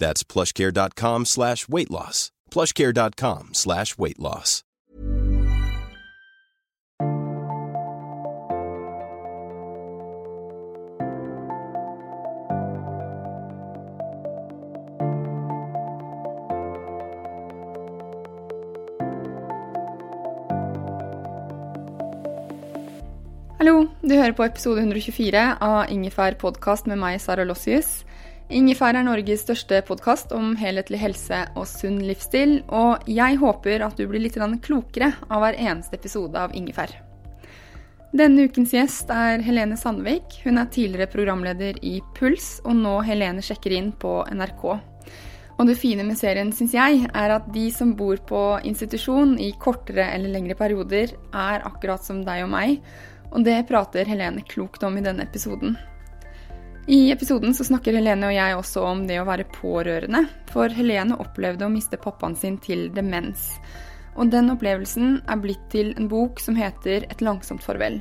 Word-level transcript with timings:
That's 0.00 0.24
plushcare.com 0.24 1.26
slash 1.26 1.66
weightloss. 1.66 2.30
plushcare.com 2.50 3.50
slash 3.52 3.94
weightloss. 3.96 4.62
Hallo, 23.60 23.90
du 24.00 24.14
hører 24.16 24.32
på 24.32 24.44
episode 24.48 24.80
124 24.80 25.40
av 25.60 25.90
Ingefær 25.92 26.38
podkast 26.40 26.86
med 26.88 26.96
meg, 26.96 27.20
Sara 27.20 27.44
Lossius. 27.44 28.00
Ingefær 28.50 28.96
er 28.98 29.04
Norges 29.06 29.44
største 29.44 29.78
podkast 29.86 30.32
om 30.34 30.56
helhetlig 30.58 30.98
helse 30.98 31.44
og 31.54 31.68
sunn 31.70 32.00
livsstil, 32.02 32.56
og 32.66 33.04
jeg 33.06 33.36
håper 33.38 33.84
at 33.86 33.94
du 33.94 34.08
blir 34.10 34.24
litt 34.24 34.34
klokere 34.64 35.12
av 35.28 35.44
hver 35.44 35.54
eneste 35.54 35.94
episode 35.94 36.34
av 36.34 36.50
Ingefær. 36.58 36.90
Denne 38.10 38.48
ukens 38.50 38.72
gjest 38.74 39.12
er 39.14 39.38
Helene 39.46 39.76
Sandvik. 39.78 40.40
Hun 40.42 40.58
er 40.58 40.66
tidligere 40.66 41.06
programleder 41.12 41.78
i 41.86 42.00
Puls, 42.16 42.58
og 42.64 42.74
nå 42.74 42.96
Helene 43.06 43.38
sjekker 43.38 43.70
inn 43.70 43.92
på 43.92 44.16
NRK. 44.34 44.64
Og 45.60 45.70
det 45.70 45.78
fine 45.78 46.02
med 46.02 46.18
serien, 46.18 46.50
syns 46.50 46.74
jeg, 46.74 47.06
er 47.06 47.36
at 47.36 47.46
de 47.54 47.68
som 47.70 47.94
bor 47.94 48.18
på 48.26 48.42
institusjon 48.66 49.36
i 49.38 49.52
kortere 49.62 50.08
eller 50.16 50.34
lengre 50.34 50.58
perioder, 50.58 51.14
er 51.30 51.62
akkurat 51.70 52.02
som 52.02 52.24
deg 52.26 52.48
og 52.48 52.50
meg, 52.50 52.82
og 53.30 53.46
det 53.46 53.60
prater 53.70 54.10
Helene 54.10 54.42
klokt 54.42 54.82
om 54.82 54.98
i 54.98 55.06
denne 55.06 55.22
episoden. 55.30 55.78
I 56.90 57.12
episoden 57.12 57.52
så 57.54 57.62
snakker 57.64 57.94
Helene 57.94 58.26
og 58.26 58.32
jeg 58.34 58.54
også 58.58 58.80
om 58.82 59.04
det 59.06 59.20
å 59.20 59.26
være 59.28 59.44
pårørende, 59.54 60.24
for 60.50 60.72
Helene 60.74 61.14
opplevde 61.22 61.62
å 61.62 61.70
miste 61.70 62.00
pappaen 62.02 62.34
sin 62.34 62.56
til 62.58 62.88
demens. 62.90 63.44
Og 64.18 64.32
den 64.32 64.50
opplevelsen 64.50 65.20
er 65.30 65.38
blitt 65.38 65.68
til 65.70 65.92
en 65.94 66.08
bok 66.10 66.42
som 66.42 66.58
heter 66.58 67.06
Et 67.06 67.22
langsomt 67.22 67.62
farvel. 67.62 68.00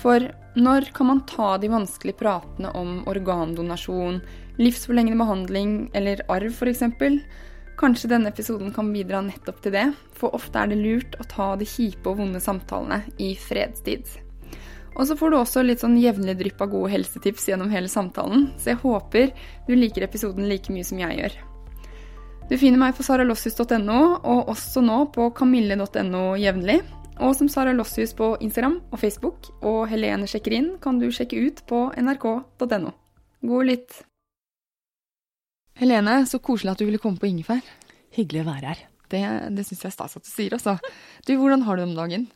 For 0.00 0.30
når 0.56 0.88
kan 0.96 1.10
man 1.10 1.22
ta 1.28 1.58
de 1.60 1.68
vanskelige 1.74 2.22
pratene 2.22 2.72
om 2.72 3.02
organdonasjon, 3.12 4.22
livsforlengende 4.56 5.20
behandling 5.20 5.76
eller 5.92 6.24
arv 6.32 6.56
f.eks.? 6.56 6.88
Kanskje 7.76 8.14
denne 8.16 8.32
episoden 8.32 8.72
kan 8.72 8.88
bidra 8.96 9.20
nettopp 9.28 9.60
til 9.60 9.76
det, 9.76 9.90
for 10.16 10.32
ofte 10.32 10.56
er 10.56 10.72
det 10.72 10.80
lurt 10.80 11.20
å 11.20 11.28
ta 11.28 11.52
de 11.60 11.68
kjipe 11.68 12.08
og 12.08 12.24
vonde 12.24 12.40
samtalene 12.40 13.02
i 13.20 13.34
fredstid. 13.36 14.08
Og 14.92 15.06
så 15.08 15.16
får 15.16 15.32
du 15.32 15.38
også 15.38 15.62
litt 15.64 15.80
sånn 15.80 15.96
jevnlig 16.00 16.34
drypp 16.40 16.60
av 16.64 16.72
gode 16.74 16.92
helsetips 16.92 17.48
gjennom 17.48 17.72
hele 17.72 17.88
samtalen, 17.88 18.50
så 18.60 18.74
jeg 18.74 18.82
håper 18.82 19.32
du 19.68 19.72
liker 19.76 20.04
episoden 20.04 20.48
like 20.50 20.72
mye 20.72 20.84
som 20.84 21.00
jeg 21.00 21.18
gjør. 21.20 21.38
Du 22.50 22.58
finner 22.60 22.80
meg 22.82 22.96
på 22.98 23.04
saralossius.no, 23.06 24.00
og 24.28 24.50
også 24.52 24.82
nå 24.84 24.98
på 25.14 25.30
kamille.no 25.38 26.24
jevnlig. 26.36 26.82
Og 27.22 27.36
som 27.38 27.48
Sara 27.48 27.72
Lossius 27.76 28.14
på 28.18 28.32
Instagram 28.44 28.78
og 28.90 28.98
Facebook, 29.00 29.50
og 29.62 29.84
Helene 29.88 30.26
sjekker 30.28 30.56
inn, 30.56 30.70
kan 30.82 30.98
du 31.00 31.06
sjekke 31.14 31.38
ut 31.38 31.62
på 31.68 31.84
nrk.no. 32.00 32.92
God 33.46 33.68
lytt. 33.68 34.02
Helene, 35.80 36.22
så 36.28 36.40
koselig 36.42 36.74
at 36.74 36.82
du 36.82 36.86
ville 36.88 37.00
komme 37.00 37.20
på 37.20 37.30
Ingefær. 37.30 37.62
Hyggelig 38.16 38.42
å 38.42 38.48
være 38.50 38.72
her. 38.72 38.84
Det, 39.12 39.22
det 39.56 39.64
syns 39.68 39.84
jeg 39.84 39.90
er 39.90 39.94
stas 39.96 40.18
at 40.18 40.26
du 40.26 40.30
sier, 40.32 40.56
altså. 40.56 40.76
Du, 41.28 41.34
hvordan 41.38 41.64
har 41.66 41.76
du 41.76 41.82
det 41.84 41.88
om 41.90 41.96
dagen? 41.96 42.28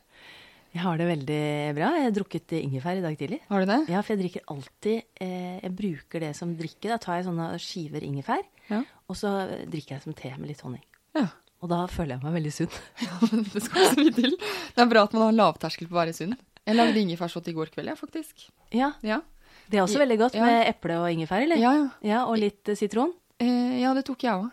Jeg 0.77 0.83
har 0.85 0.99
det 1.01 1.07
veldig 1.09 1.41
bra. 1.79 1.89
Jeg 1.97 2.05
har 2.05 2.13
drukket 2.19 2.53
ingefær 2.59 2.99
i 2.99 3.05
dag 3.05 3.15
tidlig. 3.17 3.39
Har 3.49 3.63
du 3.65 3.71
det? 3.71 3.79
Ja, 3.89 4.03
for 4.05 4.13
jeg 4.13 4.21
drikker 4.27 4.43
alltid 4.53 4.99
eh, 5.25 5.57
Jeg 5.63 5.73
bruker 5.79 6.21
det 6.27 6.33
som 6.37 6.53
drikke. 6.59 6.91
Da 6.93 6.99
tar 7.01 7.17
jeg 7.21 7.27
sånne 7.31 7.47
skiver 7.63 8.05
ingefær, 8.05 8.43
Ja. 8.69 8.83
og 9.09 9.17
så 9.17 9.31
drikker 9.71 9.97
jeg 9.97 10.03
som 10.05 10.17
te 10.19 10.33
med 10.37 10.51
litt 10.51 10.61
honning. 10.67 10.83
Ja. 11.17 11.29
Og 11.65 11.71
da 11.73 11.79
føler 11.89 12.19
jeg 12.19 12.25
meg 12.27 12.35
veldig 12.37 12.53
sunn. 12.53 12.75
Ja, 13.07 13.15
men 13.33 13.47
det 13.49 13.63
skal 13.65 13.89
så 13.89 13.97
mye 14.03 14.13
til. 14.19 14.37
Det 14.37 14.83
er 14.85 14.91
bra 14.93 15.07
at 15.09 15.15
man 15.17 15.25
har 15.31 15.39
lavterskel 15.39 15.89
på 15.89 15.97
å 15.97 16.01
være 16.03 16.13
sunn. 16.19 16.37
Jeg 16.67 16.77
lagde 16.77 17.01
ingefærshot 17.01 17.49
i 17.49 17.55
går 17.57 17.71
kveld, 17.73 17.89
jeg, 17.95 17.99
faktisk. 18.03 18.47
Ja, 18.77 18.93
Ja. 19.07 19.23
Det 19.67 19.79
er 19.81 19.83
også 19.87 19.99
veldig 19.99 20.19
godt 20.21 20.35
med 20.39 20.69
eple 20.69 20.95
og 21.01 21.09
ingefær, 21.11 21.41
eller? 21.43 21.59
Ja, 21.59 21.73
ja. 21.75 21.87
Ja, 22.07 22.19
Og 22.31 22.37
litt 22.39 22.69
eh, 22.71 22.77
sitron. 22.79 23.11
Eh, 23.43 23.81
ja, 23.81 23.91
det 23.97 24.05
tok 24.07 24.23
jeg 24.23 24.37
òg. 24.45 24.53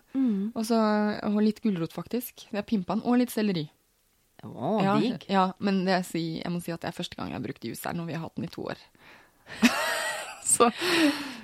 Og 0.56 0.64
så 0.66 0.80
og 1.28 1.38
litt 1.44 1.60
gulrot, 1.62 1.92
faktisk. 1.94 2.48
Jeg 2.50 2.66
pimpa 2.66 2.96
den. 2.96 3.04
Og 3.06 3.20
litt 3.22 3.30
selleri. 3.34 3.68
Å, 4.44 4.72
ja, 4.84 4.96
digg. 5.00 5.26
ja, 5.32 5.46
men 5.64 5.84
det 5.88 5.96
jeg, 6.00 6.06
sier- 6.12 6.42
jeg 6.44 6.52
må 6.54 6.62
si 6.64 6.74
at 6.76 6.82
det 6.84 6.90
er 6.92 6.98
første 6.98 7.16
gang 7.20 7.32
jeg 7.32 7.38
har 7.40 7.46
brukt 7.46 7.64
juiceren, 7.70 8.02
og 8.04 8.10
vi 8.10 8.18
har 8.18 8.26
hatt 8.26 8.36
den 8.40 8.48
i 8.48 8.52
to 8.54 8.66
år. 8.68 8.82
så, 10.54 10.70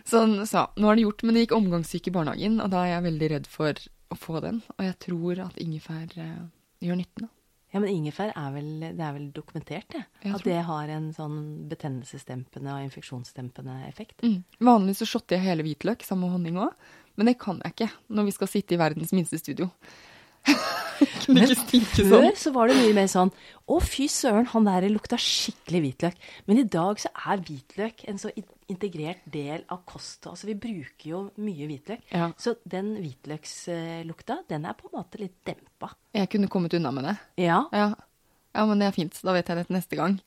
sånn, 0.09 0.37
så 0.49 0.67
nå 0.75 0.91
er 0.91 0.99
det 0.99 1.05
gjort, 1.07 1.23
men 1.25 1.35
det 1.37 1.45
gikk 1.47 1.57
omgangssyke 1.57 2.11
i 2.11 2.15
barnehagen, 2.19 2.59
og 2.63 2.71
da 2.73 2.83
er 2.85 2.95
jeg 2.97 3.07
veldig 3.09 3.29
redd 3.35 3.49
for 3.49 3.83
å 4.09 4.17
få 4.19 4.39
den. 4.45 4.61
Og 4.77 4.85
jeg 4.87 4.97
tror 5.05 5.43
at 5.47 5.59
ingefær 5.61 6.15
eh, 6.19 6.39
gjør 6.85 6.99
nytten. 7.03 7.27
da. 7.27 7.33
Ja, 7.69 7.77
men 7.83 7.91
ingefær 7.93 8.31
er 8.33 8.53
vel, 8.55 8.69
det 8.97 9.03
er 9.05 9.11
vel 9.13 9.27
dokumentert, 9.29 9.85
det. 9.93 10.01
At 10.25 10.41
det 10.41 10.57
har 10.65 10.89
en 10.89 11.11
sånn 11.13 11.35
betennelsesdempende 11.69 12.73
og 12.73 12.87
infeksjonsdempende 12.87 13.75
effekt. 13.85 14.15
Mm. 14.25 14.39
Vanligvis 14.65 15.03
så 15.03 15.09
shotter 15.11 15.37
jeg 15.37 15.45
hele 15.45 15.65
hvitløk 15.67 16.01
sammen 16.07 16.25
med 16.25 16.33
honning 16.33 16.57
òg, 16.65 16.87
men 17.19 17.29
det 17.29 17.35
kan 17.37 17.59
jeg 17.61 17.75
ikke 17.75 17.91
når 18.17 18.25
vi 18.31 18.33
skal 18.39 18.49
sitte 18.49 18.73
i 18.73 18.79
verdens 18.81 19.13
minste 19.13 19.37
studio. 19.37 19.69
Kunne 21.29 21.45
ikke 21.45 21.61
stinke 21.61 22.03
sånn. 22.03 22.13
Før 22.13 22.37
så 22.41 22.51
var 22.55 22.71
det 22.71 22.77
mye 22.79 22.95
mer 22.97 23.09
sånn 23.11 23.31
Å, 23.69 23.77
fy 23.85 24.07
søren, 24.09 24.47
han 24.49 24.65
der 24.65 24.87
lukta 24.89 25.19
skikkelig 25.21 25.81
hvitløk. 25.83 26.23
Men 26.49 26.61
i 26.61 26.65
dag 26.73 27.01
så 27.01 27.11
er 27.13 27.43
hvitløk 27.45 28.01
en 28.09 28.17
så 28.21 28.31
integrert 28.69 29.21
del 29.29 29.63
av 29.69 29.83
kostet. 29.89 30.29
Altså 30.31 30.49
vi 30.49 30.57
bruker 30.57 31.09
jo 31.11 31.21
mye 31.41 31.69
hvitløk. 31.69 32.03
Ja. 32.13 32.31
Så 32.41 32.55
den 32.69 32.95
hvitløkslukta, 32.97 34.41
den 34.49 34.65
er 34.65 34.77
på 34.77 34.89
en 34.89 34.97
måte 34.97 35.21
litt 35.21 35.37
dempa. 35.45 35.91
Jeg 36.17 36.31
kunne 36.33 36.49
kommet 36.51 36.73
unna 36.77 36.93
med 36.95 37.09
det. 37.11 37.15
Ja. 37.45 37.61
Ja. 37.73 37.91
ja, 38.57 38.65
men 38.65 38.81
det 38.81 38.89
er 38.89 38.97
fint. 38.97 39.21
Da 39.25 39.37
vet 39.37 39.49
jeg 39.49 39.61
det 39.61 39.77
neste 39.77 39.99
gang. 39.99 40.17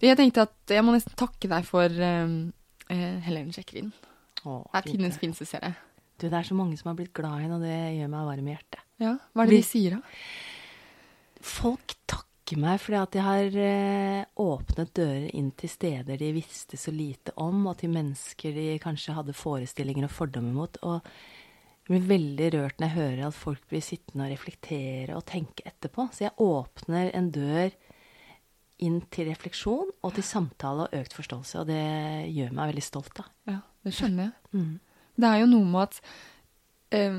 Jeg 0.00 0.20
tenkte 0.20 0.48
at 0.48 0.76
jeg 0.78 0.84
må 0.86 0.96
nesten 0.96 1.16
takke 1.18 1.52
deg 1.52 1.68
for 1.68 1.92
uh, 1.92 2.36
eh, 2.88 3.20
Helene 3.28 3.52
sjekker 3.56 3.82
inn. 3.82 3.92
Å, 4.44 4.62
Det 4.64 4.80
er 4.80 4.90
tidenes 4.92 5.20
fineste 5.20 5.48
serie. 5.48 5.76
Du, 6.18 6.26
det 6.26 6.34
er 6.34 6.46
så 6.46 6.56
mange 6.58 6.76
som 6.80 6.90
har 6.90 6.98
blitt 6.98 7.14
glad 7.14 7.38
i 7.38 7.46
henne, 7.46 7.60
og 7.60 7.64
det 7.68 7.98
gjør 8.00 8.12
meg 8.16 8.30
varm 8.32 8.48
i 8.48 8.54
hjertet. 8.56 8.87
Ja, 8.98 9.16
Hva 9.32 9.44
er 9.44 9.50
det 9.52 9.60
de 9.60 9.66
sier, 9.66 9.98
da? 9.98 10.02
Folk 11.44 11.94
takker 12.10 12.58
meg 12.58 12.80
fordi 12.82 12.98
at 12.98 13.16
jeg 13.18 13.24
har 13.26 13.58
eh, 13.62 14.22
åpnet 14.42 14.94
dører 14.96 15.28
inn 15.36 15.50
til 15.58 15.70
steder 15.70 16.18
de 16.18 16.30
visste 16.34 16.78
så 16.80 16.92
lite 16.94 17.34
om, 17.38 17.66
og 17.70 17.76
til 17.82 17.92
mennesker 17.94 18.56
de 18.56 18.70
kanskje 18.82 19.14
hadde 19.18 19.36
forestillinger 19.36 20.08
og 20.08 20.14
fordommer 20.16 20.56
mot. 20.56 20.80
Og 20.82 20.98
jeg 21.86 21.92
blir 21.92 22.08
veldig 22.08 22.48
rørt 22.56 22.80
når 22.80 22.88
jeg 22.88 22.96
hører 22.96 23.22
at 23.28 23.36
folk 23.36 23.62
blir 23.70 23.84
sittende 23.84 24.26
og 24.26 24.32
reflektere 24.34 25.14
og 25.16 25.26
tenke 25.28 25.64
etterpå. 25.68 26.08
Så 26.12 26.26
jeg 26.26 26.36
åpner 26.42 27.12
en 27.16 27.30
dør 27.32 27.70
inn 28.84 29.00
til 29.12 29.30
refleksjon 29.30 29.88
og 30.06 30.12
til 30.14 30.26
samtale 30.26 30.86
og 30.86 30.98
økt 30.98 31.16
forståelse, 31.16 31.62
og 31.62 31.70
det 31.70 32.28
gjør 32.34 32.52
meg 32.54 32.72
veldig 32.72 32.84
stolt, 32.86 33.14
da. 33.18 33.24
Ja, 33.50 33.60
Det 33.84 33.94
skjønner 33.96 34.28
jeg. 34.28 34.34
Mm. 34.52 34.74
Det 35.18 35.30
er 35.30 35.40
jo 35.42 35.48
noe 35.50 35.66
med 35.66 35.80
at 35.88 35.96
eh, 36.94 37.16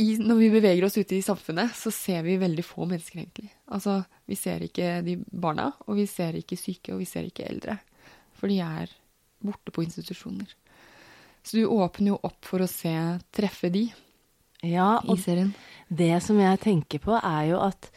i, 0.00 0.16
når 0.16 0.38
vi 0.40 0.48
beveger 0.54 0.86
oss 0.86 0.96
ute 0.96 1.18
i 1.18 1.24
samfunnet, 1.24 1.74
så 1.76 1.92
ser 1.92 2.22
vi 2.24 2.38
veldig 2.40 2.64
få 2.64 2.86
mennesker, 2.88 3.20
egentlig. 3.20 3.50
Altså, 3.76 3.98
vi 4.28 4.38
ser 4.40 4.64
ikke 4.64 4.94
de 5.04 5.18
barna, 5.20 5.68
og 5.86 5.98
vi 5.98 6.06
ser 6.08 6.38
ikke 6.38 6.56
syke, 6.56 6.94
og 6.94 7.02
vi 7.02 7.08
ser 7.08 7.28
ikke 7.28 7.44
eldre. 7.48 7.76
For 8.38 8.48
de 8.48 8.58
er 8.64 8.92
borte 9.42 9.74
på 9.74 9.84
institusjoner. 9.84 10.54
Så 11.42 11.58
du 11.58 11.66
åpner 11.66 12.14
jo 12.14 12.20
opp 12.24 12.46
for 12.46 12.62
å 12.62 12.70
se 12.70 12.94
treffe 13.34 13.70
de 13.74 13.88
Ja, 14.62 15.00
i 15.02 15.10
og 15.10 15.18
serien. 15.20 15.50
Det 15.88 16.14
som 16.22 16.38
jeg 16.40 16.60
tenker 16.62 17.02
på, 17.02 17.16
er 17.18 17.48
jo 17.50 17.62
at 17.64 17.90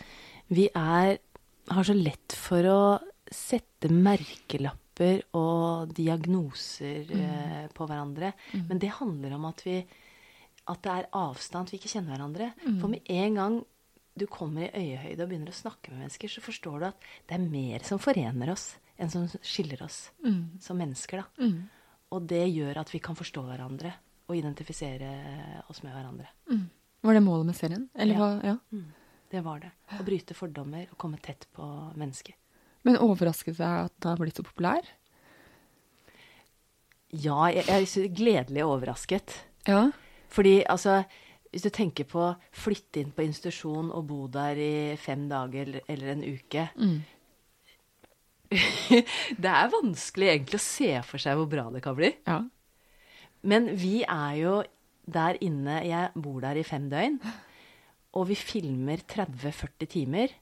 Vi 0.50 0.68
er, 0.78 1.18
har 1.74 1.86
så 1.86 1.94
lett 1.98 2.36
for 2.38 2.66
å 2.70 2.82
sette 3.26 3.90
merkelapper 3.90 5.24
og 5.34 5.94
diagnoser 5.98 7.08
mm. 7.10 7.72
på 7.74 7.88
hverandre. 7.90 8.34
Men 8.70 8.82
det 8.82 8.92
handler 9.00 9.34
om 9.40 9.48
at, 9.50 9.64
vi, 9.66 9.80
at 10.68 10.82
det 10.82 10.92
er 10.92 11.08
avstand, 11.14 11.68
at 11.68 11.72
vi 11.74 11.78
ikke 11.80 11.92
kjenner 11.94 12.16
hverandre. 12.16 12.52
For 12.82 12.88
med 12.90 13.02
en 13.14 13.36
gang 13.38 13.58
du 14.18 14.26
kommer 14.32 14.70
i 14.70 14.72
øyehøyde 14.96 15.22
og 15.26 15.30
begynner 15.30 15.52
å 15.52 15.58
snakke 15.60 15.92
med 15.92 16.00
mennesker, 16.06 16.32
så 16.32 16.42
forstår 16.42 16.80
du 16.80 16.86
at 16.88 17.08
det 17.28 17.36
er 17.38 17.44
mer 17.52 17.84
som 17.86 18.00
forener 18.00 18.50
oss 18.54 18.76
enn 18.98 19.10
som 19.12 19.26
skiller 19.44 19.82
oss 19.84 20.10
som 20.64 20.78
mennesker. 20.80 21.22
da. 21.38 21.48
Og 22.16 22.26
det 22.30 22.46
gjør 22.54 22.78
at 22.80 22.94
vi 22.94 23.00
kan 23.04 23.16
forstå 23.20 23.44
hverandre 23.44 23.92
og 24.30 24.36
identifisere 24.40 25.10
oss 25.70 25.84
med 25.84 25.94
hverandre. 25.94 26.30
Var 27.06 27.14
det 27.14 27.22
målet 27.26 27.46
med 27.46 27.56
serien? 27.60 27.90
Eller 27.94 28.16
Ja. 28.16 28.20
hva? 28.20 28.44
Ja. 28.44 28.56
Mm, 28.72 28.86
det 29.30 29.44
var 29.44 29.60
det. 29.60 29.72
Å 30.00 30.04
bryte 30.06 30.34
fordommer 30.34 30.88
og 30.90 30.98
komme 30.98 31.20
tett 31.22 31.46
på 31.54 31.68
mennesker. 31.96 32.34
Men 32.84 32.98
overrasket 32.98 33.58
deg 33.58 33.86
at 33.86 34.00
den 34.00 34.10
har 34.10 34.18
blitt 34.18 34.36
så 34.40 34.44
populær? 34.48 34.82
Ja, 37.16 37.46
jeg, 37.54 37.66
jeg 37.68 37.86
er 38.06 38.16
gledelig 38.16 38.64
overrasket. 38.66 39.36
Ja. 39.68 39.92
Fordi 40.30 40.64
altså 40.70 41.04
Hvis 41.52 41.64
du 41.64 41.70
tenker 41.70 42.04
på 42.04 42.36
flytte 42.52 43.00
inn 43.00 43.12
på 43.16 43.24
institusjon 43.24 43.92
og 43.96 44.08
bo 44.10 44.28
der 44.28 44.58
i 44.60 44.96
fem 45.00 45.30
dager 45.30 45.80
eller- 45.88 46.12
en 46.12 46.24
uke 46.24 46.66
Det 49.42 49.50
er 49.52 49.72
vanskelig 49.74 50.28
egentlig 50.34 50.60
å 50.60 50.64
se 50.66 50.90
for 51.08 51.22
seg 51.22 51.38
hvor 51.40 51.48
bra 51.50 51.64
det 51.74 51.82
kan 51.86 51.96
bli. 51.98 52.12
ja. 52.28 52.42
Men 53.46 53.68
vi 53.78 54.00
er 54.04 54.36
jo 54.40 54.54
der 55.06 55.38
inne 55.46 55.84
Jeg 55.86 56.12
bor 56.18 56.40
der 56.42 56.58
i 56.58 56.64
fem 56.66 56.88
døgn. 56.90 57.20
Og 58.18 58.28
vi 58.32 58.36
filmer 58.36 58.98
30-40 59.06 59.86
timer. 59.92 60.34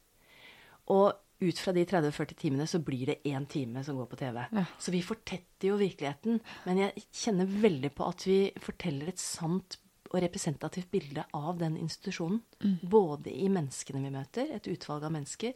Og 0.87 1.11
ut 1.39 1.59
fra 1.59 1.73
de 1.75 1.85
30-40 1.85 2.37
timene 2.39 2.67
så 2.69 2.79
blir 2.83 3.05
det 3.09 3.21
én 3.27 3.45
time 3.49 3.83
som 3.83 3.97
går 3.99 4.09
på 4.11 4.19
TV. 4.19 4.41
Ja. 4.51 4.65
Så 4.79 4.93
vi 4.93 5.01
fortetter 5.03 5.71
jo 5.71 5.79
virkeligheten. 5.79 6.39
Men 6.67 6.81
jeg 6.85 7.05
kjenner 7.11 7.49
veldig 7.49 7.93
på 7.97 8.07
at 8.07 8.27
vi 8.27 8.37
forteller 8.63 9.11
et 9.11 9.21
sant 9.21 9.79
og 10.13 10.19
representativt 10.21 10.91
bilde 10.93 11.23
av 11.33 11.55
den 11.57 11.77
institusjonen. 11.81 12.41
Både 12.85 13.33
i 13.33 13.47
menneskene 13.49 14.03
vi 14.03 14.11
møter, 14.13 14.51
et 14.53 14.67
utvalg 14.69 15.07
av 15.07 15.15
mennesker, 15.15 15.55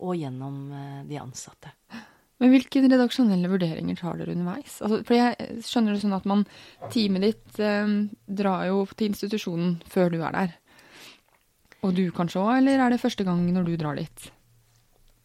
og 0.00 0.16
gjennom 0.16 0.62
eh, 0.72 1.02
de 1.10 1.18
ansatte. 1.20 1.74
Men 2.38 2.54
hvilke 2.54 2.80
redaksjonelle 2.86 3.50
vurderinger 3.50 3.98
tar 3.98 4.16
dere 4.16 4.32
underveis? 4.32 4.78
Altså, 4.80 5.02
for 5.04 5.18
jeg 5.18 5.60
skjønner 5.66 5.94
det 5.94 6.02
sånn 6.04 6.16
at 6.16 6.28
man, 6.30 6.46
Teamet 6.94 7.26
ditt 7.26 7.60
eh, 7.60 7.92
drar 8.40 8.64
jo 8.70 8.80
til 8.94 9.12
institusjonen 9.12 9.76
før 9.90 10.14
du 10.14 10.22
er 10.22 10.38
der. 10.38 10.56
Og 11.84 11.92
du 11.94 12.08
kanskje 12.14 12.40
òg, 12.40 12.56
eller 12.62 12.80
er 12.80 12.94
det 12.94 13.02
første 13.02 13.26
gang 13.26 13.44
når 13.52 13.68
du 13.68 13.76
drar 13.78 13.98
dit? 13.98 14.30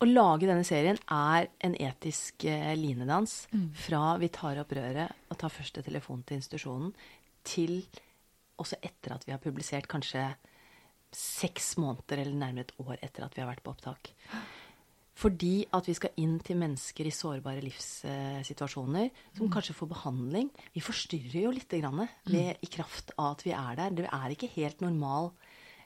Å 0.04 0.08
lage 0.10 0.50
denne 0.50 0.66
serien 0.68 0.98
er 1.16 1.46
en 1.64 1.76
etisk 1.80 2.44
eh, 2.50 2.74
linedans 2.76 3.46
fra 3.86 4.18
vi 4.20 4.28
tar 4.36 4.58
opp 4.60 4.74
røret 4.76 5.30
og 5.32 5.38
tar 5.40 5.54
første 5.54 5.84
telefon 5.86 6.26
til 6.28 6.42
institusjonen, 6.42 6.90
til 7.48 7.78
også 8.60 8.82
etter 8.84 9.16
at 9.16 9.24
vi 9.24 9.32
har 9.32 9.40
publisert, 9.40 9.88
kanskje 9.88 10.26
seks 11.14 11.78
måneder 11.80 12.24
eller 12.24 12.36
nærmere 12.36 12.68
et 12.68 12.76
år 12.84 12.98
etter 13.00 13.24
at 13.24 13.38
vi 13.38 13.44
har 13.44 13.50
vært 13.54 13.64
på 13.64 13.72
opptak. 13.72 14.12
Fordi 15.24 15.54
at 15.78 15.88
vi 15.88 15.96
skal 15.96 16.20
inn 16.20 16.36
til 16.44 16.58
mennesker 16.60 17.08
i 17.08 17.14
sårbare 17.14 17.64
livssituasjoner 17.64 19.12
som 19.38 19.52
kanskje 19.54 19.78
får 19.78 19.92
behandling. 19.94 20.50
Vi 20.74 20.84
forstyrrer 20.84 21.46
jo 21.46 21.54
litt 21.54 21.80
grann 21.80 22.02
ved, 22.26 22.58
i 22.60 22.72
kraft 22.76 23.14
av 23.16 23.38
at 23.38 23.46
vi 23.46 23.54
er 23.56 23.78
der. 23.80 23.98
Det 24.02 24.10
er 24.10 24.36
ikke 24.36 24.52
helt 24.58 24.82
normal 24.84 25.30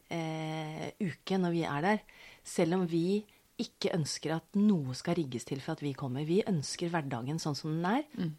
eh, 0.10 0.88
uke 1.04 1.42
når 1.44 1.58
vi 1.60 1.66
er 1.68 1.90
der. 1.92 2.06
Selv 2.48 2.80
om 2.80 2.88
vi 2.90 3.20
ikke 3.62 3.94
ønsker 3.96 4.36
at 4.38 4.58
noe 4.60 4.96
skal 4.98 5.18
rigges 5.18 5.48
til 5.48 5.62
for 5.64 5.78
at 5.78 5.84
vi 5.84 5.96
kommer. 5.98 6.28
Vi 6.28 6.44
ønsker 6.48 6.92
hverdagen 6.94 7.40
sånn 7.42 7.58
som 7.58 7.74
den 7.74 7.88
er. 7.90 8.34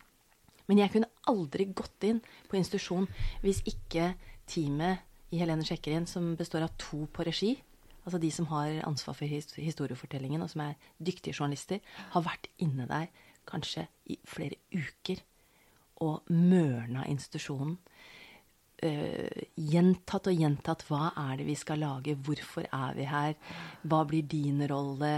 Men 0.69 0.83
jeg 0.83 0.93
kunne 0.93 1.11
aldri 1.31 1.69
gått 1.73 2.05
inn 2.07 2.21
på 2.49 2.59
institusjon 2.59 3.09
hvis 3.43 3.63
ikke 3.69 4.13
teamet 4.49 5.05
i 5.33 5.41
Helene 5.41 5.65
sjekker 5.67 5.93
inn, 5.93 6.07
som 6.09 6.35
består 6.39 6.65
av 6.65 6.77
to 6.81 7.03
på 7.13 7.25
regi, 7.27 7.55
altså 8.05 8.21
de 8.21 8.31
som 8.33 8.47
har 8.53 8.79
ansvar 8.89 9.17
for 9.19 9.29
historiefortellingen, 9.29 10.41
og 10.41 10.49
som 10.53 10.63
er 10.65 10.79
dyktige 10.97 11.37
journalister, 11.37 11.83
har 12.15 12.25
vært 12.25 12.49
inne 12.65 12.87
der 12.89 13.11
kanskje 13.49 13.85
i 14.09 14.17
flere 14.29 14.57
uker 14.73 15.21
og 16.05 16.31
mørna 16.33 17.05
institusjonen. 17.11 17.77
Eh, 18.85 19.45
gjentatt 19.55 20.31
og 20.31 20.41
gjentatt 20.43 20.85
hva 20.89 21.13
er 21.29 21.39
det 21.41 21.47
vi 21.49 21.57
skal 21.59 21.83
lage, 21.83 22.17
hvorfor 22.25 22.67
er 22.67 22.99
vi 22.99 23.07
her, 23.09 23.37
hva 23.89 24.03
blir 24.09 24.27
din 24.29 24.65
rolle? 24.71 25.15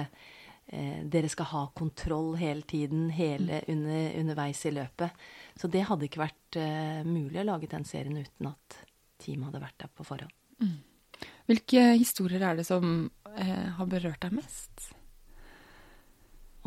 Uh, 0.70 1.02
dere 1.10 1.26
skal 1.26 1.48
ha 1.50 1.60
kontroll 1.74 2.36
hele 2.38 2.62
tiden, 2.62 3.08
hele 3.10 3.56
under, 3.72 4.12
underveis 4.20 4.60
i 4.68 4.70
løpet. 4.70 5.24
Så 5.58 5.66
det 5.66 5.82
hadde 5.88 6.06
ikke 6.06 6.20
vært 6.22 6.58
uh, 6.62 7.00
mulig 7.02 7.40
å 7.42 7.46
lage 7.48 7.66
den 7.72 7.82
serien 7.88 8.20
uten 8.20 8.52
at 8.52 8.76
teamet 9.18 9.48
hadde 9.48 9.64
vært 9.64 9.80
der 9.82 9.90
på 9.90 10.06
forhånd. 10.06 10.76
Hvilke 11.50 11.82
historier 11.98 12.44
er 12.46 12.60
det 12.60 12.68
som 12.68 13.10
har 13.26 13.88
berørt 13.90 14.22
deg 14.22 14.36
mest? 14.36 14.92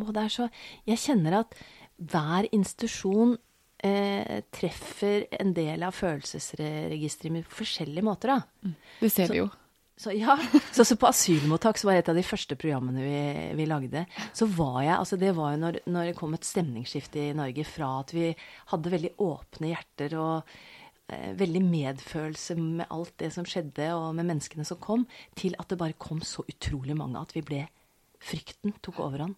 Og 0.02 0.12
det 0.12 0.26
er 0.26 0.34
så 0.34 0.50
Jeg 0.90 1.00
kjenner 1.06 1.40
at 1.40 1.56
hver 1.96 2.50
institusjon 2.52 3.38
eh, 3.84 4.40
treffer 4.54 5.28
en 5.40 5.54
del 5.56 5.84
av 5.86 5.96
følelsesregisteret 5.98 7.44
på 7.48 7.60
forskjellige 7.64 8.06
måter, 8.06 8.34
da. 8.34 8.72
Det 9.02 9.12
ser 9.14 9.32
vi 9.32 9.44
jo. 9.44 9.50
Så 9.96 10.12
ja, 10.18 10.34
så, 10.74 10.86
så 10.86 10.96
på 10.98 11.08
asylmottak, 11.08 11.78
som 11.78 11.92
var 11.92 12.00
et 12.00 12.10
av 12.10 12.18
de 12.18 12.26
første 12.26 12.58
programmene 12.60 13.04
vi, 13.06 13.18
vi 13.60 13.68
lagde, 13.70 14.06
så 14.34 14.48
var 14.50 14.80
jeg 14.82 14.96
altså 14.96 15.20
Det 15.22 15.34
var 15.38 15.54
jo 15.54 15.60
når, 15.62 15.78
når 15.86 16.10
det 16.10 16.16
kom 16.18 16.34
et 16.34 16.48
stemningsskifte 16.48 17.28
i 17.28 17.36
Norge 17.38 17.66
fra 17.68 17.92
at 18.02 18.14
vi 18.16 18.32
hadde 18.74 18.94
veldig 18.96 19.14
åpne 19.22 19.70
hjerter 19.70 20.16
og 20.18 20.50
eh, 21.14 21.30
veldig 21.38 21.62
medfølelse 21.68 22.58
med 22.58 22.90
alt 22.90 23.14
det 23.22 23.30
som 23.36 23.46
skjedde, 23.46 23.92
og 23.94 24.10
med 24.18 24.32
menneskene 24.32 24.66
som 24.68 24.82
kom, 24.82 25.06
til 25.38 25.54
at 25.62 25.70
det 25.70 25.80
bare 25.80 26.00
kom 26.02 26.24
så 26.26 26.46
utrolig 26.48 26.98
mange 26.98 27.22
at 27.22 27.36
vi 27.38 27.46
ble 27.46 27.64
Frykten 28.24 28.72
tok 28.80 29.02
overhånd. 29.04 29.34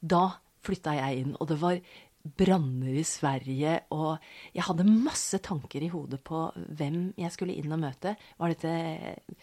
Da 0.00 0.38
flytta 0.64 0.94
jeg 0.96 1.20
inn, 1.20 1.34
og 1.36 1.50
det 1.50 1.58
var 1.60 1.76
branner 2.24 2.94
i 2.96 3.04
Sverige, 3.04 3.74
og 3.92 4.22
jeg 4.54 4.64
hadde 4.64 4.86
masse 4.88 5.38
tanker 5.44 5.84
i 5.84 5.90
hodet 5.92 6.22
på 6.24 6.46
hvem 6.78 7.10
jeg 7.20 7.32
skulle 7.34 7.56
inn 7.58 7.74
og 7.74 7.82
møte. 7.82 8.14
Var 8.40 8.54
dette 8.54 9.34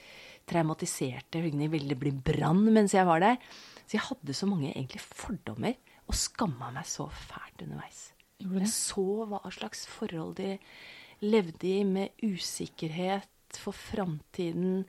traumatiserte 0.50 1.44
Hugni 1.44 1.70
ville 1.72 1.98
bli 2.00 2.14
brann 2.16 2.64
mens 2.74 2.96
jeg 2.98 3.06
var 3.08 3.22
der? 3.22 3.38
Så 3.86 4.00
jeg 4.00 4.08
hadde 4.08 4.38
så 4.38 4.50
mange 4.50 4.72
egentlig 4.72 5.04
fordommer, 5.04 5.78
og 6.10 6.18
skamma 6.18 6.72
meg 6.74 6.90
så 6.90 7.06
fælt 7.12 7.68
underveis. 7.68 8.02
Jeg 8.42 8.50
det? 8.50 8.72
så 8.74 9.28
hva 9.30 9.44
slags 9.54 9.86
forhold 9.86 10.36
de 10.40 10.56
levde 11.22 11.70
i, 11.70 11.84
med 11.86 12.18
usikkerhet 12.26 13.60
for 13.62 13.78
framtiden. 13.78 14.88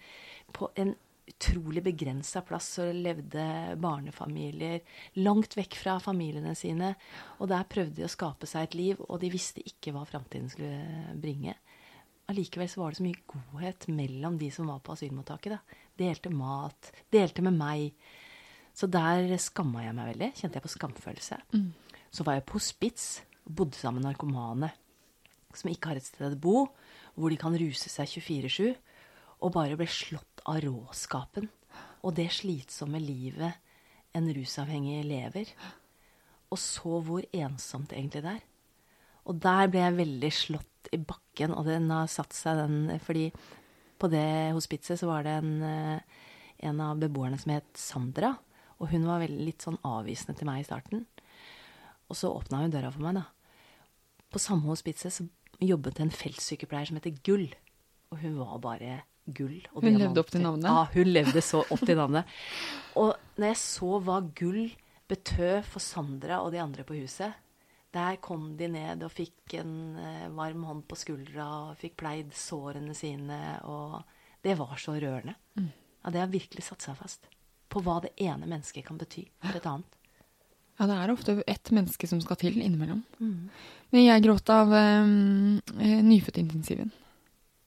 På 0.56 0.70
en 0.80 0.94
utrolig 1.32 1.82
begrensa 1.84 2.42
plass 2.46 2.68
så 2.76 2.88
levde 2.94 3.42
barnefamilier 3.80 4.80
langt 5.24 5.56
vekk 5.58 5.76
fra 5.80 5.98
familiene 6.02 6.54
sine. 6.58 6.94
Og 7.40 7.50
der 7.50 7.68
prøvde 7.68 7.98
de 7.98 8.06
å 8.06 8.12
skape 8.12 8.48
seg 8.48 8.68
et 8.68 8.78
liv, 8.78 9.02
og 9.08 9.20
de 9.22 9.32
visste 9.32 9.64
ikke 9.66 9.94
hva 9.94 10.04
framtiden 10.08 10.50
skulle 10.52 11.16
bringe. 11.20 11.56
Allikevel 12.30 12.70
så 12.70 12.82
var 12.82 12.92
det 12.92 13.00
så 13.00 13.06
mye 13.06 13.24
godhet 13.28 13.88
mellom 13.90 14.38
de 14.40 14.52
som 14.54 14.68
var 14.70 14.78
på 14.84 14.94
asylmottaket. 14.94 15.56
da. 15.56 15.80
Delte 15.98 16.30
mat, 16.32 16.92
delte 17.12 17.44
med 17.44 17.58
meg. 17.58 17.96
Så 18.72 18.88
der 18.88 19.34
skamma 19.42 19.82
jeg 19.84 19.96
meg 19.98 20.14
veldig. 20.14 20.30
Kjente 20.38 20.60
jeg 20.60 20.64
på 20.64 20.76
skamfølelse. 20.76 21.42
Så 22.12 22.24
var 22.24 22.38
jeg 22.38 22.46
på 22.48 22.56
hospits 22.60 23.10
bodde 23.42 23.76
sammen 23.76 24.00
med 24.00 24.12
narkomane 24.12 24.70
som 25.56 25.68
ikke 25.68 25.90
har 25.90 26.00
et 26.00 26.06
sted 26.06 26.32
å 26.32 26.40
bo, 26.40 26.56
hvor 27.12 27.28
de 27.32 27.36
kan 27.40 27.52
ruse 27.58 27.90
seg 27.92 28.08
24-7, 28.08 28.72
og 29.42 29.52
bare 29.52 29.76
ble 29.76 29.88
slått 29.90 30.31
av 30.48 30.60
råskapen 30.64 31.48
og 32.02 32.16
det 32.16 32.28
slitsomme 32.34 33.00
livet 33.02 33.58
en 34.16 34.28
rusavhengig 34.36 35.02
lever. 35.06 35.52
Og 36.52 36.60
så 36.60 36.98
hvor 37.06 37.24
ensomt 37.32 37.94
egentlig 37.94 38.24
det 38.24 38.34
er. 38.36 38.44
Og 39.30 39.38
der 39.40 39.70
ble 39.70 39.84
jeg 39.84 39.98
veldig 40.00 40.30
slått 40.34 40.90
i 40.92 40.98
bakken, 40.98 41.54
og 41.54 41.68
den 41.68 41.88
har 41.94 42.10
satt 42.10 42.34
seg, 42.34 42.58
den 42.58 43.00
Fordi 43.00 43.30
på 44.02 44.10
det 44.10 44.52
hospitset 44.52 44.98
så 44.98 45.06
var 45.06 45.22
det 45.22 45.36
en, 45.38 45.62
eh, 45.62 46.00
en 46.66 46.80
av 46.80 46.98
beboerne 46.98 47.38
som 47.38 47.52
het 47.54 47.70
Sandra. 47.78 48.36
Og 48.80 48.90
hun 48.90 49.06
var 49.06 49.22
veldig, 49.22 49.44
litt 49.46 49.62
sånn 49.62 49.78
avvisende 49.86 50.36
til 50.36 50.46
meg 50.46 50.60
i 50.60 50.66
starten. 50.66 51.06
Og 52.10 52.18
så 52.18 52.28
åpna 52.28 52.64
hun 52.64 52.74
døra 52.74 52.90
for 52.90 53.00
meg, 53.00 53.14
da. 53.14 53.24
På 54.28 54.42
samme 54.42 54.66
hospitset 54.66 55.12
så 55.12 55.28
jobbet 55.62 56.00
en 56.00 56.10
feltsykepleier 56.10 56.90
som 56.90 56.98
heter 56.98 57.14
Gull. 57.22 57.54
Og 58.10 58.18
hun 58.18 58.36
var 58.36 58.58
bare 58.58 59.04
gull. 59.26 59.60
og 59.72 59.84
Hun 59.84 59.98
levde 60.00 60.22
opp 60.22 60.30
til 60.32 60.42
navnet? 60.42 60.66
Ja, 60.66 60.86
hun 60.94 61.10
levde 61.12 61.42
så 61.44 61.62
opp 61.62 61.84
til 61.86 61.98
navnet. 61.98 62.24
Og 62.98 63.14
når 63.38 63.52
jeg 63.52 63.60
så 63.62 64.00
hva 64.02 64.18
gull 64.36 64.72
betød 65.10 65.62
for 65.68 65.84
Sandra 65.84 66.40
og 66.42 66.52
de 66.54 66.60
andre 66.62 66.84
på 66.88 66.96
huset 66.96 67.34
Der 67.92 68.16
kom 68.24 68.54
de 68.56 68.68
ned 68.72 69.02
og 69.04 69.12
fikk 69.12 69.58
en 69.60 69.96
eh, 70.00 70.28
varm 70.32 70.62
hånd 70.64 70.86
på 70.88 70.96
skuldra 70.96 71.48
og 71.68 71.80
fikk 71.80 71.98
pleid 72.00 72.32
sårene 72.32 72.94
sine. 72.96 73.58
Og 73.68 73.98
det 74.42 74.56
var 74.56 74.78
så 74.80 74.96
rørende. 74.96 75.36
Ja, 75.58 76.10
det 76.10 76.22
har 76.22 76.32
virkelig 76.32 76.64
satt 76.64 76.82
seg 76.82 76.96
fast. 76.96 77.28
på 77.72 77.80
hva 77.80 78.02
det 78.04 78.10
ene 78.20 78.44
mennesket 78.44 78.84
kan 78.84 78.98
bety 79.00 79.26
for 79.40 79.56
et 79.56 79.66
annet. 79.68 79.98
Ja, 80.80 80.86
det 80.88 80.96
er 80.96 81.12
ofte 81.12 81.42
ett 81.46 81.70
menneske 81.70 82.08
som 82.08 82.20
skal 82.20 82.36
til 82.40 82.58
innimellom. 82.60 83.04
Men 83.92 84.02
jeg 84.02 84.24
gråt 84.24 84.50
av 84.52 84.72
um, 84.72 85.60
nyfødtintensiven. 85.78 86.90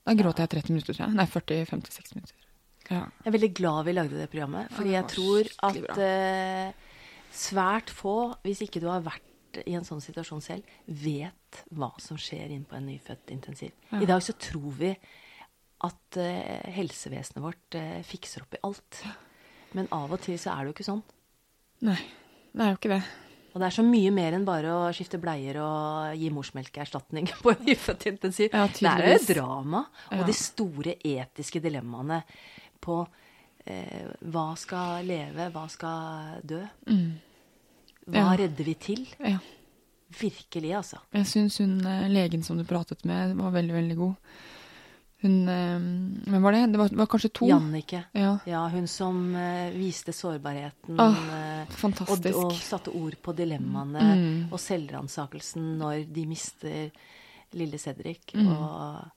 Da 0.05 0.13
gråt 0.17 0.41
jeg 0.41 0.51
30 0.53 0.75
minutter, 0.75 0.93
tror 0.93 1.07
jeg. 1.07 1.17
Nei, 1.17 1.25
40-56 1.29 2.17
minutter. 2.17 2.41
Ja. 2.85 3.05
Jeg 3.23 3.29
er 3.31 3.33
veldig 3.33 3.51
glad 3.57 3.87
vi 3.87 3.95
lagde 3.95 4.19
det 4.19 4.27
programmet, 4.29 4.73
fordi 4.75 4.93
jeg 4.93 5.07
tror 5.09 5.47
at 5.65 5.95
uh, 5.97 6.99
svært 7.33 7.89
få, 7.89 8.17
hvis 8.45 8.61
ikke 8.67 8.83
du 8.83 8.89
har 8.91 9.01
vært 9.05 9.63
i 9.65 9.73
en 9.73 9.87
sånn 9.87 10.03
situasjon 10.03 10.43
selv, 10.43 10.75
vet 10.85 11.61
hva 11.73 11.89
som 12.03 12.19
skjer 12.19 12.51
inne 12.51 12.67
på 12.69 12.77
en 12.77 12.85
nyfødt 12.91 13.33
intensiv. 13.33 13.73
Ja. 13.89 14.03
I 14.03 14.09
dag 14.09 14.21
så 14.21 14.35
tror 14.37 14.77
vi 14.77 14.91
at 15.85 16.19
uh, 16.21 16.69
helsevesenet 16.75 17.41
vårt 17.41 17.79
uh, 17.79 17.99
fikser 18.05 18.45
opp 18.45 18.53
i 18.53 18.61
alt. 18.67 19.01
Men 19.75 19.89
av 19.95 20.13
og 20.13 20.21
til 20.23 20.37
så 20.39 20.53
er 20.53 20.61
det 20.61 20.69
jo 20.69 20.77
ikke 20.77 20.89
sånn. 20.91 21.05
Nei, 21.89 21.99
det 22.53 22.63
er 22.63 22.75
jo 22.75 22.79
ikke 22.79 22.93
det. 22.93 23.03
Og 23.55 23.61
det 23.61 23.67
er 23.69 23.75
så 23.77 23.85
mye 23.87 24.11
mer 24.11 24.35
enn 24.35 24.43
bare 24.43 24.67
å 24.75 24.89
skifte 24.91 25.15
bleier 25.21 25.55
og 25.63 26.17
gi 26.19 26.27
morsmelkerstatning 26.35 27.29
på 27.43 27.53
en 27.53 27.61
nyfødt 27.69 28.05
intensiv. 28.11 28.49
Ja, 28.51 28.65
det 28.67 28.89
er 28.91 29.13
jo 29.15 29.21
drama. 29.33 29.85
Og 30.11 30.17
Ja. 30.19 30.25
de 30.27 30.35
store 30.35 30.97
etiske 30.99 31.61
dilemmaene 31.63 32.17
på 32.83 32.97
eh, 33.65 34.09
hva 34.27 34.49
skal 34.59 35.05
leve, 35.07 35.47
hva 35.55 35.63
skal 35.71 36.41
dø? 36.43 36.59
Mm. 36.91 37.13
Hva 38.11 38.25
Ja. 38.25 38.35
redder 38.43 38.67
vi 38.67 38.75
til? 38.75 39.07
Ja. 39.23 39.39
Virkelig, 40.19 40.75
altså. 40.77 40.99
Jeg 41.15 41.25
syns 41.31 41.57
hun 41.63 41.79
eh, 41.87 42.09
legen 42.11 42.43
som 42.45 42.59
du 42.59 42.63
pratet 42.67 43.01
med, 43.07 43.37
var 43.39 43.55
veldig, 43.55 43.73
veldig 43.73 43.95
god. 43.97 44.13
Hun 45.25 45.49
eh, 45.49 45.79
Hvem 46.29 46.43
var 46.45 46.53
det? 46.55 46.61
Det 46.75 46.79
var, 46.83 46.93
var 47.01 47.09
kanskje 47.09 47.31
to? 47.33 47.47
Jannicke. 47.49 48.03
Ja. 48.13 48.35
Ja, 48.45 48.61
hun 48.69 48.85
som 48.91 49.19
eh, 49.35 49.71
viste 49.73 50.13
sårbarheten 50.13 50.99
Åh, 51.01 51.65
fantastisk. 51.81 52.29
og, 52.37 52.51
og 52.53 52.59
satte 52.61 52.93
ord 52.93 53.17
på 53.25 53.33
dilemmaene 53.35 54.05
Mm. 54.15 54.53
og 54.53 54.59
selvransakelsen 54.61 55.75
når 55.81 56.05
de 56.13 56.25
mister 56.29 56.91
lille 57.55 57.77
Cedric. 57.81 58.33
Mm. 58.35 58.47
Og 58.53 59.11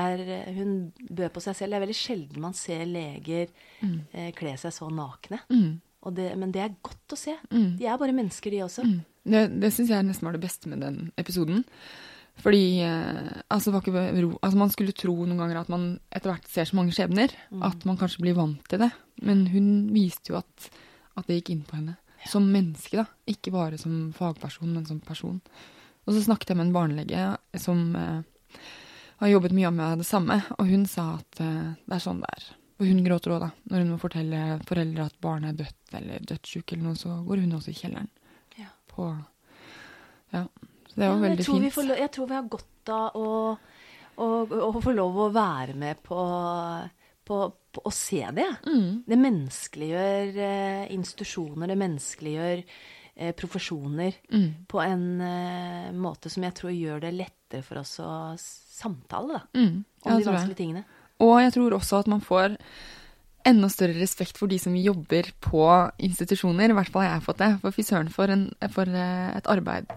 er, 0.00 0.20
eh, 0.38 0.50
hun 0.54 0.92
bød 1.10 1.32
på 1.34 1.42
seg 1.42 1.56
selv. 1.58 1.72
Det 1.74 1.78
er 1.80 1.84
veldig 1.86 1.98
sjelden 1.98 2.40
man 2.48 2.54
ser 2.54 2.84
leger 2.86 3.48
Mm. 3.82 4.00
eh, 4.12 4.30
kle 4.36 4.56
seg 4.60 4.72
så 4.72 4.88
nakne. 4.90 5.40
Mm. 5.50 5.80
Det, 6.16 6.30
men 6.38 6.52
det 6.52 6.62
er 6.64 6.76
godt 6.82 7.12
å 7.12 7.16
se. 7.18 7.34
Mm. 7.52 7.76
De 7.76 7.84
er 7.86 7.98
bare 8.00 8.14
mennesker, 8.16 8.50
de 8.54 8.62
også. 8.64 8.84
Mm. 8.86 9.00
Det, 9.30 9.42
det 9.60 9.68
syns 9.74 9.90
jeg 9.92 10.04
nesten 10.06 10.24
var 10.24 10.32
det 10.32 10.40
beste 10.40 10.70
med 10.72 10.80
den 10.80 11.10
episoden. 11.20 11.64
Fordi 12.40 12.80
eh, 12.80 13.42
altså, 13.52 13.72
altså, 13.74 14.56
man 14.56 14.70
skulle 14.70 14.92
tro 14.96 15.12
noen 15.26 15.36
ganger 15.38 15.58
at 15.60 15.68
man 15.68 15.98
etter 16.14 16.30
hvert 16.32 16.46
ser 16.48 16.64
så 16.64 16.76
mange 16.78 16.92
skjebner 16.96 17.34
Mm. 17.50 17.62
at 17.66 17.84
man 17.84 17.96
kanskje 17.98 18.22
blir 18.22 18.34
vant 18.38 18.62
til 18.70 18.78
det. 18.78 18.90
Men 19.22 19.46
hun 19.52 19.90
viste 19.92 20.30
jo 20.32 20.38
at, 20.38 20.70
at 21.18 21.26
det 21.26 21.40
gikk 21.40 21.50
inn 21.50 21.64
på 21.68 21.76
henne. 21.76 21.96
Som 22.28 22.46
menneske, 22.52 22.96
da. 23.00 23.06
Ikke 23.26 23.50
bare 23.52 23.78
som 23.80 24.12
fagperson, 24.16 24.72
men 24.72 24.86
som 24.86 25.00
person. 25.00 25.40
Og 26.06 26.14
så 26.14 26.22
snakket 26.24 26.50
jeg 26.50 26.56
med 26.56 26.66
en 26.68 26.72
barnelege 26.76 27.26
som 27.60 27.94
eh, 27.96 28.22
har 29.20 29.28
jobbet 29.28 29.52
mye 29.52 29.70
med 29.74 29.98
det 30.00 30.06
samme, 30.08 30.38
og 30.58 30.66
hun 30.70 30.86
sa 30.88 31.18
at 31.18 31.40
eh, 31.44 31.74
det 31.84 31.96
er 31.98 32.04
sånn 32.06 32.20
det 32.24 32.30
er. 32.36 32.48
Og 32.80 32.86
hun 32.88 33.02
gråter 33.04 33.34
òg, 33.34 33.40
da. 33.44 33.50
Når 33.68 33.82
hun 33.84 33.90
må 33.92 33.98
fortelle 34.00 34.60
foreldre 34.68 35.04
at 35.10 35.18
barnet 35.20 35.52
er 35.52 35.64
dødt 35.66 35.96
eller 36.00 36.24
dødssyk 36.30 36.72
eller 36.72 36.86
noe, 36.88 36.96
så 36.96 37.18
går 37.26 37.42
hun 37.44 37.52
også 37.58 37.74
i 37.74 37.76
kjelleren 37.82 38.08
Ja. 38.56 38.70
på 38.88 39.10
Ja. 40.32 40.46
Det 40.94 41.00
var 41.06 41.14
Ja, 41.14 41.20
veldig 41.22 41.36
jeg, 41.38 41.46
tror 41.46 41.60
vi 41.60 41.70
fint. 41.70 41.74
får, 41.74 41.96
jeg 41.98 42.10
tror 42.16 42.26
vi 42.30 42.34
har 42.34 42.48
godt 42.56 42.88
av 42.90 43.16
å, 43.16 43.58
å, 44.16 44.28
å 44.68 44.82
få 44.82 44.92
lov 44.96 45.18
å 45.26 45.28
være 45.34 45.74
med 45.78 46.00
på, 46.02 46.20
på, 47.24 47.40
på 47.72 47.84
å 47.86 47.92
se 47.94 48.22
det. 48.34 48.48
Mm. 48.66 49.02
Det 49.06 49.18
menneskeliggjør 49.20 50.40
eh, 50.46 50.86
institusjoner, 50.96 51.70
det 51.70 51.78
menneskeliggjør 51.80 52.62
eh, 52.64 53.32
profesjoner 53.38 54.16
Mm. 54.32 54.48
på 54.70 54.80
en 54.82 55.04
eh, 55.20 55.90
måte 55.94 56.30
som 56.32 56.42
jeg 56.46 56.54
tror 56.58 56.72
gjør 56.74 57.00
det 57.06 57.14
lettere 57.18 57.62
for 57.66 57.82
oss 57.82 57.96
å 58.02 58.10
samtale 58.40 59.38
da, 59.38 59.42
Mm. 59.54 59.84
om 60.06 60.16
de 60.18 60.24
vanskelige 60.30 60.56
tingene. 60.64 60.84
Og 61.20 61.36
jeg 61.42 61.52
tror 61.52 61.74
også 61.76 61.98
at 62.00 62.06
man 62.08 62.20
får 62.24 62.54
enda 63.44 63.68
større 63.72 63.96
respekt 64.00 64.36
for 64.40 64.48
de 64.48 64.58
som 64.60 64.74
jobber 64.76 65.30
på 65.40 65.64
institusjoner. 65.98 66.70
I 66.70 66.76
hvert 66.76 66.90
fall 66.92 67.02
har 67.06 67.14
jeg 67.18 67.24
fått 67.26 67.38
det. 67.40 67.48
For 67.62 67.70
fy 67.76 67.82
søren, 67.84 68.08
for, 68.12 68.28
en- 68.32 68.52
for 68.72 68.88
eh, 68.88 69.36
et 69.36 69.46
arbeid 69.48 69.88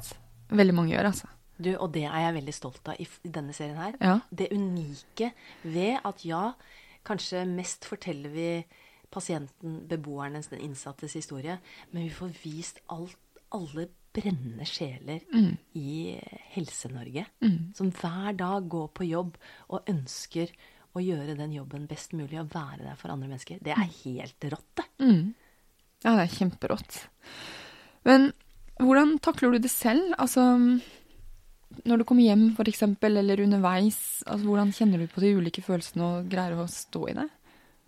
veldig 0.58 0.76
mange 0.78 0.94
gjør, 0.96 1.10
altså. 1.12 1.28
Du, 1.64 1.70
og 1.78 1.92
det 1.94 2.04
er 2.10 2.20
jeg 2.26 2.34
veldig 2.40 2.54
stolt 2.56 2.88
av 2.90 3.00
i, 3.00 3.06
denne 3.24 3.54
serien 3.54 3.78
her. 3.78 3.98
Ja. 4.02 4.16
Det 4.34 4.50
unike 4.56 5.32
ved 5.64 6.00
at 6.04 6.24
ja, 6.26 6.48
kanskje 7.06 7.44
mest 7.48 7.86
forteller 7.86 8.34
vi 8.34 8.48
pasienten, 9.14 9.84
beboernes, 9.88 10.48
den 10.50 10.64
innsattes 10.66 11.14
historie, 11.14 11.60
men 11.92 12.08
vi 12.08 12.10
får 12.16 12.32
vist 12.44 12.80
alt, 12.90 13.18
alle 13.54 13.88
brennende 14.14 14.66
sjeler 14.66 15.22
Mm. 15.34 15.58
i 15.78 16.20
Helse-Norge. 16.56 17.26
Mm. 17.42 17.74
Som 17.78 17.92
hver 17.92 18.34
dag 18.38 18.68
går 18.70 18.88
på 18.94 19.06
jobb 19.10 19.38
og 19.70 19.90
ønsker 19.90 20.50
å 20.96 21.02
gjøre 21.02 21.38
den 21.38 21.54
jobben 21.54 21.88
best 21.90 22.14
mulig 22.14 22.40
og 22.42 22.52
være 22.54 22.84
der 22.84 22.96
for 22.98 23.10
andre 23.14 23.28
mennesker. 23.32 23.58
Det 23.62 23.74
er 23.74 23.90
helt 24.04 24.50
rått, 24.54 24.68
det. 24.78 24.86
Mm. 25.02 25.34
Ja, 26.04 26.16
det 26.18 26.26
er 26.28 26.36
kjemperått. 26.36 27.00
Men 28.06 28.32
hvordan 28.82 29.18
takler 29.24 29.54
du 29.54 29.64
det 29.64 29.72
selv? 29.72 30.16
Altså 30.18 30.46
når 31.86 32.02
du 32.02 32.06
kommer 32.08 32.26
hjem, 32.26 32.50
eksempel, 32.68 33.18
eller 33.18 33.42
underveis, 33.44 34.24
altså, 34.28 34.46
hvordan 34.48 34.74
kjenner 34.76 35.02
du 35.02 35.08
på 35.10 35.24
de 35.24 35.34
ulike 35.38 35.64
følelsene 35.66 36.06
og 36.06 36.28
greier 36.32 36.60
å 36.60 36.68
stå 36.70 37.08
i 37.10 37.16
det? 37.18 37.30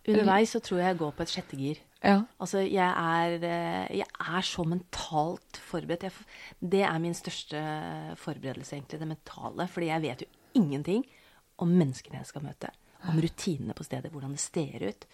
Underveis 0.05 0.53
så 0.53 0.61
tror 0.61 0.81
jeg 0.81 0.91
jeg 0.91 0.99
går 1.01 1.13
på 1.17 1.25
et 1.25 1.33
sjette 1.33 1.57
gir. 1.57 1.81
Ja. 2.05 2.19
Altså, 2.41 2.61
jeg 2.61 2.85
er, 2.85 3.35
eh, 3.41 3.97
jeg 4.01 4.05
er 4.05 4.45
så 4.45 4.65
mentalt 4.69 5.59
forberedt. 5.65 6.05
Jeg, 6.05 6.25
det 6.61 6.83
er 6.85 6.97
min 7.01 7.17
største 7.17 7.61
forberedelse, 8.21 8.75
egentlig, 8.75 8.99
det 9.01 9.09
mentale. 9.09 9.67
Fordi 9.71 9.89
jeg 9.89 10.03
vet 10.03 10.25
jo 10.25 10.27
ingenting 10.61 11.05
om 11.61 11.73
menneskene 11.73 12.21
jeg 12.21 12.29
skal 12.29 12.45
møte. 12.45 12.69
Om 13.05 13.17
rutinene 13.21 13.73
på 13.77 13.85
stedet, 13.85 14.09
hvordan 14.13 14.33
det 14.33 14.41
ser 14.41 14.81
ut. 14.81 15.07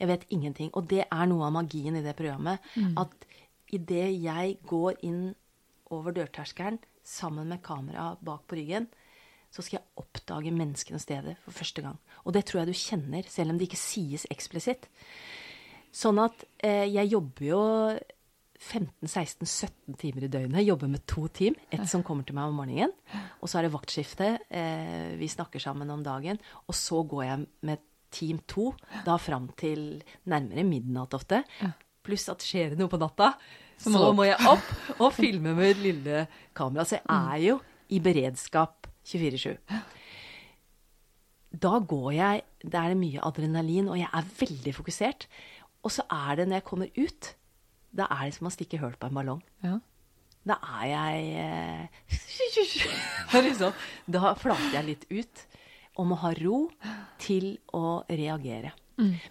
Jeg 0.00 0.08
vet 0.08 0.28
ingenting. 0.32 0.70
Og 0.76 0.88
det 0.88 1.02
er 1.04 1.26
noe 1.28 1.48
av 1.48 1.56
magien 1.56 1.96
i 1.96 2.04
det 2.04 2.16
programmet. 2.16 2.60
At 3.00 3.26
idet 3.76 4.10
jeg 4.22 4.58
går 4.68 5.00
inn 5.06 5.24
over 5.94 6.14
dørterskelen 6.16 6.80
sammen 7.04 7.50
med 7.52 7.62
kamera 7.64 8.14
bak 8.24 8.46
på 8.48 8.58
ryggen, 8.58 8.88
så 9.52 9.62
skal 9.62 9.78
jeg 9.78 10.02
oppdage 10.02 10.50
menneskene 10.54 10.98
og 10.98 11.04
stedet 11.04 11.36
for 11.44 11.54
første 11.54 11.84
gang. 11.84 11.98
Og 12.24 12.34
det 12.34 12.46
tror 12.48 12.62
jeg 12.62 12.72
du 12.72 12.78
kjenner, 12.78 13.28
selv 13.30 13.52
om 13.52 13.60
det 13.60 13.68
ikke 13.68 13.78
sies 13.78 14.26
eksplisitt. 14.32 14.88
Sånn 15.94 16.18
at 16.18 16.42
eh, 16.66 16.88
jeg 16.90 17.12
jobber 17.12 17.46
jo 17.46 17.62
15-16-17 18.64 19.98
timer 20.00 20.26
i 20.26 20.30
døgnet. 20.32 20.60
Jeg 20.62 20.72
jobber 20.72 20.90
med 20.90 21.04
to 21.10 21.28
team. 21.28 21.56
Et 21.70 21.84
som 21.90 22.02
kommer 22.06 22.26
til 22.26 22.34
meg 22.38 22.50
om 22.50 22.58
morgenen. 22.58 22.94
Og 23.42 23.50
så 23.50 23.60
er 23.60 23.66
det 23.66 23.74
vaktskifte. 23.74 24.30
Eh, 24.48 25.14
vi 25.20 25.30
snakker 25.30 25.62
sammen 25.62 25.90
om 25.94 26.02
dagen. 26.02 26.40
Og 26.66 26.74
så 26.78 27.02
går 27.06 27.24
jeg 27.28 27.46
med 27.68 27.84
team 28.14 28.40
to 28.50 28.72
da 29.06 29.18
fram 29.18 29.50
til 29.58 30.02
nærmere 30.30 30.66
midnatt 30.66 31.14
ofte. 31.14 31.42
Pluss 32.04 32.26
at 32.32 32.44
skjer 32.44 32.72
det 32.72 32.80
noe 32.80 32.90
på 32.92 33.00
natta, 33.00 33.32
så, 33.78 33.90
må 33.90 34.12
må 34.16 34.26
jeg 34.28 34.38
opp 34.48 35.00
og 35.00 35.12
filme 35.16 35.54
med 35.56 35.80
lille 35.82 36.26
kamera. 36.56 36.86
Så 36.88 37.00
jeg 37.00 37.04
er 37.10 37.42
jo 37.48 37.58
i 37.92 38.00
beredskap 38.02 38.88
24-7 39.04 39.58
da 41.54 41.78
går 41.78 42.10
jeg 42.16 42.42
Det 42.64 42.80
er 42.80 42.94
mye 42.98 43.22
adrenalin, 43.22 43.88
og 43.92 43.98
jeg 44.00 44.08
er 44.10 44.30
veldig 44.40 44.74
fokusert. 44.74 45.26
Og 45.84 45.92
så 45.92 46.04
er 46.10 46.40
det 46.40 46.46
når 46.48 46.56
jeg 46.60 46.64
kommer 46.64 46.88
ut, 46.96 47.34
da 47.94 48.06
er 48.10 48.24
det 48.26 48.36
som 48.38 48.48
å 48.48 48.54
stikke 48.54 48.80
hull 48.80 48.96
på 48.98 49.10
en 49.10 49.18
ballong. 49.20 49.42
ja. 49.64 49.78
Da 50.44 50.58
er 50.82 50.86
jeg 50.90 51.88
liksom, 53.46 53.72
Da 54.04 54.34
flater 54.36 54.74
jeg 54.74 54.84
litt 54.84 55.06
ut. 55.08 55.44
Om 55.96 56.12
å 56.12 56.18
ha 56.24 56.32
ro 56.36 56.58
til 57.22 57.54
å 57.72 58.02
reagere. 58.10 58.74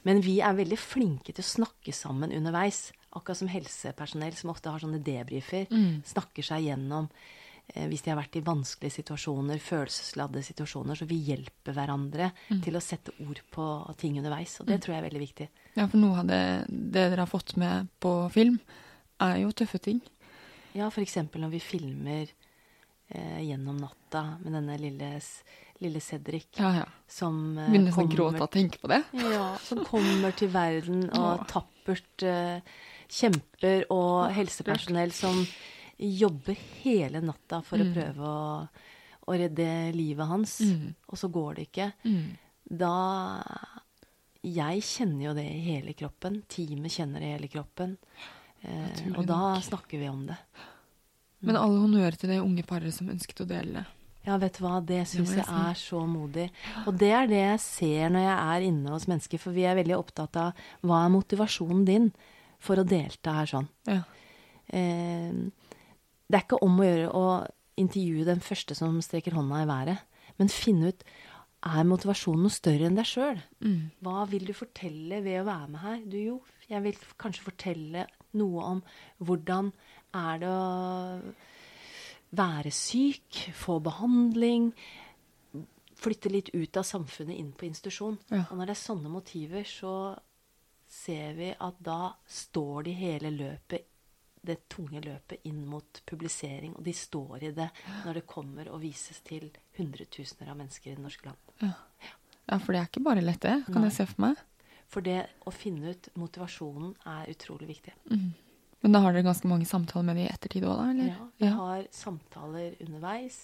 Men 0.08 0.22
vi 0.24 0.40
er 0.42 0.56
veldig 0.58 0.80
flinke 0.80 1.34
til 1.36 1.44
å 1.44 1.50
snakke 1.50 1.94
sammen 1.94 2.34
underveis. 2.34 2.88
Akkurat 3.16 3.38
som 3.38 3.48
helsepersonell 3.52 4.34
som 4.36 4.50
ofte 4.54 4.70
har 4.74 4.82
sånne 4.84 5.00
debrifer. 5.06 5.68
Snakker 6.06 6.44
seg 6.48 6.64
gjennom 6.68 7.10
eh, 7.76 7.86
hvis 7.92 8.02
de 8.06 8.10
har 8.14 8.18
vært 8.20 8.40
i 8.40 8.44
vanskelige 8.46 8.96
situasjoner, 9.00 9.60
følelsesladde 9.62 10.42
situasjoner. 10.44 10.98
Så 10.98 11.06
vi 11.10 11.20
hjelper 11.30 11.76
hverandre 11.78 12.32
til 12.66 12.76
å 12.76 12.82
sette 12.84 13.14
ord 13.26 13.42
på 13.54 13.68
ting 14.02 14.18
underveis. 14.22 14.56
Og 14.64 14.68
det 14.72 14.80
tror 14.82 14.96
jeg 14.96 15.04
er 15.04 15.08
veldig 15.10 15.22
viktig. 15.28 15.50
Ja, 15.78 15.86
for 15.88 15.98
noe 16.02 16.24
av 16.24 16.32
det, 16.32 16.42
det 16.70 17.10
dere 17.12 17.22
har 17.28 17.30
fått 17.30 17.56
med 17.62 17.92
på 18.02 18.16
film, 18.34 18.58
er 19.22 19.38
jo 19.44 19.52
tøffe 19.56 19.80
ting. 19.82 20.02
Ja, 20.74 20.88
f.eks. 20.90 21.20
når 21.38 21.52
vi 21.54 21.60
filmer 21.62 22.26
eh, 23.14 23.42
gjennom 23.46 23.78
natta 23.78 24.24
med 24.42 24.56
denne 24.58 24.78
lille, 24.82 25.10
lille 25.86 26.02
Cedric 26.02 26.58
Ja, 26.58 26.72
ja. 26.82 26.88
som 27.08 27.38
eh, 27.60 27.68
Begynner 27.70 27.92
nesten 27.92 27.94
å 27.94 28.08
kommer- 28.08 28.16
gråte 28.18 28.42
av 28.42 28.48
å 28.48 28.54
tenke 28.58 28.82
på 28.82 28.90
det. 28.90 29.04
Ja, 29.22 29.52
som 29.62 29.84
kommer 29.86 30.34
til 30.38 30.50
verden 30.54 31.06
og 31.14 31.46
tappert 31.54 32.26
eh, 32.26 32.58
kjemper, 33.10 33.86
og 33.94 34.32
helsepersonell 34.36 35.12
som 35.16 35.44
jobber 36.00 36.58
hele 36.84 37.22
natta 37.24 37.62
for 37.64 37.78
å 37.80 37.90
prøve 37.94 38.20
å, 38.28 38.68
å 39.28 39.38
redde 39.40 39.68
livet 39.96 40.28
hans, 40.28 40.60
Mm. 40.62 40.94
og 41.08 41.18
så 41.18 41.30
går 41.32 41.56
det 41.56 41.68
ikke. 41.72 41.92
Mm. 42.06 42.38
Da 42.84 42.96
jeg 44.44 44.84
kjenner 44.84 45.30
jo 45.30 45.34
det 45.38 45.46
i 45.48 45.60
hele 45.70 45.94
kroppen. 45.96 46.42
Teamet 46.52 46.92
kjenner 46.92 47.20
det 47.24 47.30
i 47.30 47.36
hele 47.38 47.48
kroppen. 47.52 47.98
Eh, 48.64 49.12
og 49.16 49.26
da 49.28 49.56
nok. 49.56 49.64
snakker 49.64 50.00
vi 50.02 50.10
om 50.10 50.26
det. 50.28 50.38
Men 51.44 51.56
alle 51.60 51.80
honnør 51.80 52.16
til 52.18 52.30
det 52.32 52.42
unge 52.42 52.64
paret 52.68 52.94
som 52.96 53.10
ønsket 53.12 53.44
å 53.44 53.48
dele 53.48 53.82
det. 53.82 53.86
Ja, 54.24 54.38
vet 54.40 54.56
du 54.56 54.64
hva, 54.64 54.78
det 54.80 55.02
syns 55.12 55.34
jeg 55.36 55.44
er 55.44 55.74
så 55.76 56.06
modig. 56.08 56.46
Og 56.88 56.96
det 56.96 57.10
er 57.12 57.28
det 57.28 57.42
jeg 57.42 57.60
ser 57.60 58.10
når 58.14 58.24
jeg 58.24 58.38
er 58.56 58.68
inne 58.70 58.94
hos 58.94 59.08
mennesker, 59.12 59.38
for 59.40 59.52
vi 59.52 59.66
er 59.68 59.76
veldig 59.76 59.98
opptatt 59.98 60.38
av 60.40 60.62
hva 60.82 61.02
er 61.04 61.12
motivasjonen 61.12 61.84
din 61.88 62.06
for 62.64 62.80
å 62.80 62.88
delta 62.88 63.36
her 63.40 63.50
sånn. 63.50 63.68
Ja. 63.90 64.00
Eh, 64.74 65.36
det 66.24 66.40
er 66.40 66.46
ikke 66.46 66.64
om 66.66 66.80
å 66.80 66.88
gjøre 66.88 67.12
å 67.20 67.28
intervjue 67.82 68.26
den 68.28 68.42
første 68.44 68.78
som 68.78 68.98
strekker 69.04 69.36
hånda 69.36 69.64
i 69.64 69.70
været, 69.70 70.10
men 70.40 70.52
finne 70.52 70.94
ut 70.94 71.06
er 71.64 71.86
motivasjonen 71.88 72.44
noe 72.44 72.54
større 72.54 72.90
enn 72.90 72.98
deg 72.98 73.08
sjøl? 73.08 73.40
Mm. 73.64 73.92
Hva 74.04 74.26
vil 74.32 74.48
du 74.50 74.54
fortelle 74.56 75.22
ved 75.24 75.40
å 75.42 75.48
være 75.48 75.70
med 75.72 75.84
her? 75.84 76.02
Du 76.12 76.18
jo, 76.20 76.36
jeg 76.68 76.84
vil 76.84 77.00
kanskje 77.22 77.46
fortelle 77.46 78.06
noe 78.40 78.68
om 78.74 78.82
hvordan 79.24 79.72
er 80.20 80.42
det 80.42 80.52
å 80.52 81.34
være 82.34 82.74
syk, 82.74 83.46
få 83.56 83.78
behandling, 83.86 84.72
flytte 86.04 86.32
litt 86.34 86.52
ut 86.56 86.80
av 86.80 86.86
samfunnet, 86.88 87.38
inn 87.38 87.54
på 87.56 87.68
institusjon. 87.70 88.18
Ja. 88.34 88.44
Og 88.50 88.58
når 88.58 88.72
det 88.72 88.76
er 88.76 88.84
sånne 88.84 89.12
motiver, 89.14 89.68
så 89.68 89.94
ser 90.94 91.34
vi 91.34 91.50
at 91.58 91.80
da 91.84 92.14
står 92.30 92.86
de 92.88 92.94
hele 92.98 93.32
løpet, 93.34 93.90
det 94.44 94.58
tunge 94.70 95.00
løpet, 95.02 95.40
inn 95.48 95.64
mot 95.68 96.02
publisering. 96.06 96.76
Og 96.78 96.84
de 96.86 96.94
står 96.94 97.48
i 97.48 97.52
det 97.56 97.70
når 98.04 98.20
det 98.20 98.26
kommer 98.30 98.70
og 98.70 98.82
vises 98.84 99.22
til 99.26 99.48
hundretusener 99.78 100.52
av 100.52 100.60
mennesker 100.60 100.92
i 100.92 100.98
det 100.98 101.04
norske 101.04 101.30
land. 101.30 101.54
ja, 101.64 102.58
for 102.60 102.74
det 102.74 102.82
er 102.82 102.90
ikke 102.92 103.06
bare 103.08 103.24
lett, 103.24 103.42
det, 103.42 103.62
kan 103.70 103.80
Nei. 103.82 103.90
jeg 103.90 103.98
se 104.02 104.08
for 104.12 104.26
meg. 104.28 104.42
For 104.94 105.06
det 105.06 105.22
å 105.48 105.54
finne 105.56 105.96
ut 105.96 106.12
motivasjonen 106.20 106.92
er 107.10 107.32
utrolig 107.32 107.72
viktig. 107.72 107.96
Men 108.84 108.98
da 108.98 109.00
har 109.00 109.16
dere 109.16 109.26
ganske 109.26 109.48
mange 109.48 109.66
samtaler 109.66 110.10
med 110.10 110.20
dem 110.20 110.26
i 110.26 110.30
ettertid 110.30 110.68
òg, 110.68 110.76
da? 110.76 110.90
eller? 110.92 111.14
Ja, 111.14 111.30
vi 111.40 111.54
har 111.56 111.88
samtaler 111.96 112.76
underveis, 112.84 113.40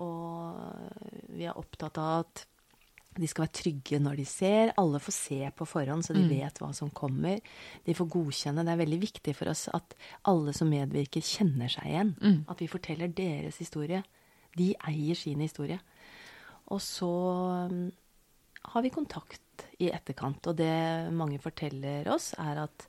og 0.00 1.28
vi 1.28 1.44
er 1.44 1.60
opptatt 1.60 2.00
av 2.00 2.24
at 2.24 2.46
de 3.12 3.28
skal 3.28 3.44
være 3.44 3.56
trygge 3.58 3.98
når 4.00 4.16
de 4.22 4.24
ser. 4.28 4.72
Alle 4.80 5.00
får 5.02 5.14
se 5.16 5.38
på 5.56 5.66
forhånd, 5.68 6.04
så 6.06 6.14
de 6.16 6.24
vet 6.30 6.60
hva 6.62 6.70
som 6.76 6.90
kommer. 6.96 7.40
De 7.84 7.94
får 7.96 8.08
godkjenne. 8.14 8.64
Det 8.64 8.72
er 8.72 8.80
veldig 8.80 9.00
viktig 9.02 9.34
for 9.36 9.52
oss 9.52 9.66
at 9.72 9.96
alle 10.30 10.54
som 10.56 10.70
medvirker, 10.72 11.20
kjenner 11.20 11.68
seg 11.72 11.90
igjen. 11.90 12.12
At 12.48 12.62
vi 12.62 12.70
forteller 12.72 13.12
deres 13.12 13.58
historie. 13.60 14.00
De 14.56 14.72
eier 14.88 15.18
sin 15.18 15.44
historie. 15.44 15.78
Og 16.72 16.80
så 16.80 17.10
um, 17.68 17.90
har 18.72 18.84
vi 18.84 18.92
kontakt 18.94 19.66
i 19.82 19.90
etterkant. 19.92 20.48
Og 20.48 20.56
det 20.56 21.12
mange 21.12 21.40
forteller 21.42 22.08
oss, 22.12 22.32
er 22.40 22.62
at 22.64 22.86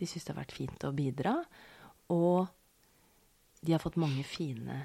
de 0.00 0.08
syns 0.08 0.26
det 0.26 0.34
har 0.34 0.40
vært 0.42 0.56
fint 0.56 0.86
å 0.88 0.94
bidra. 0.96 1.36
Og 2.10 2.48
de 3.60 3.76
har 3.76 3.82
fått 3.82 4.00
mange 4.00 4.24
fine 4.26 4.80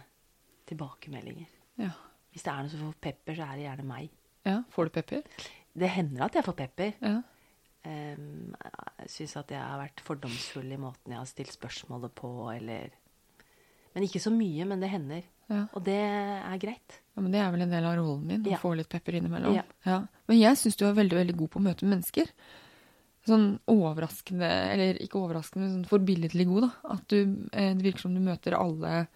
tilbakemeldinger. 0.70 1.50
Ja. 1.82 1.90
Hvis 2.30 2.46
det 2.46 2.52
er 2.52 2.66
noe 2.66 2.74
som 2.74 2.86
får 2.86 3.02
pepper, 3.02 3.38
så 3.38 3.48
er 3.48 3.58
det 3.58 3.66
gjerne 3.66 3.88
meg. 3.88 4.14
Ja. 4.46 4.60
Får 4.74 4.90
du 4.90 4.96
pepper? 4.96 5.24
Det 5.76 5.90
hender 5.92 6.28
at 6.28 6.38
jeg 6.38 6.46
får 6.46 6.58
pepper. 6.60 6.94
Ja. 7.04 7.16
Um, 7.86 8.54
jeg 9.04 9.12
syns 9.14 9.36
at 9.38 9.52
jeg 9.54 9.62
har 9.62 9.78
vært 9.78 10.02
fordomsfull 10.02 10.72
i 10.74 10.80
måten 10.82 11.14
jeg 11.14 11.20
har 11.20 11.28
stilt 11.30 11.54
spørsmålet 11.54 12.16
på, 12.18 12.32
eller 12.54 12.94
Men 13.94 14.04
ikke 14.08 14.20
så 14.20 14.32
mye, 14.34 14.66
men 14.68 14.82
det 14.82 14.90
hender. 14.92 15.22
Ja. 15.48 15.62
Og 15.78 15.84
det 15.86 15.96
er 15.96 16.58
greit. 16.60 16.98
ja, 17.16 17.22
Men 17.22 17.32
det 17.32 17.40
er 17.40 17.52
vel 17.54 17.62
en 17.64 17.72
del 17.72 17.86
av 17.86 17.94
rollen 18.00 18.28
din, 18.28 18.48
å 18.50 18.60
få 18.60 18.74
litt 18.76 18.90
pepper 18.92 19.20
innimellom. 19.20 19.56
Ja. 19.86 20.00
Men 20.28 20.40
jeg 20.40 20.58
syns 20.60 20.76
du 20.76 20.84
er 20.88 20.98
veldig 20.98 21.20
veldig 21.22 21.36
god 21.38 21.52
på 21.54 21.62
å 21.62 21.66
møte 21.68 21.88
mennesker. 21.88 22.32
Sånn 23.26 23.46
overraskende, 23.72 24.50
eller 24.74 25.00
ikke 25.02 25.22
overraskende, 25.22 25.64
men 25.64 25.78
sånn 25.78 25.90
forbilledlig 25.90 26.48
god, 26.50 26.68
da. 26.68 26.92
At 26.98 27.08
du, 27.14 27.20
eh, 27.54 27.72
det 27.78 27.86
virker 27.86 28.06
som 28.06 28.18
du 28.18 28.22
møter 28.26 28.58
alle 28.58 29.08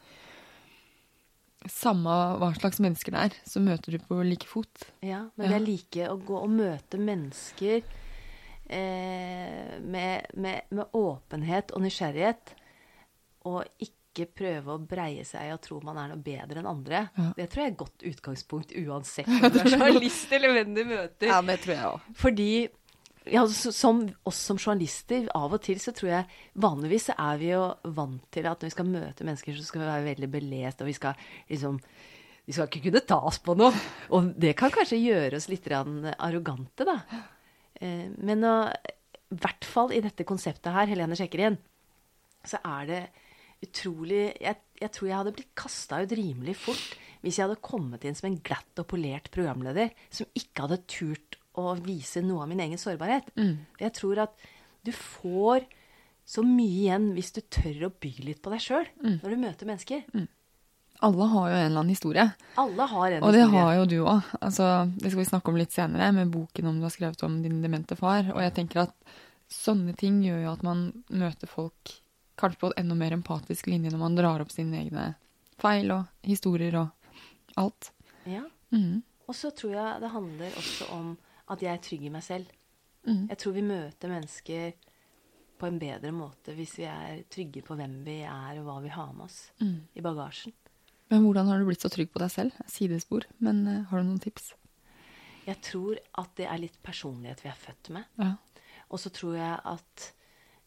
Samme 1.67 2.13
hva 2.39 2.53
slags 2.55 2.79
mennesker 2.79 3.11
det 3.11 3.23
er, 3.27 3.33
så 3.43 3.59
møter 3.59 3.91
du 3.97 3.99
på 4.07 4.21
like 4.23 4.47
fot. 4.47 4.85
Ja, 5.03 5.25
men 5.35 5.49
Ja. 5.49 5.57
jeg 5.57 5.65
liker 5.67 6.13
å 6.13 6.17
gå 6.23 6.37
og 6.39 6.49
møte 6.55 6.97
mennesker 6.97 7.81
eh, 8.69 9.79
med, 9.81 10.25
med, 10.39 10.61
med 10.71 10.85
åpenhet 10.95 11.71
og 11.75 11.83
nysgjerrighet, 11.83 12.53
og 13.49 13.63
ikke 13.83 14.25
prøve 14.35 14.73
å 14.75 14.81
breie 14.83 15.23
seg 15.27 15.51
og 15.53 15.61
tro 15.63 15.77
man 15.85 15.97
er 16.01 16.09
noe 16.11 16.23
bedre 16.23 16.59
enn 16.59 16.67
andre. 16.69 17.05
Ja. 17.15 17.27
Det 17.37 17.49
tror 17.51 17.61
jeg 17.63 17.69
er 17.69 17.75
et 17.75 17.81
godt 17.83 18.07
utgangspunkt 18.09 18.73
uansett 18.75 19.29
om 19.35 19.45
du 19.53 19.59
er 19.61 19.69
journalist 19.75 20.33
eller 20.35 20.55
hvem 20.57 20.73
du 20.75 20.83
møter. 20.89 21.27
Ja, 21.31 21.41
det 21.45 21.59
tror 21.63 21.75
jeg 21.75 21.85
også. 21.93 22.15
Fordi 22.23 22.49
ja, 23.31 23.43
som 23.47 24.01
oss 24.27 24.37
som 24.49 24.57
journalister, 24.59 25.27
av 25.35 25.53
og 25.53 25.61
til 25.65 25.79
så 25.81 25.93
tror 25.95 26.09
jeg 26.11 26.27
Vanligvis 26.61 27.09
er 27.15 27.37
vi 27.41 27.51
jo 27.53 27.63
vant 27.95 28.25
til 28.33 28.47
at 28.49 28.59
når 28.61 28.69
vi 28.69 28.75
skal 28.75 28.89
møte 28.89 29.27
mennesker, 29.27 29.57
så 29.57 29.65
skal 29.67 29.83
vi 29.83 29.89
være 29.89 30.07
veldig 30.09 30.29
belest, 30.33 30.81
og 30.81 30.89
vi 30.89 30.97
skal 30.97 31.25
liksom 31.49 31.79
Vi 32.49 32.53
skal 32.55 32.65
ikke 32.65 32.81
kunne 32.87 33.05
tas 33.05 33.37
på 33.45 33.53
noe. 33.59 33.69
Og 34.09 34.31
det 34.41 34.55
kan 34.57 34.71
kanskje 34.73 34.97
gjøre 34.97 35.37
oss 35.37 35.49
litt 35.51 35.67
arrogante, 35.69 36.81
da. 36.87 36.95
Eh, 37.79 38.09
Men 38.17 38.41
å- 38.41 38.73
i 39.31 39.35
hvert 39.35 39.65
fall 39.65 39.91
i 39.93 40.01
dette 40.01 40.25
konseptet 40.25 40.73
her, 40.73 40.87
Helene 40.87 41.15
sjekker 41.15 41.45
inn, 41.45 41.57
så 42.43 42.57
er 42.65 42.85
det 42.87 43.09
utrolig 43.61 44.37
Jeg, 44.39 44.55
jeg 44.79 44.91
tror 44.91 45.07
jeg 45.07 45.17
hadde 45.17 45.33
blitt 45.35 45.55
kasta 45.55 46.01
ut 46.01 46.13
rimelig 46.15 46.55
fort 46.55 46.97
hvis 47.21 47.35
jeg 47.35 47.49
hadde 47.49 47.61
kommet 47.61 48.05
inn 48.07 48.15
som 48.15 48.29
en 48.29 48.39
glatt 48.39 48.79
og 48.79 48.87
polert 48.87 49.29
programleder 49.33 49.91
som 50.09 50.29
ikke 50.39 50.63
hadde 50.63 50.77
turt 50.87 51.35
å 51.59 51.75
vise 51.83 52.21
noe 52.25 52.43
av 52.45 52.49
min 52.51 52.59
egen 52.63 52.79
sårbarhet. 52.81 53.29
Jeg 53.79 53.93
tror 53.97 54.23
at 54.25 54.47
du 54.85 54.91
får 54.95 55.65
så 56.29 56.43
mye 56.45 56.83
igjen 56.85 57.07
hvis 57.15 57.31
du 57.35 57.41
tør 57.41 57.87
å 57.87 57.93
by 58.01 58.11
litt 58.23 58.41
på 58.45 58.51
deg 58.53 58.61
sjøl 58.61 58.85
når 59.01 59.33
du 59.33 59.37
møter 59.41 59.69
mennesker. 59.69 60.03
Alle 61.05 61.25
har 61.31 61.45
jo 61.47 61.55
en 61.55 61.65
eller 61.65 61.79
annen 61.79 61.93
historie. 61.93 62.25
Alle 62.59 62.85
har 62.91 63.11
en 63.15 63.23
Og 63.23 63.31
det 63.31 63.45
historie. 63.45 63.63
har 63.63 63.75
jo 63.77 63.85
du 63.87 63.97
òg. 64.03 64.31
Altså, 64.41 64.65
det 64.99 65.11
skal 65.13 65.21
vi 65.21 65.29
snakke 65.29 65.51
om 65.51 65.57
litt 65.59 65.71
senere, 65.71 66.11
med 66.11 66.31
boken 66.33 66.67
om 66.67 66.79
du 66.81 66.83
har 66.83 66.91
skrevet 66.91 67.23
om 67.23 67.37
din 67.41 67.61
demente 67.63 67.95
far. 67.95 68.27
Og 68.35 68.41
jeg 68.43 68.53
tenker 68.57 68.81
at 68.83 68.95
sånne 69.49 69.95
ting 69.97 70.19
gjør 70.25 70.43
jo 70.43 70.51
at 70.51 70.65
man 70.67 70.83
møter 71.07 71.47
folk 71.47 71.95
kanskje 72.39 72.59
på 72.59 72.69
en 72.69 72.83
enda 72.83 72.95
mer 72.99 73.15
empatisk 73.15 73.67
linje 73.71 73.91
når 73.91 73.99
man 74.03 74.15
drar 74.19 74.43
opp 74.43 74.51
sine 74.51 74.83
egne 74.83 75.07
feil 75.59 75.89
og 75.91 76.27
historier 76.27 76.75
og 76.83 76.91
alt. 77.59 77.91
Ja. 78.27 78.43
Mm. 78.75 79.01
Og 79.27 79.35
så 79.35 79.51
tror 79.55 79.73
jeg 79.75 80.03
det 80.03 80.11
handler 80.13 80.59
også 80.59 80.91
om 80.95 81.09
at 81.49 81.65
jeg 81.65 81.73
er 81.73 81.83
trygg 81.83 82.05
i 82.07 82.13
meg 82.13 82.25
selv. 82.25 82.51
Mm. 83.07 83.25
Jeg 83.31 83.39
tror 83.41 83.55
vi 83.55 83.65
møter 83.65 84.11
mennesker 84.11 84.73
på 85.59 85.67
en 85.67 85.79
bedre 85.81 86.11
måte 86.15 86.55
hvis 86.55 86.77
vi 86.79 86.87
er 86.87 87.23
trygge 87.31 87.63
på 87.65 87.75
hvem 87.79 87.99
vi 88.05 88.21
er 88.27 88.59
og 88.59 88.67
hva 88.67 88.77
vi 88.83 88.91
har 88.93 89.11
med 89.15 89.27
oss 89.27 89.39
mm. 89.59 89.77
i 89.99 90.03
bagasjen. 90.05 90.55
Men 91.09 91.25
hvordan 91.25 91.49
har 91.49 91.59
du 91.59 91.67
blitt 91.67 91.83
så 91.83 91.89
trygg 91.91 92.11
på 92.13 92.21
deg 92.21 92.31
selv? 92.31 92.61
Sidespor, 92.69 93.25
men 93.41 93.63
uh, 93.65 93.81
har 93.89 94.01
du 94.01 94.11
noen 94.11 94.21
tips? 94.21 94.53
Jeg 95.47 95.57
tror 95.65 95.97
at 96.21 96.35
det 96.37 96.45
er 96.45 96.61
litt 96.61 96.77
personlighet 96.85 97.41
vi 97.41 97.49
er 97.49 97.57
født 97.57 97.89
med. 97.95 98.05
Ja. 98.21 98.35
Og 98.93 99.01
så 99.01 99.09
tror 99.13 99.37
jeg 99.39 99.55
at 99.71 100.09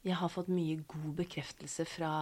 jeg 0.02 0.18
har 0.18 0.30
fått 0.32 0.50
mye 0.50 0.80
god 0.90 1.12
bekreftelse 1.20 1.86
fra, 1.86 2.12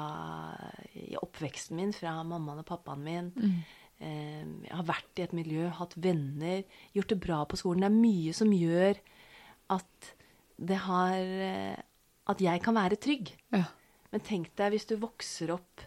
i 0.93 1.17
oppveksten 1.17 1.79
min 1.79 1.95
fra 1.97 2.19
mammaen 2.29 2.61
og 2.61 2.69
pappaen 2.69 3.07
min. 3.07 3.31
Eh, 3.41 3.77
Jeg 4.01 4.73
har 4.73 4.87
vært 4.89 5.21
i 5.21 5.27
et 5.27 5.35
miljø, 5.37 5.67
hatt 5.77 5.93
venner, 6.01 6.63
gjort 6.97 7.13
det 7.13 7.21
bra 7.21 7.43
på 7.45 7.59
skolen. 7.61 7.85
Det 7.85 7.91
er 7.91 7.99
mye 8.01 8.33
som 8.37 8.55
gjør 8.55 9.01
at 9.77 10.11
det 10.61 10.79
har 10.87 11.21
eh, 11.51 11.77
At 12.31 12.41
jeg 12.45 12.61
kan 12.63 12.77
være 12.77 12.99
trygg. 13.01 13.35
ja. 13.57 13.65
Men 14.11 14.23
tenk 14.27 14.49
deg 14.59 14.73
hvis 14.75 14.89
du 14.91 14.97
vokser 14.99 15.53
opp 15.55 15.85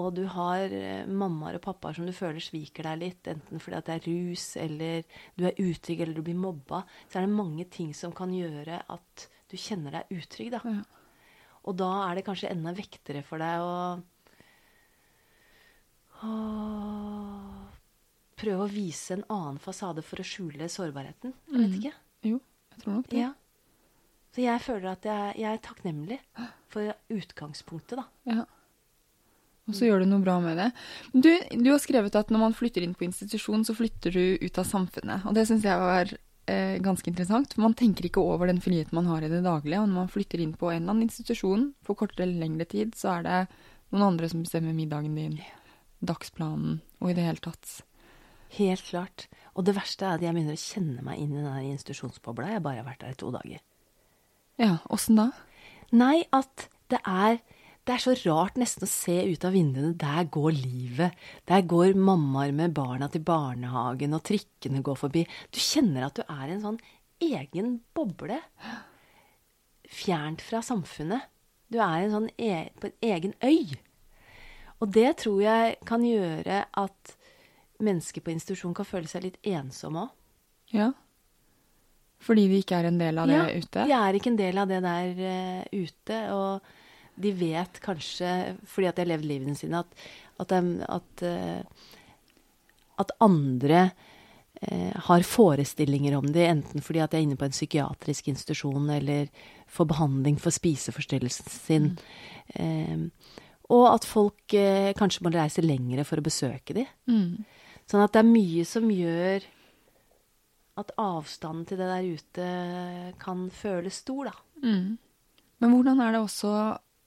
og 0.00 0.14
du 0.16 0.22
har 0.32 0.72
eh, 0.72 1.04
mammaer 1.04 1.58
og 1.58 1.64
pappaer 1.66 1.96
som 1.98 2.06
du 2.08 2.14
føler 2.16 2.40
sviker 2.42 2.86
deg 2.88 3.02
litt, 3.02 3.28
enten 3.28 3.60
fordi 3.60 3.76
at 3.76 3.88
det 3.90 3.96
er 3.98 4.06
rus, 4.08 4.46
eller 4.60 5.04
du 5.36 5.44
er 5.48 5.60
utrygg, 5.60 6.00
eller 6.00 6.16
du 6.16 6.24
blir 6.24 6.38
mobba, 6.38 6.82
så 7.06 7.20
er 7.20 7.26
det 7.26 7.36
mange 7.36 7.66
ting 7.72 7.92
som 7.96 8.14
kan 8.16 8.32
gjøre 8.32 8.80
at 8.92 9.26
du 9.52 9.58
kjenner 9.60 9.98
deg 9.98 10.16
utrygg, 10.16 10.54
da. 10.56 10.62
Ja. 10.64 11.28
Og 11.68 11.76
da 11.78 11.90
er 12.06 12.18
det 12.18 12.24
kanskje 12.26 12.50
enda 12.50 12.72
vektere 12.74 13.20
for 13.26 13.42
deg 13.42 13.62
å, 13.62 13.74
prøve 18.42 18.64
å 18.64 18.70
vise 18.70 19.16
en 19.16 19.26
annen 19.32 19.60
fasade 19.62 20.04
for 20.06 20.22
å 20.22 20.26
skjule 20.26 20.68
sårbarheten. 20.70 21.34
Jeg 21.50 21.58
vet 21.58 21.76
ikke. 21.78 21.92
ikke. 21.92 22.32
Jo, 22.32 22.40
jeg 22.72 22.84
tror 22.84 22.98
nok 22.98 23.12
det. 23.12 23.20
Ja. 23.22 23.30
Så 24.32 24.40
jeg 24.46 24.64
føler 24.64 24.88
at 24.94 25.06
jeg, 25.06 25.36
jeg 25.42 25.50
er 25.50 25.62
takknemlig 25.62 26.18
for 26.72 26.94
utgangspunktet, 27.12 28.00
da. 28.00 28.06
Ja. 28.32 28.44
Og 29.70 29.76
så 29.78 29.86
gjør 29.86 30.02
du 30.02 30.08
noe 30.10 30.24
bra 30.24 30.38
med 30.42 30.58
det. 30.58 30.70
Du, 31.14 31.30
du 31.30 31.68
har 31.70 31.80
skrevet 31.82 32.16
at 32.18 32.32
når 32.34 32.40
man 32.48 32.56
flytter 32.56 32.82
inn 32.82 32.96
på 32.98 33.06
institusjon, 33.06 33.62
så 33.66 33.76
flytter 33.78 34.14
du 34.16 34.24
ut 34.42 34.58
av 34.58 34.66
samfunnet. 34.66 35.28
Og 35.28 35.36
det 35.36 35.44
syns 35.46 35.66
jeg 35.68 35.78
var 35.78 36.10
eh, 36.50 36.80
ganske 36.82 37.06
interessant. 37.12 37.54
For 37.54 37.62
man 37.62 37.76
tenker 37.78 38.08
ikke 38.08 38.24
over 38.24 38.50
den 38.50 38.58
friheten 38.64 38.96
man 38.98 39.06
har 39.12 39.22
i 39.22 39.30
det 39.30 39.44
daglige. 39.44 39.84
Og 39.84 39.86
når 39.86 40.00
man 40.00 40.10
flytter 40.10 40.42
inn 40.42 40.56
på 40.58 40.72
en 40.72 40.80
eller 40.80 40.96
annen 40.96 41.06
institusjon 41.06 41.68
for 41.86 42.00
kortere 42.00 42.26
eller 42.26 42.42
lengre 42.42 42.66
tid, 42.72 42.96
så 42.98 43.18
er 43.18 43.28
det 43.28 43.38
noen 43.92 44.08
andre 44.08 44.32
som 44.32 44.42
bestemmer 44.42 44.74
middagen 44.74 45.14
din, 45.14 45.38
dagsplanen 46.02 46.80
og 47.00 47.10
i 47.10 47.16
det 47.16 47.24
hele 47.26 47.42
tatt. 47.42 47.80
Helt 48.58 48.84
klart. 48.84 49.28
Og 49.56 49.64
det 49.64 49.76
verste 49.76 50.06
er 50.06 50.18
at 50.18 50.24
jeg 50.24 50.34
begynner 50.34 50.58
å 50.58 50.60
kjenne 50.60 51.04
meg 51.06 51.22
inn 51.22 51.32
i 51.36 51.44
den 51.44 51.70
institusjonsbobla. 51.72 52.52
Jeg 52.52 52.64
bare 52.64 52.82
har 52.82 52.88
vært 52.88 53.04
der 53.04 53.14
i 53.14 53.20
to 53.20 53.32
dager. 53.32 53.62
Ja, 54.60 54.76
åssen 54.92 55.18
da? 55.20 55.30
Nei, 55.96 56.24
at 56.36 56.68
det 56.92 57.00
er 57.08 57.40
det 57.82 57.96
er 57.96 58.02
så 58.04 58.12
rart 58.28 58.58
nesten 58.60 58.86
å 58.86 58.90
se 58.90 59.14
ut 59.26 59.44
av 59.44 59.56
vinduene. 59.56 59.96
Der 59.98 60.28
går 60.30 60.52
livet. 60.54 61.16
Der 61.50 61.64
går 61.66 61.96
mammaer 61.98 62.52
med 62.54 62.76
barna 62.76 63.08
til 63.10 63.24
barnehagen, 63.26 64.14
og 64.14 64.22
trikkene 64.28 64.84
går 64.86 65.00
forbi. 65.00 65.24
Du 65.50 65.58
kjenner 65.58 66.06
at 66.06 66.20
du 66.20 66.22
er 66.22 66.44
i 66.46 66.54
en 66.54 66.62
sånn 66.62 66.78
egen 67.26 67.80
boble. 67.96 68.38
Fjernt 69.90 70.44
fra 70.46 70.62
samfunnet. 70.62 71.26
Du 71.72 71.80
er 71.82 72.04
en 72.04 72.14
sånn 72.14 72.30
e 72.38 72.68
på 72.78 72.90
en 72.92 73.10
egen 73.16 73.34
øy. 73.42 73.74
Og 74.82 74.90
det 74.90 75.12
tror 75.22 75.38
jeg 75.44 75.76
kan 75.86 76.02
gjøre 76.02 76.64
at 76.66 77.14
mennesker 77.82 78.22
på 78.24 78.32
institusjon 78.34 78.74
kan 78.74 78.86
føle 78.86 79.10
seg 79.10 79.26
litt 79.28 79.38
ensomme 79.46 80.06
òg. 80.06 80.18
Ja. 80.72 80.90
Fordi 82.22 82.46
de 82.48 82.60
ikke 82.62 82.78
er 82.78 82.88
en 82.88 83.00
del 83.00 83.18
av 83.18 83.28
det 83.28 83.36
ja, 83.36 83.46
ute? 83.50 83.84
De 83.88 83.94
er 83.96 84.16
ikke 84.16 84.30
en 84.30 84.38
del 84.38 84.60
av 84.62 84.70
det 84.70 84.78
der 84.84 85.18
uh, 85.18 85.62
ute. 85.74 86.20
Og 86.34 87.22
de 87.22 87.32
vet 87.36 87.80
kanskje, 87.82 88.30
fordi 88.70 88.88
at 88.88 88.96
de 88.96 89.04
har 89.04 89.10
levd 89.10 89.28
livene 89.28 89.58
sine, 89.58 89.82
at, 89.82 90.06
at, 90.42 90.54
de, 90.54 90.86
at, 90.86 91.24
uh, 91.26 91.90
at 93.02 93.14
andre 93.26 93.82
uh, 93.90 94.94
har 95.10 95.26
forestillinger 95.26 96.16
om 96.18 96.30
det, 96.32 96.46
enten 96.46 96.84
fordi 96.84 97.02
at 97.02 97.12
de 97.12 97.20
er 97.20 97.26
inne 97.26 97.38
på 97.38 97.48
en 97.50 97.54
psykiatrisk 97.54 98.30
institusjon 98.32 98.88
eller 98.96 99.28
får 99.70 99.90
behandling 99.90 100.38
for 100.40 100.54
spiseforstyrrelsen 100.54 101.52
sin. 101.52 101.94
Mm. 102.54 103.10
Og 103.72 103.86
at 103.88 104.04
folk 104.04 104.54
kanskje 104.98 105.24
må 105.24 105.32
reise 105.32 105.64
lengre 105.64 106.04
for 106.04 106.20
å 106.20 106.24
besøke 106.26 106.76
dem. 106.76 106.88
Mm. 107.08 107.42
Sånn 107.88 108.04
at 108.04 108.12
det 108.14 108.20
er 108.22 108.28
mye 108.28 108.64
som 108.68 108.90
gjør 108.92 109.46
at 110.80 110.92
avstanden 111.00 111.66
til 111.68 111.80
det 111.80 111.88
der 111.90 112.06
ute 112.16 112.48
kan 113.20 113.46
føles 113.52 113.98
stor, 114.04 114.30
da. 114.30 114.34
Mm. 114.64 114.96
Men 115.62 115.74
hvordan 115.76 116.00
er 116.04 116.14
det 116.14 116.22
også 116.22 116.52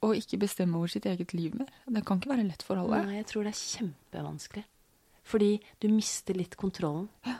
å 0.06 0.12
ikke 0.14 0.42
bestemme 0.44 0.78
over 0.78 0.92
sitt 0.92 1.08
eget 1.10 1.34
liv 1.34 1.56
mer? 1.58 1.72
Det 1.90 2.04
kan 2.06 2.22
ikke 2.22 2.34
være 2.34 2.48
lett 2.48 2.66
for 2.66 2.82
alle. 2.82 3.02
Nei, 3.08 3.20
jeg 3.20 3.30
tror 3.32 3.48
det 3.48 3.56
er 3.56 3.62
kjempevanskelig. 3.62 4.66
Fordi 5.26 5.52
du 5.82 5.88
mister 5.90 6.38
litt 6.38 6.54
kontrollen. 6.62 7.08
Ja. 7.26 7.40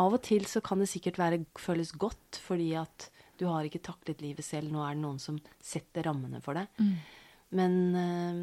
Av 0.00 0.14
og 0.16 0.22
til 0.24 0.46
så 0.48 0.62
kan 0.64 0.80
det 0.80 0.88
sikkert 0.88 1.20
være, 1.20 1.42
føles 1.60 1.92
godt, 1.92 2.38
fordi 2.40 2.70
at 2.80 3.10
du 3.36 3.44
har 3.50 3.66
ikke 3.68 3.82
taklet 3.84 4.22
livet 4.24 4.46
selv. 4.46 4.72
Nå 4.72 4.80
er 4.86 4.96
det 4.96 5.02
noen 5.02 5.20
som 5.20 5.36
setter 5.60 6.08
rammene 6.08 6.40
for 6.44 6.56
deg. 6.56 6.70
Mm. 6.80 6.94
Men 7.56 7.78
uh, 7.96 8.42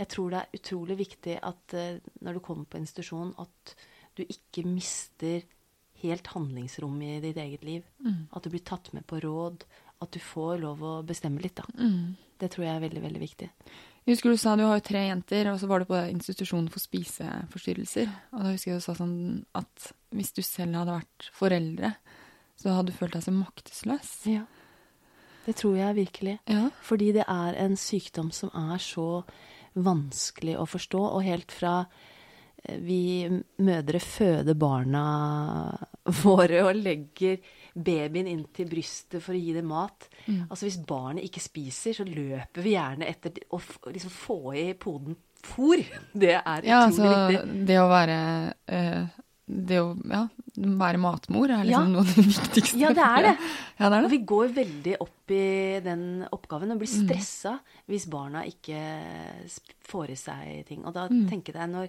jeg 0.00 0.10
tror 0.14 0.32
det 0.32 0.42
er 0.42 0.60
utrolig 0.60 0.98
viktig 1.02 1.38
at 1.44 1.76
uh, 1.76 2.00
når 2.24 2.38
du 2.38 2.44
kommer 2.44 2.68
på 2.68 2.80
institusjon, 2.80 3.34
at 3.40 3.74
du 4.18 4.24
ikke 4.26 4.66
mister 4.66 5.44
helt 6.00 6.32
handlingsrom 6.32 6.96
i 7.04 7.18
ditt 7.22 7.38
eget 7.40 7.64
liv. 7.66 7.84
Mm. 8.04 8.26
At 8.32 8.44
du 8.44 8.52
blir 8.52 8.64
tatt 8.64 8.92
med 8.96 9.06
på 9.08 9.20
råd. 9.22 9.64
At 10.00 10.12
du 10.16 10.20
får 10.24 10.62
lov 10.62 10.80
å 10.80 10.94
bestemme 11.04 11.42
litt, 11.44 11.60
da. 11.60 11.66
Mm. 11.76 12.16
Det 12.40 12.48
tror 12.52 12.64
jeg 12.64 12.72
er 12.78 12.84
veldig, 12.86 13.02
veldig 13.04 13.20
viktig. 13.20 13.48
Jeg 14.00 14.16
husker 14.16 14.32
du 14.32 14.40
sa 14.40 14.54
du 14.56 14.64
har 14.64 14.78
jo 14.78 14.86
tre 14.86 15.02
jenter, 15.04 15.50
og 15.52 15.58
så 15.60 15.68
var 15.68 15.82
du 15.82 15.90
på 15.90 15.98
institusjonen 16.08 16.70
for 16.72 16.80
spiseforstyrrelser. 16.80 18.08
Og 18.32 18.46
da 18.46 18.54
husker 18.54 18.72
jeg 18.72 18.80
du 18.80 18.86
sa 18.86 18.94
sånn 18.96 19.18
at 19.60 19.90
hvis 20.16 20.32
du 20.32 20.40
selv 20.46 20.80
hadde 20.80 20.96
vært 21.02 21.28
foreldre, 21.36 21.92
så 22.60 22.78
hadde 22.78 22.94
du 22.94 22.96
følt 22.96 23.16
deg 23.16 23.26
så 23.26 23.34
maktesløs. 23.36 24.14
Ja. 24.32 24.46
Det 25.46 25.56
tror 25.56 25.76
jeg 25.78 25.98
virkelig. 25.98 26.38
Ja. 26.50 26.68
Fordi 26.84 27.10
det 27.16 27.24
er 27.26 27.58
en 27.64 27.76
sykdom 27.80 28.30
som 28.34 28.52
er 28.54 28.78
så 28.82 29.22
vanskelig 29.74 30.56
å 30.58 30.66
forstå, 30.68 31.02
og 31.14 31.24
helt 31.24 31.52
fra 31.54 31.84
vi 32.84 33.24
mødre 33.64 34.00
føder 34.00 34.56
barna 34.58 35.04
våre 36.24 36.64
og 36.66 36.76
legger 36.76 37.38
babyen 37.72 38.28
inn 38.28 38.42
til 38.54 38.68
brystet 38.68 39.22
for 39.24 39.36
å 39.36 39.40
gi 39.40 39.54
det 39.56 39.64
mat. 39.64 40.08
Mm. 40.26 40.42
Altså 40.48 40.66
Hvis 40.66 40.80
barnet 40.88 41.26
ikke 41.26 41.42
spiser, 41.42 41.96
så 41.96 42.06
løper 42.06 42.64
vi 42.64 42.74
gjerne 42.76 43.08
etter 43.08 43.40
å 43.54 43.60
liksom 43.60 44.12
få 44.12 44.40
i 44.58 44.66
poden 44.80 45.16
fôr. 45.44 45.80
Det 46.12 46.36
er 46.36 46.60
utrolig 46.60 46.72
ja, 46.72 46.84
altså, 46.84 47.08
viktig. 47.08 47.64
Det 47.70 47.80
å 47.80 47.88
være 47.90 48.20
uh, 48.74 49.18
det 49.50 49.80
å 49.82 49.88
ja, 50.10 50.22
være 50.54 51.00
matmor 51.02 51.50
er 51.50 51.66
liksom 51.66 51.88
ja. 51.88 51.92
noe 51.94 52.04
av 52.04 52.12
det 52.12 52.24
viktigste. 52.28 52.78
Ja, 52.78 52.92
det 52.94 53.06
er 53.06 53.26
det. 53.30 53.34
Ja, 53.80 53.88
det 53.88 53.96
er 53.96 54.04
det. 54.04 54.12
Vi 54.12 54.20
går 54.28 54.50
veldig 54.60 54.94
opp 55.00 55.32
i 55.32 55.44
den 55.82 56.02
oppgaven 56.36 56.74
og 56.74 56.82
blir 56.82 56.90
stressa 56.90 57.54
mm. 57.56 57.68
hvis 57.88 58.06
barna 58.12 58.42
ikke 58.48 58.80
får 59.88 60.12
i 60.12 60.18
seg 60.20 60.50
ting. 60.68 60.82
Og 60.84 60.92
da 60.96 61.06
mm. 61.08 61.22
tenker 61.32 61.56
jeg 61.56 61.72
når 61.72 61.88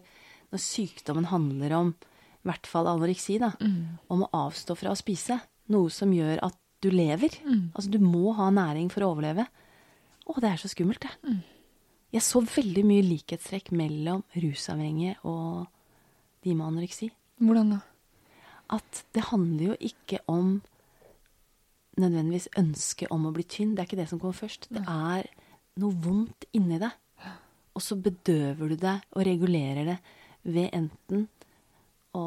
når 0.52 0.64
sykdommen 0.64 1.30
handler 1.32 1.76
om 1.78 1.94
i 2.42 2.50
hvert 2.50 2.68
fall 2.68 2.90
anoreksi, 2.90 3.38
da, 3.42 3.52
mm. 3.62 4.08
om 4.12 4.26
å 4.26 4.32
avstå 4.48 4.76
fra 4.78 4.94
å 4.94 4.98
spise. 4.98 5.38
Noe 5.72 5.92
som 5.94 6.12
gjør 6.14 6.42
at 6.48 6.58
du 6.82 6.90
lever. 6.92 7.36
Mm. 7.46 7.70
Altså, 7.76 7.92
du 7.94 8.00
må 8.02 8.34
ha 8.36 8.50
næring 8.54 8.90
for 8.92 9.06
å 9.06 9.12
overleve. 9.14 9.46
Å, 10.26 10.36
det 10.42 10.50
er 10.50 10.62
så 10.62 10.72
skummelt, 10.72 11.06
det. 11.06 11.14
Mm. 11.22 11.40
Jeg 12.12 12.26
så 12.26 12.42
veldig 12.44 12.84
mye 12.84 13.06
likhetstrekk 13.06 13.72
mellom 13.78 14.26
rusavhengige 14.36 15.16
og 15.30 15.70
de 16.44 16.56
med 16.58 16.66
anoreksi. 16.66 17.12
Hvordan 17.42 17.74
da? 17.76 17.80
At 18.72 19.04
det 19.16 19.28
handler 19.32 19.72
jo 19.72 19.78
ikke 19.84 20.22
om 20.32 20.62
nødvendigvis 22.00 22.48
ønske 22.60 23.10
om 23.12 23.28
å 23.28 23.34
bli 23.36 23.44
tynn. 23.44 23.74
Det 23.76 23.84
er 23.84 23.90
ikke 23.90 24.00
det 24.00 24.10
som 24.12 24.22
kommer 24.22 24.38
først. 24.38 24.70
Det 24.72 24.84
er 24.88 25.28
noe 25.82 25.98
vondt 26.06 26.48
inni 26.56 26.80
deg. 26.82 26.96
Og 27.76 27.84
så 27.84 27.98
bedøver 28.00 28.72
du 28.72 28.80
deg 28.80 29.06
og 29.16 29.26
regulerer 29.28 29.88
det 29.88 29.98
ved 30.44 30.72
enten 30.76 31.28
å 32.18 32.26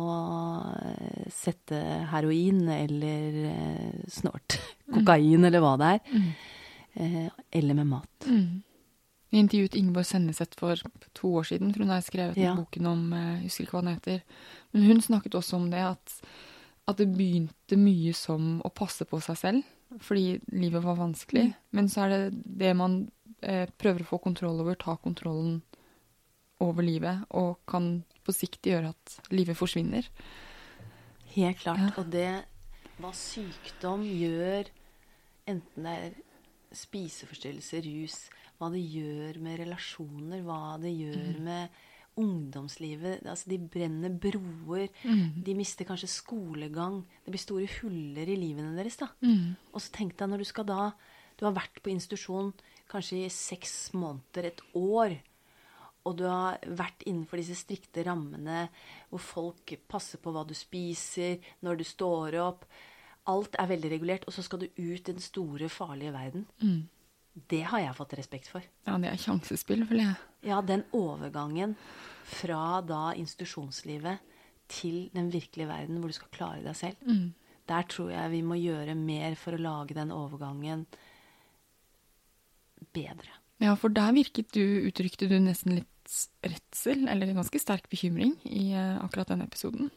sette 1.32 1.80
heroin 2.08 2.62
eller 2.72 3.40
eh, 3.50 4.04
snort 4.08 4.56
kokain, 4.94 5.42
mm. 5.42 5.48
eller 5.50 5.64
hva 5.64 5.74
det 5.80 5.90
er. 5.96 6.14
Mm. 6.14 6.30
Eh, 6.94 7.26
eller 7.60 7.78
med 7.80 7.90
mat. 7.90 8.28
Mm. 8.28 8.62
Vi 9.34 9.40
intervjuet 9.42 9.74
Ingeborg 9.74 10.06
Senneset 10.06 10.52
for 10.54 10.78
to 11.18 11.28
år 11.40 11.46
siden, 11.48 11.72
for 11.74 11.82
hun 11.82 11.88
har 11.90 12.02
skrevet 12.06 12.36
ja. 12.38 12.52
boken 12.54 12.86
om 12.86 13.00
eh, 13.12 13.30
Jeg 13.40 13.48
husker 13.48 13.64
ikke 13.64 13.74
hva 13.74 13.80
den 13.82 13.96
heter. 13.96 14.20
Men 14.70 14.84
hun 14.86 15.00
snakket 15.02 15.34
også 15.34 15.58
om 15.58 15.64
det 15.72 15.80
at, 15.82 16.12
at 16.86 17.00
det 17.00 17.08
begynte 17.10 17.78
mye 17.80 18.12
som 18.14 18.60
å 18.62 18.70
passe 18.70 19.02
på 19.10 19.18
seg 19.26 19.40
selv, 19.40 19.72
fordi 20.06 20.36
livet 20.54 20.84
var 20.86 21.00
vanskelig. 21.00 21.48
Mm. 21.48 21.56
Men 21.74 21.90
så 21.90 22.04
er 22.04 22.14
det 22.14 22.44
det 22.62 22.70
man 22.78 22.94
eh, 23.42 23.66
prøver 23.74 24.04
å 24.04 24.10
få 24.12 24.20
kontroll 24.22 24.62
over, 24.62 24.78
ta 24.78 24.94
kontrollen 25.02 25.64
over 26.62 26.86
livet, 26.86 27.26
og 27.34 27.58
kan 27.66 28.04
på 28.22 28.36
sikt 28.38 28.70
gjøre 28.70 28.94
at 28.94 29.34
livet 29.34 29.58
forsvinner. 29.58 30.06
Helt 31.34 31.58
klart. 31.58 31.88
Ja. 31.88 31.90
Og 31.98 32.14
det 32.14 32.30
hva 33.02 33.10
sykdom 33.18 34.06
gjør, 34.06 34.70
enten 35.50 35.90
det 35.90 35.98
er 36.06 36.16
spiseforstyrrelser, 36.74 37.82
rus, 37.90 38.20
hva 38.64 38.72
det 38.72 38.80
gjør 38.80 39.40
med 39.44 39.58
relasjoner, 39.60 40.44
hva 40.44 40.76
det 40.82 40.94
gjør 40.94 41.34
mm. 41.36 41.42
med 41.44 41.82
ungdomslivet 42.14 43.24
altså 43.26 43.50
De 43.50 43.58
brenner 43.58 44.12
broer. 44.22 44.86
Mm. 45.02 45.42
De 45.44 45.56
mister 45.58 45.86
kanskje 45.88 46.12
skolegang. 46.12 47.02
Det 47.24 47.34
blir 47.34 47.42
store 47.42 47.68
huller 47.80 48.30
i 48.30 48.38
livene 48.38 48.74
deres. 48.76 48.96
da. 49.00 49.10
Mm. 49.20 49.56
Og 49.74 49.82
så 49.82 49.92
tenk 49.96 50.16
deg 50.18 50.30
når 50.30 50.44
du 50.44 50.48
skal 50.48 50.68
da 50.68 50.92
Du 51.34 51.44
har 51.44 51.56
vært 51.56 51.82
på 51.82 51.90
institusjon 51.90 52.52
kanskje 52.88 53.24
i 53.24 53.30
seks 53.32 53.92
måneder, 53.96 54.46
et 54.46 54.60
år 54.78 55.16
og 56.04 56.18
du 56.20 56.26
har 56.28 56.60
vært 56.76 57.04
innenfor 57.08 57.40
disse 57.40 57.56
strikte 57.56 58.04
rammene 58.04 58.66
hvor 59.08 59.22
folk 59.24 59.72
passer 59.88 60.20
på 60.20 60.34
hva 60.34 60.44
du 60.44 60.52
spiser, 60.56 61.40
når 61.64 61.80
du 61.80 61.86
står 61.88 62.36
opp 62.44 62.68
Alt 63.24 63.56
er 63.56 63.70
veldig 63.70 63.88
regulert, 63.88 64.24
og 64.28 64.34
så 64.36 64.42
skal 64.44 64.60
du 64.60 64.66
ut 64.68 65.00
i 65.00 65.12
den 65.14 65.22
store, 65.24 65.70
farlige 65.72 66.12
verden. 66.12 66.42
Mm. 66.60 66.82
Det 67.34 67.64
har 67.66 67.82
jeg 67.82 67.96
fått 67.98 68.14
respekt 68.18 68.50
for. 68.52 68.64
Ja, 68.86 68.96
det 69.02 69.10
er 69.10 69.18
sjansespill, 69.18 69.82
føler 69.88 70.04
jeg. 70.04 70.18
Ja, 70.52 70.60
den 70.62 70.84
overgangen 70.94 71.74
fra 72.24 72.80
da 72.86 73.08
institusjonslivet 73.18 74.22
til 74.70 75.08
den 75.14 75.32
virkelige 75.32 75.68
verden 75.68 75.98
hvor 76.00 76.12
du 76.12 76.16
skal 76.16 76.30
klare 76.34 76.62
deg 76.64 76.78
selv. 76.78 77.00
Mm. 77.02 77.32
Der 77.68 77.88
tror 77.90 78.12
jeg 78.12 78.32
vi 78.32 78.42
må 78.44 78.58
gjøre 78.60 78.94
mer 78.96 79.34
for 79.40 79.56
å 79.56 79.60
lage 79.60 79.96
den 79.96 80.12
overgangen 80.14 80.86
bedre. 82.94 83.40
Ja, 83.62 83.74
for 83.78 83.92
der 83.94 84.14
virket 84.14 84.52
du, 84.54 84.62
uttrykte 84.88 85.28
du 85.30 85.36
nesten 85.42 85.78
litt 85.80 85.90
redsel, 86.44 87.06
eller 87.08 87.30
en 87.30 87.40
ganske 87.40 87.60
sterk 87.60 87.86
bekymring, 87.90 88.34
i 88.44 88.74
uh, 88.76 89.00
akkurat 89.04 89.30
den 89.32 89.44
episoden. 89.46 89.90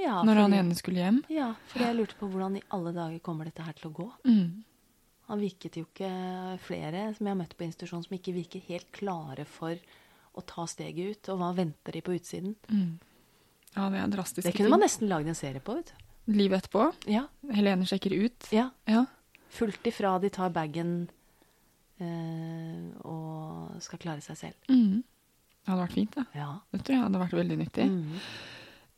Ja, 0.00 0.20
Når 0.24 0.42
han 0.44 0.56
ene 0.56 0.76
skulle 0.76 1.00
hjem. 1.02 1.22
Ja, 1.32 1.52
for 1.68 1.84
jeg 1.84 1.96
lurte 1.96 2.16
på 2.16 2.28
hvordan 2.30 2.56
i 2.56 2.66
alle 2.72 2.92
dager 2.96 3.18
kommer 3.24 3.48
dette 3.48 3.64
her 3.64 3.76
til 3.76 3.90
å 3.90 3.96
gå. 3.96 4.06
Mm. 4.28 4.62
Han 5.30 5.40
virket 5.42 5.78
jo 5.78 5.86
ikke 5.86 6.10
flere 6.64 7.08
som 7.14 7.26
jeg 7.26 7.32
har 7.32 7.38
møtt 7.38 7.56
på 7.56 7.66
institusjon, 7.66 8.02
som 8.06 8.16
ikke 8.16 8.34
virker 8.34 8.64
helt 8.66 8.88
klare 8.96 9.46
for 9.46 9.78
å 10.34 10.42
ta 10.46 10.66
steget 10.70 11.14
ut. 11.14 11.30
Og 11.30 11.40
hva 11.40 11.52
venter 11.54 11.96
de 11.96 12.02
på 12.04 12.16
utsiden? 12.16 12.56
Mm. 12.70 12.98
Ja, 13.76 13.86
Det 13.90 14.00
er 14.00 14.10
drastiske 14.16 14.50
Det 14.50 14.56
kunne 14.56 14.74
man 14.74 14.82
nesten 14.82 15.10
lagd 15.10 15.30
en 15.30 15.38
serie 15.38 15.62
på. 15.62 15.78
vet 15.78 15.92
du. 15.92 16.06
Livet 16.34 16.64
etterpå? 16.64 16.90
Ja. 17.10 17.24
Helene 17.54 17.86
sjekker 17.86 18.14
ut? 18.14 18.50
Ja. 18.54 18.68
ja. 18.90 19.04
Fullt 19.50 19.86
ifra 19.86 20.18
de 20.22 20.30
tar 20.34 20.50
bagen 20.54 21.08
øh, 22.00 22.90
og 23.06 23.80
skal 23.82 24.02
klare 24.02 24.22
seg 24.24 24.38
selv. 24.38 24.70
Mm. 24.70 25.02
Det 25.60 25.72
hadde 25.72 25.82
vært 25.84 25.96
fint, 25.98 26.14
det. 26.16 26.26
Ja. 26.38 26.52
Det 26.72 26.82
tror 26.84 26.96
jeg 26.96 27.04
hadde 27.06 27.24
vært 27.24 27.38
veldig 27.38 27.58
nyttig. 27.60 27.88
Mm. 27.90 28.20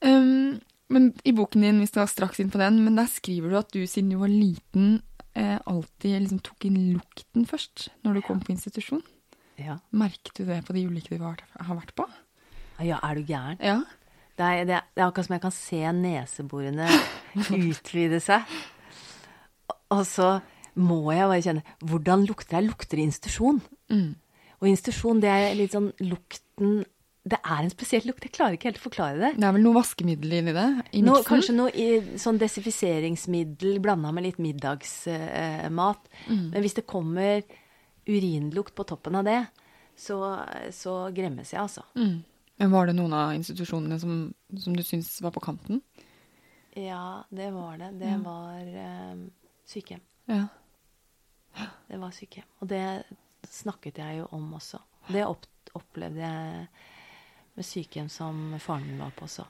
Um, 0.03 0.61
men 0.93 1.09
i 1.25 1.33
boken 1.33 1.65
din, 1.65 1.81
vi 1.81 1.89
skal 1.89 2.09
straks 2.11 2.41
inn 2.43 2.53
på 2.53 2.61
den, 2.61 2.83
men 2.85 2.99
der 2.99 3.09
skriver 3.11 3.53
du 3.53 3.59
at 3.61 3.73
du 3.73 3.81
siden 3.87 4.13
du 4.13 4.19
var 4.21 4.33
liten 4.33 5.01
eh, 5.39 5.59
alltid 5.69 6.21
liksom 6.25 6.43
tok 6.45 6.69
inn 6.69 6.79
lukten 6.97 7.47
først 7.49 7.89
når 8.05 8.19
du 8.19 8.27
kom 8.27 8.43
på 8.43 8.55
institusjon. 8.55 9.03
Ja. 9.61 9.79
Merket 9.95 10.35
du 10.39 10.47
det 10.49 10.63
på 10.67 10.75
de 10.77 10.87
ulike 10.89 11.17
du 11.17 11.25
har, 11.25 11.43
har 11.61 11.79
vært 11.79 11.95
på? 11.99 12.09
ja, 12.83 12.97
er 13.05 13.15
du 13.15 13.23
gæren? 13.23 13.61
Ja. 13.63 13.83
Det 14.39 14.47
er, 14.47 14.65
det, 14.65 14.75
er, 14.75 14.87
det 14.97 15.03
er 15.03 15.07
akkurat 15.07 15.27
som 15.29 15.35
jeg 15.37 15.43
kan 15.45 15.55
se 15.55 15.81
neseborene 15.95 16.89
utvide 17.69 18.19
seg. 18.25 18.49
Og 19.93 20.03
så 20.09 20.33
må 20.81 21.13
jeg 21.13 21.29
bare 21.29 21.45
kjenne 21.45 21.77
Hvordan 21.85 22.25
lukter 22.25 22.57
jeg? 22.57 22.71
Lukter 22.71 22.97
det 22.97 23.05
institusjon? 23.11 23.61
Mm. 23.93 24.15
Og 24.63 24.71
institusjon, 24.71 25.21
det 25.21 25.31
er 25.31 25.55
litt 25.59 25.77
sånn 25.77 25.91
lukten 26.01 26.83
Det 27.23 27.39
er 27.39 27.61
en 27.63 27.71
spesiell 27.71 28.03
lukt. 28.09 28.25
Jeg 28.27 28.33
klarer 28.35 28.57
ikke 28.57 28.67
helt 28.73 28.81
å 28.81 28.87
forklare 28.89 29.19
det. 29.21 29.29
Det 29.39 29.47
er 29.47 29.53
vel 29.55 29.63
noe 29.63 29.77
vaskemiddel 29.77 30.33
inni 30.41 30.55
det? 30.57 30.65
I 30.99 31.03
Nå, 31.07 31.21
kanskje 31.23 31.55
noe 31.55 31.71
i, 31.71 31.85
sånn 32.19 32.41
desinfiseringsmiddel 32.41 33.77
blanda 33.85 34.11
med 34.13 34.25
litt 34.27 34.41
middagsmat. 34.43 36.09
Mm. 36.27 36.49
Men 36.51 36.65
hvis 36.65 36.75
det 36.81 36.87
kommer 36.91 37.43
urinlukt 38.11 38.75
på 38.75 38.87
toppen 38.91 39.21
av 39.21 39.29
det, 39.29 39.39
så, 39.95 40.19
så 40.75 40.97
gremmes 41.15 41.53
jeg, 41.55 41.63
altså. 41.63 41.85
Mm. 41.95 42.25
Men 42.59 42.73
var 42.75 42.89
det 42.91 42.97
noen 42.99 43.15
av 43.15 43.35
institusjonene 43.37 44.01
som, 44.03 44.17
som 44.59 44.75
du 44.77 44.83
syns 44.87 45.15
var 45.23 45.31
på 45.35 45.43
kanten? 45.45 45.79
Ja, 46.75 47.23
det 47.31 47.51
var 47.55 47.77
det. 47.79 47.93
Det 48.01 48.11
Ja. 48.11 48.19
var 48.25 48.67
eh, 48.83 49.23
sykehjem. 49.69 50.03
Ja. 50.27 50.47
Det 51.87 51.99
var 52.01 52.11
sykehjem. 52.17 52.49
Og 52.65 52.69
det 52.71 52.83
snakket 53.51 53.99
jeg 54.03 54.23
jo 54.23 54.29
om 54.35 54.51
også. 54.59 54.81
Det 55.13 55.23
opp, 55.27 55.47
opplevde 55.77 56.23
jeg 56.23 56.67
med 57.59 57.67
sykehjem 57.69 58.09
som 58.11 58.55
faren 58.63 58.87
min 58.87 58.99
var 59.03 59.11
på 59.17 59.27
også. 59.27 59.45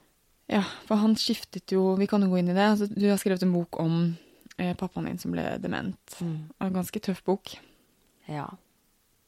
ja, 0.52 0.62
for 0.88 0.96
han 1.00 1.14
skiftet 1.16 1.70
jo 1.72 1.94
Vi 1.96 2.06
kan 2.10 2.22
jo 2.22 2.28
gå 2.32 2.38
inn 2.40 2.50
i 2.50 2.56
det. 2.56 2.64
Altså, 2.74 2.88
du 2.90 3.06
har 3.08 3.16
skrevet 3.20 3.42
en 3.46 3.52
bok 3.54 3.78
om 3.80 4.16
eh, 4.58 4.74
pappaen 4.76 5.06
din 5.06 5.18
som 5.22 5.32
ble 5.32 5.44
dement. 5.62 6.18
En 6.20 6.72
ganske 6.74 7.00
tøff 7.00 7.22
bok. 7.24 7.54
Ja. 8.28 8.48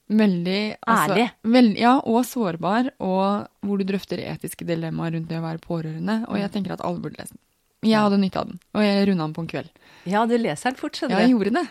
Veldig 0.09 0.77
altså, 0.87 1.15
Ærlig. 1.15 1.31
veld- 1.49 1.79
ja, 1.81 1.95
og 2.05 2.25
sårbar, 2.29 2.91
og 3.01 3.47
hvor 3.65 3.79
du 3.81 3.85
drøfter 3.89 4.21
etiske 4.21 4.67
dilemmaer 4.69 5.15
rundt 5.17 5.31
det 5.31 5.39
å 5.41 5.45
være 5.47 5.63
pårørende. 5.65 6.19
Og 6.29 6.37
jeg 6.39 6.51
tenker 6.53 6.75
at 6.77 6.83
alle 6.85 7.01
burde 7.01 7.17
lese 7.23 7.33
den. 7.33 7.41
Jeg 7.85 8.01
hadde 8.01 8.17
nytte 8.21 8.41
av 8.41 8.49
den, 8.49 8.59
og 8.75 8.81
jeg 8.85 9.07
runda 9.09 9.25
den 9.27 9.35
på 9.37 9.43
en 9.45 9.49
kveld. 9.49 9.71
ja, 10.09 10.27
du 10.27 10.37
leser 10.39 10.71
den 10.71 10.79
fort, 10.81 11.01
Ja, 11.03 11.19
jeg 11.21 11.31
gjorde 11.35 11.51
det. 11.53 11.65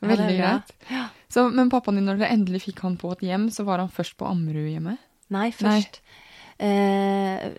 Ja, 0.00 0.08
det 0.08 0.16
greit. 0.16 0.20
Veldig 0.20 0.38
bra. 0.88 1.06
Så, 1.28 1.44
men 1.54 1.70
pappaen 1.70 1.96
din, 1.98 2.06
når 2.06 2.18
dere 2.18 2.34
endelig 2.34 2.62
fikk 2.68 2.80
han 2.86 2.96
på 2.96 3.10
et 3.12 3.20
hjem, 3.26 3.48
så 3.50 3.64
var 3.66 3.78
han 3.82 3.90
først 3.90 4.16
på 4.18 4.26
Ammerudhjemmet? 4.30 4.98
Nei, 5.30 5.50
først 5.54 6.00
eh, 6.60 7.50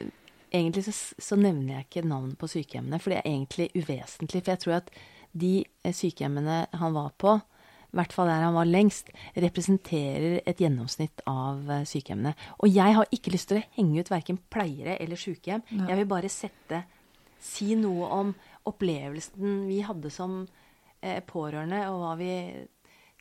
Egentlig 0.51 0.83
så, 0.83 0.91
så 1.15 1.37
nevner 1.39 1.77
jeg 1.77 1.85
ikke 1.85 2.01
navn 2.11 2.33
på 2.35 2.49
sykehjemmene, 2.51 2.97
for 2.99 3.13
det 3.13 3.21
er 3.21 3.29
egentlig 3.29 3.69
uvesentlig. 3.71 4.41
For 4.41 4.51
jeg 4.51 4.61
tror 4.65 4.73
at 4.81 4.89
de 5.31 5.51
eh, 5.63 5.93
sykehjemmene 5.95 6.65
han 6.75 6.97
var 6.97 7.13
på, 7.21 7.37
i 7.91 7.99
hvert 7.99 8.13
fall 8.15 8.27
der 8.27 8.43
han 8.45 8.55
var 8.55 8.67
lengst, 8.67 9.13
representerer 9.35 10.41
et 10.47 10.59
gjennomsnitt 10.63 11.23
av 11.27 11.71
eh, 11.71 11.85
sykehjemmene. 11.87 12.33
Og 12.59 12.71
jeg 12.71 12.97
har 12.97 13.15
ikke 13.15 13.31
lyst 13.31 13.51
til 13.51 13.61
å 13.61 13.65
henge 13.77 14.03
ut 14.03 14.11
verken 14.11 14.39
pleiere 14.51 14.97
eller 14.99 15.19
sykehjem. 15.19 15.63
Nei. 15.71 15.87
Jeg 15.87 16.01
vil 16.01 16.11
bare 16.11 16.31
sette 16.31 16.83
Si 17.41 17.73
noe 17.73 18.05
om 18.13 18.27
opplevelsen 18.69 19.63
vi 19.65 19.79
hadde 19.81 20.11
som 20.13 20.43
eh, 21.01 21.23
pårørende, 21.25 21.79
og 21.89 22.03
hva 22.03 22.11
vi 22.19 22.33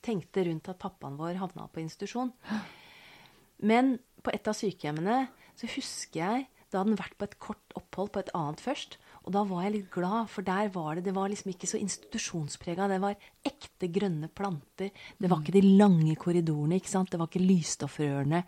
tenkte 0.05 0.45
rundt 0.45 0.69
at 0.69 0.81
pappaen 0.83 1.17
vår 1.17 1.39
havna 1.41 1.65
på 1.73 1.81
institusjon. 1.81 2.29
Men 3.71 3.95
på 4.21 4.35
et 4.37 4.51
av 4.51 4.59
sykehjemmene 4.59 5.23
så 5.61 5.69
husker 5.69 6.21
jeg 6.21 6.49
da 6.71 6.81
hadde 6.81 6.93
den 6.93 7.01
vært 7.01 7.17
på 7.19 7.27
et 7.27 7.39
kort 7.43 7.73
opphold 7.79 8.13
på 8.15 8.21
et 8.23 8.29
annet 8.39 8.61
først. 8.63 8.95
Og 9.27 9.33
da 9.35 9.43
var 9.47 9.65
jeg 9.65 9.73
litt 9.75 9.89
glad, 9.93 10.29
for 10.31 10.47
der 10.47 10.69
var 10.73 10.97
det 10.97 11.05
Det 11.09 11.15
var 11.17 11.29
liksom 11.29 11.51
ikke 11.51 11.67
så 11.67 11.81
institusjonsprega. 11.83 12.87
Det 12.89 13.01
var 13.03 13.17
ekte 13.45 13.89
grønne 13.91 14.29
planter. 14.29 14.93
Det 15.19 15.31
var 15.31 15.43
ikke 15.43 15.57
de 15.59 15.65
lange 15.81 16.15
korridorene, 16.15 16.79
ikke 16.79 16.93
sant. 16.93 17.11
Det 17.11 17.19
var 17.19 17.27
ikke 17.27 17.43
lysstoffrørene. 17.43 18.45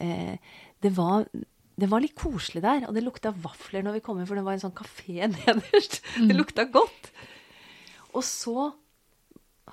Eh, 0.00 0.36
det 0.80 0.92
var 0.96 1.24
det 1.80 1.88
var 1.88 2.02
litt 2.04 2.12
koselig 2.18 2.60
der, 2.60 2.84
og 2.84 2.92
det 2.92 3.00
lukta 3.00 3.30
vafler 3.32 3.80
når 3.80 3.94
vi 3.96 4.00
kom 4.04 4.18
inn, 4.20 4.26
for 4.28 4.36
det 4.36 4.44
var 4.44 4.58
en 4.58 4.60
sånn 4.66 4.76
kafé 4.76 5.24
nederst. 5.32 6.02
Det 6.20 6.36
lukta 6.36 6.66
godt. 6.68 7.08
Og 8.12 8.20
så 8.26 8.68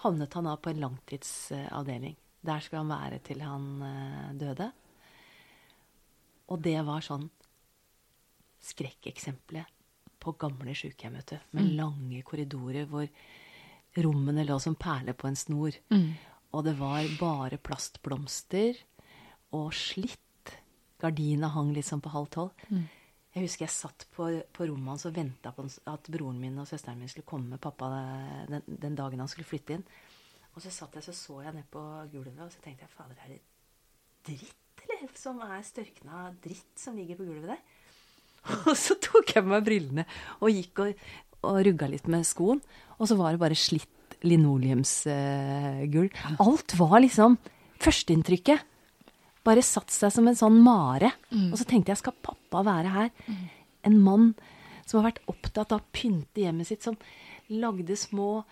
havnet 0.06 0.38
han 0.40 0.48
da 0.48 0.56
på 0.56 0.72
en 0.72 0.80
langtidsavdeling. 0.86 2.16
Der 2.48 2.64
skulle 2.64 2.86
han 2.86 2.94
være 2.96 3.20
til 3.28 3.44
han 3.44 3.66
eh, 3.84 4.36
døde. 4.40 4.72
Og 6.48 6.62
det 6.64 6.78
var 6.88 7.04
sånn 7.06 7.28
skrekkeksempelet 8.64 9.74
på 10.20 10.34
gamle 10.40 10.74
sykehjem, 10.76 11.18
vet 11.20 11.34
du. 11.34 11.38
Med 11.58 11.74
lange 11.78 12.22
korridorer 12.26 12.88
hvor 12.90 13.08
rommene 14.04 14.46
lå 14.46 14.58
som 14.60 14.76
perler 14.76 15.14
på 15.18 15.28
en 15.30 15.38
snor. 15.40 15.78
Og 16.56 16.64
det 16.66 16.78
var 16.80 17.04
bare 17.20 17.58
plastblomster 17.58 18.80
og 19.52 19.74
slitt. 19.74 20.54
Gardina 20.98 21.52
hang 21.54 21.74
liksom 21.76 22.02
på 22.02 22.10
halv 22.10 22.30
tolv. 22.34 22.52
Jeg 23.36 23.44
husker 23.44 23.68
jeg 23.68 23.74
satt 23.76 24.08
på, 24.16 24.28
på 24.54 24.66
rommet 24.66 24.96
hans 24.96 25.06
og 25.06 25.14
venta 25.14 25.52
på 25.54 25.68
at 25.92 26.08
broren 26.10 26.40
min 26.42 26.58
og 26.58 26.66
søsteren 26.66 26.98
min 26.98 27.10
skulle 27.12 27.28
komme 27.28 27.52
med 27.54 27.62
pappa 27.62 27.90
den, 28.50 28.64
den 28.66 28.96
dagen 28.98 29.20
han 29.20 29.30
skulle 29.30 29.46
flytte 29.46 29.78
inn. 29.78 29.84
Og 30.56 30.64
så 30.64 30.72
satt 30.74 30.96
jeg 30.98 31.06
så 31.06 31.14
så 31.14 31.42
jeg 31.46 31.54
ned 31.54 31.68
på 31.70 31.84
gulvet, 32.10 32.40
og 32.42 32.50
så 32.50 32.64
tenkte 32.64 32.88
jeg 32.88 32.96
fader, 32.96 33.20
er 33.22 33.36
det 33.36 33.42
dritt, 34.26 34.67
eller? 34.88 35.12
Som 35.20 35.42
er 35.44 35.62
størkna 35.66 36.30
dritt 36.44 36.80
som 36.80 36.96
ligger 36.98 37.20
på 37.20 37.28
gulvet 37.28 37.54
der. 37.54 37.62
Og 38.70 38.76
så 38.80 38.96
tok 39.04 39.34
jeg 39.36 39.44
på 39.44 39.52
meg 39.52 39.66
brillene 39.66 40.06
og 40.40 40.54
gikk 40.54 40.80
og, 40.86 41.06
og 41.50 41.60
rugga 41.68 41.90
litt 41.92 42.08
med 42.12 42.24
skoen. 42.28 42.62
Og 42.98 43.10
så 43.10 43.18
var 43.20 43.34
det 43.36 43.42
bare 43.42 43.58
slitt 43.60 44.18
linoleumsgulv. 44.26 46.12
Alt 46.42 46.78
var 46.80 47.00
liksom 47.04 47.38
Førsteinntrykket 47.78 48.64
bare 49.46 49.62
satt 49.62 49.94
seg 49.94 50.10
som 50.12 50.26
en 50.28 50.36
sånn 50.36 50.58
mare. 50.66 51.12
Og 51.52 51.58
så 51.60 51.66
tenkte 51.68 51.94
jeg, 51.94 52.00
skal 52.02 52.16
pappa 52.26 52.64
være 52.66 52.90
her? 52.96 53.12
En 53.86 54.00
mann 54.02 54.32
som 54.88 54.98
har 55.00 55.12
vært 55.12 55.22
opptatt 55.30 55.72
av 55.76 55.84
å 55.84 55.90
pynte 55.94 56.42
hjemmet 56.42 56.68
sitt, 56.68 56.82
som 56.84 56.98
lagde 57.52 57.96
små 58.00 58.44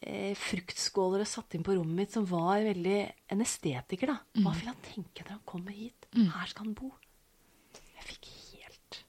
eh, 0.00 0.34
fruktskåler 0.38 1.24
og 1.24 1.30
satte 1.30 1.58
inn 1.58 1.66
på 1.66 1.76
rommet 1.76 2.04
mitt, 2.04 2.16
som 2.16 2.26
var 2.28 2.64
veldig 2.64 2.98
en 3.32 3.44
estetiker, 3.44 4.14
da. 4.14 4.42
Hva 4.42 4.54
vil 4.58 4.72
han 4.72 4.84
tenke 4.84 5.24
når 5.24 5.36
han 5.38 5.46
kommer 5.48 5.76
hit? 5.76 6.08
Her 6.16 6.50
skal 6.50 6.70
han 6.70 6.76
bo. 6.78 6.94
Jeg 7.96 8.06
fikk 8.14 8.30
helt 8.30 9.04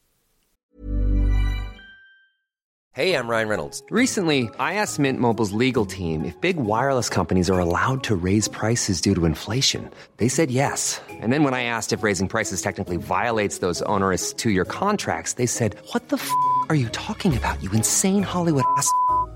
Hey, 2.93 3.15
I'm 3.15 3.29
Ryan 3.29 3.47
Reynolds. 3.47 3.81
Recently, 3.89 4.49
I 4.59 4.73
asked 4.73 4.99
Mint 4.99 5.17
Mobile's 5.17 5.53
legal 5.53 5.85
team 5.85 6.25
if 6.25 6.35
big 6.41 6.57
wireless 6.57 7.07
companies 7.07 7.49
are 7.49 7.57
allowed 7.57 8.03
to 8.03 8.17
raise 8.17 8.49
prices 8.49 8.99
due 8.99 9.15
to 9.15 9.23
inflation. 9.23 9.89
They 10.17 10.27
said 10.27 10.51
yes. 10.51 10.99
And 11.09 11.31
then 11.31 11.45
when 11.45 11.53
I 11.53 11.63
asked 11.63 11.93
if 11.93 12.03
raising 12.03 12.27
prices 12.27 12.61
technically 12.61 12.97
violates 12.97 13.59
those 13.59 13.81
onerous 13.83 14.33
two 14.33 14.51
year 14.51 14.65
contracts, 14.65 15.33
they 15.33 15.45
said, 15.45 15.77
What 15.93 16.09
the 16.09 16.17
f 16.17 16.29
are 16.67 16.75
you 16.75 16.89
talking 16.89 17.37
about, 17.37 17.63
you 17.63 17.71
insane 17.71 18.23
Hollywood 18.23 18.65
ass? 18.75 18.91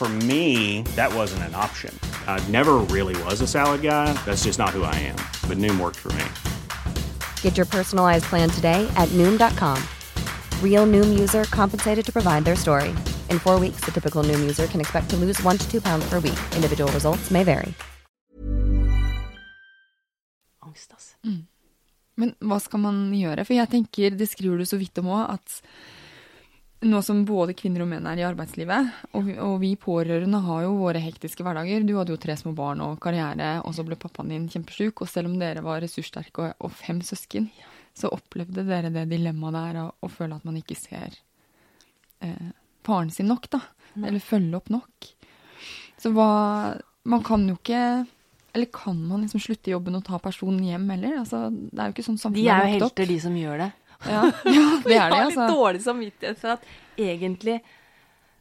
For 0.00 0.08
me, 0.08 0.80
that 0.96 1.12
wasn't 1.14 1.42
an 1.42 1.54
option. 1.54 1.92
I 2.26 2.42
never 2.48 2.78
really 2.88 3.22
was 3.24 3.42
a 3.42 3.46
salad 3.46 3.82
guy. 3.82 4.14
That's 4.24 4.44
just 4.44 4.58
not 4.58 4.70
who 4.70 4.82
I 4.82 4.94
am. 4.96 5.16
But 5.46 5.58
Noom 5.58 5.78
worked 5.78 5.98
for 5.98 6.08
me. 6.16 6.24
Get 7.42 7.58
your 7.58 7.66
personalized 7.66 8.24
plan 8.24 8.48
today 8.48 8.88
at 8.96 9.10
Noom.com. 9.10 9.76
Real 10.64 10.86
Noom 10.86 11.18
user 11.20 11.44
compensated 11.50 12.06
to 12.06 12.12
provide 12.14 12.46
their 12.46 12.56
story. 12.56 12.96
In 13.28 13.38
four 13.38 13.60
weeks, 13.60 13.84
the 13.84 13.92
typical 13.92 14.24
Noom 14.24 14.40
user 14.40 14.66
can 14.68 14.80
expect 14.80 15.10
to 15.10 15.16
lose 15.18 15.38
one 15.42 15.58
to 15.58 15.70
two 15.70 15.82
pounds 15.82 16.08
per 16.08 16.18
week. 16.18 16.40
Individual 16.56 16.90
results 16.92 17.30
may 17.30 17.44
vary. 17.44 17.74
angst, 20.70 20.92
altså. 20.92 21.16
Mm. 21.26 21.46
Men 22.14 22.34
hva 22.40 22.58
skal 22.60 22.80
man 22.80 23.12
gjøre? 23.12 23.44
For 23.44 23.54
jeg 23.56 23.68
tenker, 23.68 24.16
det 24.16 24.28
skriver 24.28 24.56
du 24.56 24.64
så 24.64 24.78
vidt 24.80 24.98
om 24.98 25.12
òg, 25.12 25.34
at 25.34 25.60
nå 26.80 27.00
som 27.04 27.24
både 27.28 27.54
kvinner 27.56 27.84
og 27.84 27.90
menn 27.90 28.06
er 28.08 28.22
i 28.22 28.24
arbeidslivet, 28.24 28.92
og 29.12 29.26
vi, 29.26 29.34
og 29.42 29.58
vi 29.60 29.74
pårørende 29.80 30.40
har 30.46 30.62
jo 30.64 30.78
våre 30.80 31.02
hektiske 31.02 31.44
hverdager 31.44 31.84
Du 31.84 31.92
hadde 31.98 32.14
jo 32.14 32.20
tre 32.20 32.36
små 32.40 32.54
barn 32.56 32.80
og 32.84 32.96
karriere, 33.04 33.58
og 33.66 33.74
så 33.76 33.84
ble 33.84 33.98
pappaen 34.00 34.32
din 34.32 34.48
kjempesjuk. 34.48 35.02
Og 35.04 35.10
selv 35.10 35.28
om 35.28 35.36
dere 35.40 35.64
var 35.64 35.82
ressurssterke 35.84 36.46
og, 36.46 36.54
og 36.64 36.72
fem 36.72 37.02
søsken, 37.04 37.50
så 37.96 38.12
opplevde 38.14 38.64
dere 38.68 38.92
det 38.94 39.08
dilemmaet 39.10 39.58
der 39.58 39.82
å, 39.84 40.12
føle 40.12 40.38
at 40.38 40.46
man 40.48 40.56
ikke 40.60 40.78
ser 40.78 41.18
eh, 42.24 42.48
faren 42.86 43.12
sin 43.12 43.28
nok, 43.28 43.50
da. 43.52 43.60
Eller 43.98 44.22
følge 44.22 44.56
opp 44.56 44.70
nok. 44.72 45.10
Så 46.00 46.14
hva 46.14 46.30
Man 47.02 47.24
kan 47.26 47.42
jo 47.48 47.56
ikke 47.58 48.06
Eller 48.54 48.68
kan 48.72 48.96
man 49.08 49.24
liksom 49.24 49.42
slutte 49.42 49.72
jobben 49.72 49.98
og 49.98 50.04
ta 50.06 50.20
personen 50.22 50.62
hjem 50.64 50.86
heller? 50.94 51.18
Altså, 51.24 51.48
det 51.50 51.76
er 51.76 51.90
jo 51.90 51.96
ikke 51.96 52.06
sånn 52.06 52.20
samfunnet 52.22 52.44
De 52.44 52.48
er 52.48 52.60
jo 52.60 52.70
lagt 52.70 52.84
opp. 52.86 52.94
helter, 52.94 53.10
de 53.10 53.18
som 53.26 53.36
gjør 53.36 53.64
det. 53.64 53.68
Ja, 54.06 54.24
ja 54.46 54.66
det 54.84 54.84
er 54.84 54.84
det, 54.84 54.88
Vi 54.88 54.98
har 54.98 55.12
litt 55.14 55.26
altså. 55.26 55.48
dårlig 55.50 55.82
samvittighet 55.84 56.40
for 56.40 56.56
at 56.56 56.64
egentlig 57.00 57.58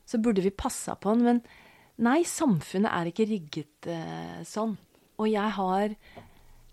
så 0.09 0.19
burde 0.21 0.41
vi 0.41 0.53
passa 0.55 0.95
på 0.97 1.11
han, 1.13 1.25
men 1.25 1.41
nei, 2.01 2.23
samfunnet 2.25 2.89
er 2.89 3.11
ikke 3.11 3.27
rigget 3.29 3.89
eh, 3.91 4.39
sånn. 4.47 4.73
Og 5.19 5.27
jeg 5.29 5.55
har 5.59 5.93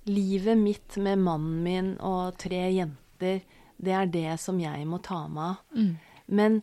livet 0.06 0.58
mitt 0.60 0.96
med 1.02 1.20
mannen 1.26 1.58
min 1.66 1.92
og 2.04 2.38
tre 2.40 2.62
jenter, 2.72 3.42
det 3.76 3.92
er 3.92 4.08
det 4.08 4.38
som 4.40 4.60
jeg 4.62 4.86
må 4.88 5.02
ta 5.04 5.26
meg 5.28 5.50
av. 5.50 5.82
Men 6.26 6.62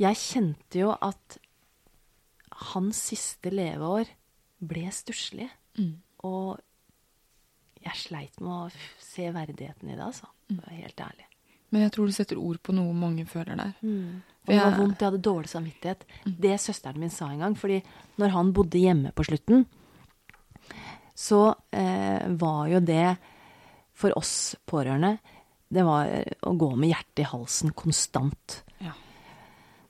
jeg 0.00 0.18
kjente 0.18 0.80
jo 0.80 0.90
at 0.96 1.38
hans 2.72 2.98
siste 3.12 3.52
leveår 3.52 4.10
ble 4.62 4.88
stusslige. 4.94 5.52
Og 6.26 6.58
jeg 7.82 7.98
sleit 7.98 8.40
med 8.42 8.52
å 8.52 9.02
se 9.02 9.28
verdigheten 9.34 9.90
i 9.90 9.96
det, 9.96 10.04
altså. 10.04 10.28
Å 10.60 10.74
helt 10.74 11.00
ærlig. 11.00 11.28
Men 11.72 11.86
jeg 11.86 11.92
tror 11.94 12.08
du 12.08 12.12
setter 12.12 12.40
ord 12.40 12.60
på 12.60 12.74
noe 12.76 12.92
mange 12.92 13.24
føler 13.28 13.56
der. 13.56 13.72
Og 14.42 14.50
det 14.50 14.58
var 14.58 14.74
vondt, 14.76 14.98
jeg 15.00 15.08
hadde 15.08 15.22
dårlig 15.24 15.48
samvittighet. 15.48 16.02
Det 16.24 16.56
søsteren 16.60 17.00
min 17.00 17.12
sa 17.14 17.30
en 17.30 17.44
gang, 17.46 17.54
fordi 17.56 17.78
når 18.20 18.34
han 18.34 18.50
bodde 18.52 18.82
hjemme 18.82 19.12
på 19.16 19.24
slutten, 19.24 19.64
så 21.14 21.54
eh, 21.70 22.28
var 22.40 22.66
jo 22.72 22.80
det 22.84 23.14
for 23.92 24.14
oss 24.18 24.56
pårørende 24.66 25.18
Det 25.72 25.82
var 25.84 26.08
å 26.48 26.52
gå 26.58 26.70
med 26.76 26.90
hjertet 26.90 27.22
i 27.22 27.28
halsen 27.28 27.72
konstant. 27.76 28.62
Ja. 28.82 28.92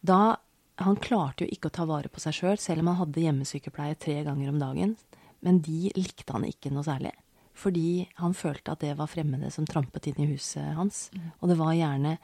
Da 0.01 0.37
Han 0.83 0.96
klarte 0.96 1.44
jo 1.44 1.53
ikke 1.53 1.68
å 1.70 1.75
ta 1.75 1.85
vare 1.87 2.09
på 2.11 2.20
seg 2.22 2.35
sjøl, 2.35 2.57
selv, 2.57 2.62
selv 2.64 2.83
om 2.83 2.88
han 2.90 3.01
hadde 3.03 3.22
hjemmesykepleie 3.22 3.98
tre 4.01 4.22
ganger 4.27 4.48
om 4.51 4.59
dagen. 4.59 4.94
Men 5.42 5.61
de 5.62 5.92
likte 5.94 6.33
han 6.33 6.46
ikke 6.46 6.70
noe 6.72 6.83
særlig. 6.87 7.12
Fordi 7.55 8.09
han 8.17 8.35
følte 8.35 8.73
at 8.73 8.81
det 8.81 8.95
var 8.97 9.11
fremmede 9.11 9.51
som 9.53 9.67
trampet 9.69 10.09
inn 10.09 10.23
i 10.25 10.31
huset 10.33 10.73
hans. 10.77 11.11
Og 11.41 11.51
det 11.51 11.59
var 11.59 11.75
gjerne 11.77 12.17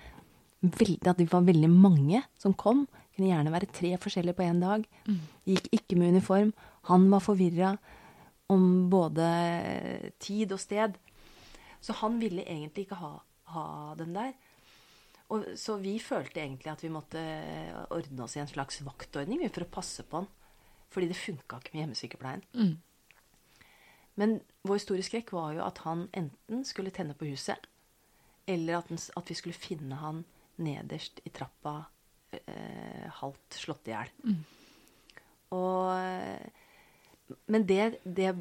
veldig, 0.64 1.07
at 1.07 1.19
det 1.21 1.29
var 1.33 1.45
veldig 1.47 1.71
mange 1.71 2.23
som 2.41 2.55
kom. 2.55 2.87
Det 2.87 3.19
kunne 3.19 3.31
gjerne 3.33 3.53
være 3.53 3.71
tre 3.75 3.93
forskjellige 4.01 4.38
på 4.38 4.47
én 4.47 4.61
dag. 4.62 4.87
De 5.45 5.55
gikk 5.55 5.69
ikke 5.73 5.99
med 5.99 6.14
uniform. 6.17 6.53
Han 6.88 7.11
var 7.12 7.21
forvirra 7.21 7.77
om 8.49 8.88
både 8.91 9.29
tid 10.19 10.53
og 10.53 10.61
sted. 10.61 10.97
Så 11.81 11.93
han 12.01 12.19
ville 12.19 12.43
egentlig 12.43 12.87
ikke 12.87 12.99
ha, 12.99 13.19
ha 13.53 13.95
dem 13.99 14.14
der. 14.17 14.33
Og, 15.29 15.45
så 15.61 15.77
vi 15.77 15.99
følte 16.01 16.41
egentlig 16.41 16.73
at 16.73 16.83
vi 16.83 16.88
måtte 16.88 17.21
ordne 17.93 18.25
oss 18.25 18.37
i 18.38 18.41
en 18.41 18.49
slags 18.49 18.81
vaktordning 18.83 19.45
for 19.53 19.67
å 19.67 19.71
passe 19.71 20.03
på 20.09 20.23
han. 20.23 20.29
Fordi 20.88 21.11
det 21.11 21.21
funka 21.21 21.59
ikke 21.61 21.75
med 21.75 21.83
hjemmesykepleien. 21.85 22.45
Men 24.18 24.38
vår 24.66 24.81
store 24.83 25.04
skrekk 25.07 25.33
var 25.37 25.54
jo 25.54 25.64
at 25.64 25.78
han 25.85 26.07
enten 26.16 26.64
skulle 26.66 26.92
tenne 26.94 27.14
på 27.14 27.28
huset, 27.31 27.68
eller 28.48 28.81
at, 28.81 28.88
den, 28.90 28.98
at 28.98 29.31
vi 29.31 29.37
skulle 29.38 29.57
finne 29.57 29.98
han 30.00 30.24
nederst 30.59 31.20
i 31.22 31.31
trappa, 31.31 31.76
eh, 32.35 33.04
halvt 33.20 33.61
slått 33.62 33.90
i 33.90 33.94
hjel. 33.94 34.11
Og 35.54 35.92
Men 37.46 37.66
det, 37.66 38.00
det 38.04 38.35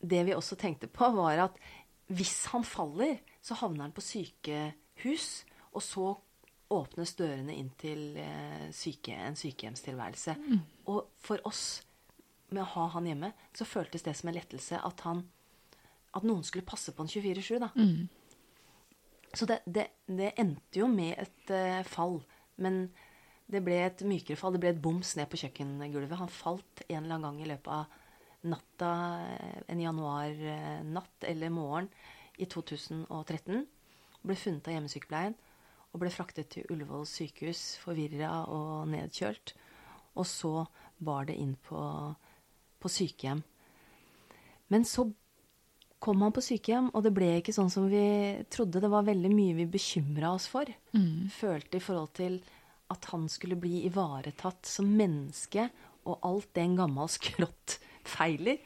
Det 0.00 0.24
vi 0.26 0.34
også 0.34 0.56
tenkte 0.56 0.86
på, 0.86 1.10
var 1.10 1.38
at 1.48 1.58
hvis 2.06 2.46
han 2.54 2.64
faller, 2.64 3.18
så 3.42 3.54
havner 3.54 3.82
han 3.82 3.92
på 3.92 4.00
sykehus, 4.00 5.44
og 5.72 5.82
så 5.82 6.06
åpnes 6.70 7.14
dørene 7.18 7.54
inn 7.56 7.70
til 7.80 8.16
eh, 8.16 8.68
syke, 8.72 9.12
en 9.12 9.36
sykehjemstilværelse. 9.36 10.36
Og 10.86 11.10
for 11.18 11.42
oss, 11.48 11.82
med 12.54 12.62
å 12.64 12.70
ha 12.74 12.86
han 12.94 13.08
hjemme, 13.08 13.32
så 13.56 13.66
føltes 13.68 14.04
det 14.06 14.14
som 14.16 14.30
en 14.30 14.38
lettelse 14.38 14.80
at 14.84 15.04
han 15.06 15.26
At 16.16 16.24
noen 16.24 16.40
skulle 16.42 16.64
passe 16.64 16.92
på 16.96 17.04
han 17.04 17.10
24-7, 17.12 17.58
da. 17.60 17.68
Så 19.36 19.44
det, 19.46 19.58
det, 19.66 19.90
det 20.06 20.32
endte 20.40 20.80
jo 20.80 20.86
med 20.88 21.18
et 21.20 21.50
uh, 21.52 21.84
fall. 21.84 22.22
Men 22.56 22.86
det 23.46 23.60
ble 23.64 23.76
et 23.84 24.00
mykere 24.08 24.36
fall. 24.40 24.54
Det 24.56 24.62
ble 24.62 24.72
et 24.72 24.80
boms 24.80 25.14
ned 25.18 25.28
på 25.28 25.36
kjøkkengulvet. 25.42 26.16
Han 26.16 26.32
falt 26.32 26.82
en 26.88 27.02
eller 27.02 27.18
annen 27.18 27.26
gang 27.28 27.42
i 27.44 27.50
løpet 27.50 27.74
av 27.76 28.48
natta, 28.48 28.90
eh, 29.28 29.60
en 29.66 29.80
januarnatt 29.80 31.24
eller 31.28 31.50
morgen 31.50 31.88
i 32.38 32.46
2013. 32.46 33.66
Ble 34.22 34.36
funnet 34.36 34.68
av 34.68 34.76
hjemmesykepleien 34.76 35.36
og 35.92 36.02
ble 36.02 36.12
fraktet 36.12 36.50
til 36.52 36.68
Ullevål 36.72 37.06
sykehus 37.08 37.78
forvirra 37.82 38.44
og 38.52 38.88
nedkjølt. 38.92 39.54
Og 40.18 40.26
så 40.26 40.52
bar 40.98 41.28
det 41.28 41.38
inn 41.38 41.54
på, 41.68 41.78
på 42.80 42.90
sykehjem. 42.92 43.42
Men 44.68 44.84
så 44.84 45.06
kom 45.98 46.22
han 46.22 46.34
på 46.34 46.44
sykehjem, 46.44 46.90
og 46.94 47.02
det 47.04 47.12
ble 47.16 47.30
ikke 47.40 47.54
sånn 47.56 47.72
som 47.72 47.88
vi 47.90 48.04
trodde. 48.52 48.82
Det 48.82 48.90
var 48.92 49.06
veldig 49.06 49.30
mye 49.32 49.56
vi 49.58 49.66
bekymra 49.70 50.32
oss 50.36 50.46
for. 50.50 50.68
Følte 51.34 51.80
i 51.80 51.82
forhold 51.82 52.12
til 52.18 52.38
at 52.92 53.10
han 53.12 53.26
skulle 53.28 53.58
bli 53.60 53.82
ivaretatt 53.88 54.68
som 54.68 54.88
menneske, 54.88 55.68
og 56.08 56.22
alt 56.24 56.52
det 56.56 56.64
en 56.64 56.78
gammel 56.78 57.10
skrått 57.12 57.78
feiler. 58.08 58.60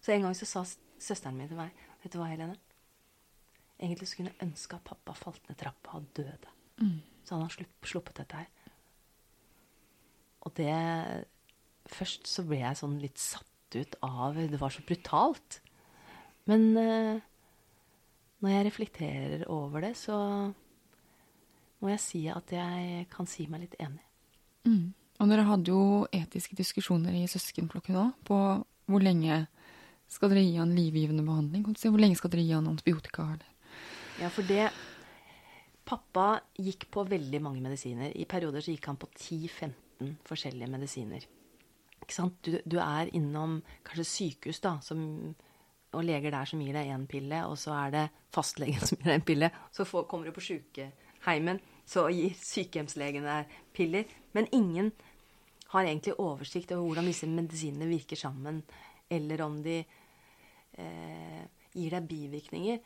Så 0.00 0.14
en 0.14 0.28
gang 0.28 0.36
så 0.38 0.46
sa 0.46 0.62
søsteren 1.02 1.36
min 1.38 1.50
til 1.50 1.58
meg 1.58 1.72
Vet 2.02 2.12
du 2.14 2.20
hva, 2.20 2.28
Helene? 2.30 2.54
Egentlig 3.80 4.06
skulle 4.08 4.30
jeg 4.30 4.46
ønske 4.46 4.76
at 4.76 4.84
pappa 4.86 5.14
falt 5.16 5.48
ned 5.48 5.58
trappa 5.58 5.98
og 5.98 6.06
døde. 6.14 6.52
Så 7.26 7.34
hadde 7.34 7.40
han 7.40 7.48
har 7.48 7.88
sluppet 7.90 8.20
dette 8.20 8.38
her. 8.38 8.46
Og 10.46 10.54
det 10.54 10.76
Først 11.92 12.26
så 12.30 12.44
ble 12.46 12.60
jeg 12.62 12.78
sånn 12.80 12.98
litt 13.02 13.20
satt 13.20 13.76
ut 13.76 13.96
av 14.06 14.36
Det 14.38 14.58
var 14.60 14.72
så 14.72 14.82
brutalt. 14.86 15.60
Men 16.46 16.68
eh, 16.78 17.24
når 18.42 18.52
jeg 18.52 18.66
reflekterer 18.68 19.46
over 19.52 19.82
det, 19.86 19.94
så 19.98 20.16
må 21.82 21.90
jeg 21.92 22.02
si 22.02 22.22
at 22.32 22.52
jeg 22.54 23.08
kan 23.12 23.28
si 23.28 23.48
meg 23.50 23.66
litt 23.66 23.76
enig. 23.82 24.02
Og 25.16 25.30
dere 25.30 25.46
hadde 25.48 25.72
jo 25.72 26.06
etiske 26.14 26.56
diskusjoner 26.58 27.14
i 27.16 27.26
søskenflokken 27.30 27.98
òg, 28.00 28.10
på 28.26 28.38
hvor 28.86 29.02
lenge 29.02 29.44
skal 30.10 30.30
dere 30.30 30.44
gi 30.44 30.58
han 30.60 30.74
livgivende 30.76 31.24
behandling? 31.26 31.64
Hvor 31.66 32.00
lenge 32.00 32.18
skal 32.20 32.32
dere 32.32 32.44
gi 32.46 32.54
han 32.54 32.68
antibiotika? 32.70 33.26
Eller? 33.34 33.48
Ja, 34.22 34.30
for 34.32 34.46
det 34.46 34.68
Pappa 35.86 36.40
gikk 36.58 36.88
på 36.90 37.04
veldig 37.06 37.38
mange 37.44 37.62
medisiner. 37.62 38.10
I 38.10 38.26
perioder 38.26 38.64
så 38.64 38.72
gikk 38.72 38.88
han 38.90 38.98
på 38.98 39.06
10-15 39.12 40.16
forskjellige 40.26 40.70
medisiner. 40.72 41.26
Du, 42.06 42.54
du 42.64 42.76
er 42.78 43.10
innom 43.16 43.58
kanskje 43.86 44.06
sykehus, 44.06 44.60
da, 44.62 44.76
som, 44.84 45.00
og 45.92 46.04
leger 46.06 46.30
der 46.34 46.48
som 46.48 46.62
gir 46.62 46.76
deg 46.76 46.92
én 46.94 47.06
pille, 47.10 47.42
og 47.48 47.58
så 47.58 47.74
er 47.80 47.94
det 47.94 48.04
fastlegen 48.34 48.82
som 48.82 49.00
gir 49.00 49.10
deg 49.10 49.18
en 49.20 49.26
pille. 49.26 49.50
Så 49.74 49.86
får, 49.88 50.06
kommer 50.10 50.28
du 50.28 50.36
på 50.36 50.44
sykeheimen, 50.44 51.60
så 51.86 52.06
gir 52.14 52.36
sykehjemslegen 52.38 53.26
deg 53.26 53.58
piller. 53.76 54.06
Men 54.36 54.50
ingen 54.54 54.92
har 55.72 55.84
egentlig 55.84 56.14
oversikt 56.22 56.72
over 56.76 56.86
hvordan 56.86 57.10
disse 57.10 57.26
medisinene 57.30 57.90
virker 57.90 58.18
sammen, 58.20 58.62
eller 59.10 59.42
om 59.42 59.58
de 59.62 59.80
eh, 59.82 61.42
gir 61.74 61.98
deg 61.98 62.10
bivirkninger. 62.10 62.78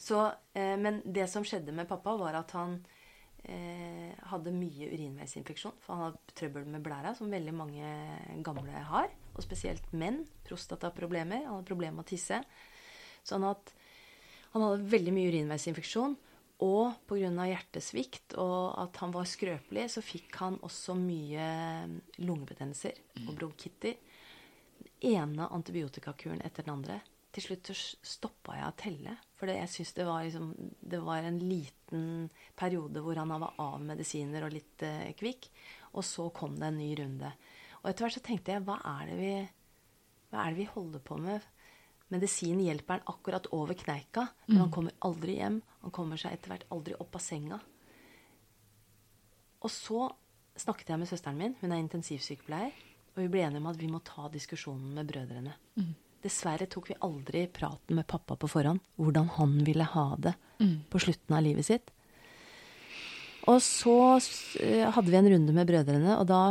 Så, 0.00 0.26
eh, 0.52 0.76
men 0.80 1.02
det 1.04 1.26
som 1.28 1.44
skjedde 1.44 1.74
med 1.76 1.88
pappa, 1.88 2.16
var 2.16 2.38
at 2.38 2.54
han 2.56 2.78
eh, 3.44 4.12
hadde 4.30 4.52
mye 4.54 4.88
urinveisinfeksjon. 4.92 5.76
For 5.84 5.96
han 5.96 6.08
hadde 6.08 6.36
trøbbel 6.38 6.66
med 6.70 6.84
blæra, 6.84 7.14
som 7.16 7.32
veldig 7.32 7.54
mange 7.56 7.92
gamle 8.46 8.84
har. 8.90 9.12
Og 9.34 9.44
spesielt 9.44 9.86
menn. 9.92 10.24
Prostataproblemer. 10.46 11.46
Han 11.46 11.60
hadde 11.60 11.70
problemer 11.70 12.00
med 12.00 12.08
å 12.08 12.10
tisse. 12.12 12.40
Sånn 13.26 13.46
at 13.48 13.72
han 14.54 14.64
hadde 14.66 14.90
veldig 14.92 15.14
mye 15.14 15.30
urinveisinfeksjon. 15.32 16.16
Og 16.60 16.96
pga. 17.08 17.30
hjertesvikt 17.48 18.34
og 18.36 18.74
at 18.82 18.98
han 19.00 19.14
var 19.14 19.24
skrøpelig, 19.24 19.86
så 19.94 20.02
fikk 20.04 20.34
han 20.42 20.58
også 20.60 20.92
mye 20.98 21.46
lungebetennelser 22.20 22.98
og 23.24 23.32
bronkitter. 23.38 23.96
Den 25.00 25.14
ene 25.16 25.48
antibiotikakuren 25.48 26.42
etter 26.44 26.66
den 26.66 26.74
andre. 26.74 27.00
Til 27.30 27.44
slutt 27.44 27.70
så 27.70 27.76
stoppa 28.02 28.56
jeg 28.58 28.66
å 28.66 28.78
telle. 28.78 29.14
For 29.38 29.50
jeg 29.50 29.70
synes 29.70 29.92
det 29.96 30.06
var, 30.08 30.24
liksom, 30.26 30.50
det 30.80 31.00
var 31.06 31.26
en 31.26 31.38
liten 31.38 32.04
periode 32.58 33.02
hvor 33.04 33.20
han 33.20 33.30
var 33.30 33.54
av 33.62 33.78
medisiner 33.84 34.46
og 34.46 34.54
litt 34.54 34.82
eh, 34.86 35.12
kvikk. 35.18 35.48
Og 35.94 36.04
så 36.06 36.26
kom 36.34 36.58
det 36.58 36.68
en 36.68 36.80
ny 36.80 36.90
runde. 36.98 37.30
Og 37.80 37.88
etter 37.90 38.06
hvert 38.06 38.18
så 38.18 38.24
tenkte 38.24 38.54
jeg 38.54 38.66
hva 38.66 38.80
er 38.98 39.12
det 39.12 39.16
vi, 39.20 39.32
hva 40.32 40.42
er 40.42 40.52
det 40.52 40.60
vi 40.60 40.68
holder 40.74 41.04
på 41.06 41.18
med? 41.22 41.46
Medisin 42.10 42.58
hjelper 42.64 42.98
han 42.98 43.12
akkurat 43.12 43.46
over 43.54 43.76
kneika, 43.78 44.26
men 44.48 44.64
han 44.64 44.72
kommer 44.74 44.96
aldri 45.06 45.36
hjem. 45.38 45.60
Han 45.84 45.94
kommer 45.94 46.18
seg 46.18 46.34
etter 46.34 46.50
hvert 46.50 46.66
aldri 46.74 46.96
opp 46.98 47.14
av 47.14 47.22
senga. 47.22 47.60
Og 49.62 49.70
så 49.70 50.08
snakket 50.58 50.90
jeg 50.90 51.00
med 51.00 51.08
søsteren 51.08 51.38
min, 51.38 51.54
hun 51.60 51.72
er 51.72 51.82
intensivsykepleier, 51.84 52.74
og 53.14 53.20
vi 53.22 53.28
ble 53.30 53.44
enige 53.46 53.62
om 53.62 53.68
at 53.70 53.78
vi 53.78 53.88
må 53.92 54.00
ta 54.04 54.26
diskusjonen 54.32 54.90
med 54.96 55.08
brødrene. 55.08 55.54
Dessverre 56.20 56.68
tok 56.68 56.90
vi 56.90 56.98
aldri 57.00 57.46
praten 57.48 57.96
med 57.96 58.06
pappa 58.10 58.36
på 58.36 58.48
forhånd, 58.50 58.82
hvordan 59.00 59.30
han 59.38 59.56
ville 59.64 59.86
ha 59.88 60.06
det 60.20 60.34
på 60.92 61.00
slutten 61.00 61.36
av 61.36 61.44
livet 61.46 61.66
sitt. 61.66 61.92
Og 63.48 63.60
så 63.64 63.96
eh, 64.60 64.84
hadde 64.92 65.08
vi 65.08 65.16
en 65.16 65.30
runde 65.32 65.54
med 65.56 65.68
brødrene, 65.70 66.18
og 66.20 66.26
da 66.28 66.42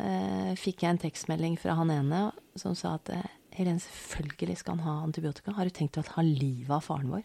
eh, 0.00 0.52
fikk 0.56 0.82
jeg 0.82 0.94
en 0.94 1.02
tekstmelding 1.02 1.58
fra 1.60 1.76
han 1.76 1.92
ene 1.92 2.22
som 2.56 2.76
sa 2.78 2.96
at 2.96 3.12
eh, 3.12 3.26
Helene, 3.58 3.82
selvfølgelig 3.82 4.60
skal 4.60 4.76
han 4.78 4.86
ha 4.86 4.92
antibiotika. 5.02 5.50
Har 5.56 5.66
du 5.66 5.74
tenkt 5.74 5.98
å 5.98 6.04
ta 6.06 6.22
livet 6.22 6.70
av 6.70 6.84
faren 6.86 7.10
vår? 7.10 7.24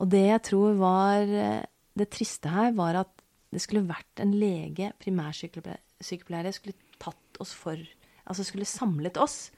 Og 0.00 0.08
det 0.08 0.22
jeg 0.24 0.42
tror 0.48 0.78
var 0.80 1.28
eh, 1.28 1.66
det 2.00 2.08
triste 2.14 2.48
her, 2.48 2.72
var 2.78 3.02
at 3.02 3.12
det 3.52 3.60
skulle 3.60 3.84
vært 3.84 4.22
en 4.22 4.32
lege, 4.40 4.92
primærsykepleier, 5.02 6.52
skulle 6.56 6.78
tatt 7.02 7.42
oss 7.42 7.54
for 7.56 7.78
Altså 8.30 8.44
skulle 8.46 8.68
samlet 8.68 9.16
oss 9.18 9.50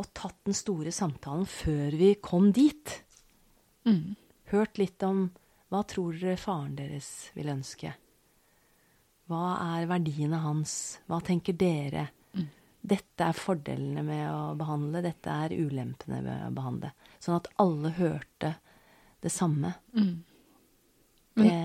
og 0.00 0.08
tatt 0.16 0.38
den 0.48 0.56
store 0.56 0.92
samtalen 0.94 1.46
før 1.48 1.96
vi 2.00 2.14
kom 2.24 2.50
dit. 2.56 2.96
Hørt 4.50 4.80
litt 4.80 5.02
om 5.06 5.28
hva 5.70 5.84
tror 5.86 6.16
dere 6.18 6.40
faren 6.40 6.72
deres 6.78 7.30
vil 7.36 7.52
ønske? 7.52 7.92
Hva 9.30 9.76
er 9.76 9.86
verdiene 9.86 10.40
hans? 10.42 10.72
Hva 11.06 11.20
tenker 11.22 11.54
dere? 11.54 12.08
Dette 12.80 13.26
er 13.28 13.36
fordelene 13.36 14.02
med 14.02 14.24
å 14.32 14.54
behandle, 14.56 15.02
dette 15.04 15.30
er 15.30 15.52
ulempene 15.52 16.22
med 16.24 16.46
å 16.48 16.50
behandle. 16.56 16.94
Sånn 17.20 17.36
at 17.36 17.50
alle 17.60 17.92
hørte 17.98 18.54
det 19.20 19.30
samme. 19.30 19.74
Det 21.36 21.56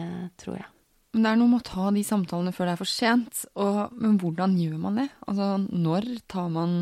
tror 0.44 0.58
jeg. 0.60 0.72
Men 1.16 1.24
det 1.24 1.32
er 1.32 1.40
noe 1.40 1.48
med 1.54 1.62
å 1.64 1.70
ta 1.70 1.92
de 1.96 2.04
samtalene 2.04 2.52
før 2.52 2.68
det 2.68 2.74
er 2.76 2.82
for 2.82 2.92
sent. 2.92 3.46
Og, 3.56 3.94
men 3.96 4.18
hvordan 4.20 4.58
gjør 4.60 4.78
man 4.84 5.00
det? 5.00 5.08
Altså, 5.26 5.48
når 5.72 6.10
tar 6.28 6.50
man 6.52 6.74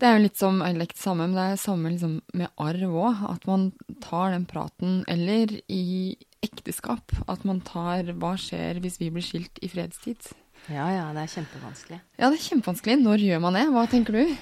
Det 0.00 0.08
er 0.08 0.16
jo 0.16 0.24
litt 0.24 0.40
som 0.40 0.62
ikke 0.64 0.96
samme, 0.96 1.26
men 1.28 1.36
det 1.36 1.42
er 1.44 1.58
samme 1.60 1.90
liksom 1.92 2.14
med 2.32 2.48
arv 2.56 2.94
òg. 3.02 3.24
At 3.34 3.42
man 3.48 3.70
tar 4.00 4.32
den 4.32 4.46
praten. 4.48 5.02
Eller 5.12 5.52
i 5.68 6.16
ekteskap. 6.40 7.12
At 7.28 7.44
man 7.44 7.60
tar 7.60 8.08
Hva 8.16 8.36
skjer 8.40 8.80
hvis 8.80 8.96
vi 9.02 9.10
blir 9.12 9.24
skilt 9.24 9.60
i 9.60 9.68
fredstid? 9.68 10.32
Ja, 10.68 10.88
ja, 10.92 11.10
det 11.16 11.26
er 11.26 11.34
kjempevanskelig. 11.34 12.00
Ja, 12.16 12.30
det 12.30 12.38
er 12.38 12.46
kjempevanskelig. 12.46 12.96
Når 13.04 13.26
gjør 13.26 13.44
man 13.44 13.60
det? 13.60 13.66
Hva 13.74 13.84
tenker 13.92 14.16
du? 14.16 14.40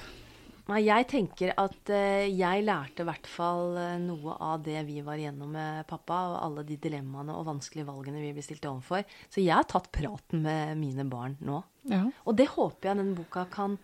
Nei, 0.68 0.82
jeg 0.84 1.06
tenker 1.08 1.54
at 1.56 1.90
eh, 1.96 2.26
jeg 2.28 2.64
lærte 2.66 3.00
i 3.00 3.06
hvert 3.08 3.28
fall 3.30 3.78
eh, 3.80 3.94
noe 4.02 4.34
av 4.44 4.60
det 4.66 4.82
vi 4.84 4.98
var 5.00 5.16
igjennom 5.16 5.54
med 5.56 5.86
pappa, 5.88 6.18
og 6.28 6.42
alle 6.42 6.64
de 6.68 6.76
dilemmaene 6.82 7.32
og 7.32 7.46
vanskelige 7.48 7.88
valgene 7.88 8.20
vi 8.20 8.34
ble 8.36 8.44
stilt 8.44 8.68
overfor. 8.68 9.06
Så 9.32 9.40
jeg 9.40 9.56
har 9.56 9.64
tatt 9.70 9.88
praten 9.94 10.44
med 10.44 10.76
mine 10.76 11.06
barn 11.08 11.38
nå. 11.40 11.62
Ja. 11.88 12.02
Og 12.28 12.36
det 12.36 12.50
håper 12.52 12.90
jeg 12.90 13.00
denne 13.00 13.16
boka 13.16 13.46
kan 13.48 13.78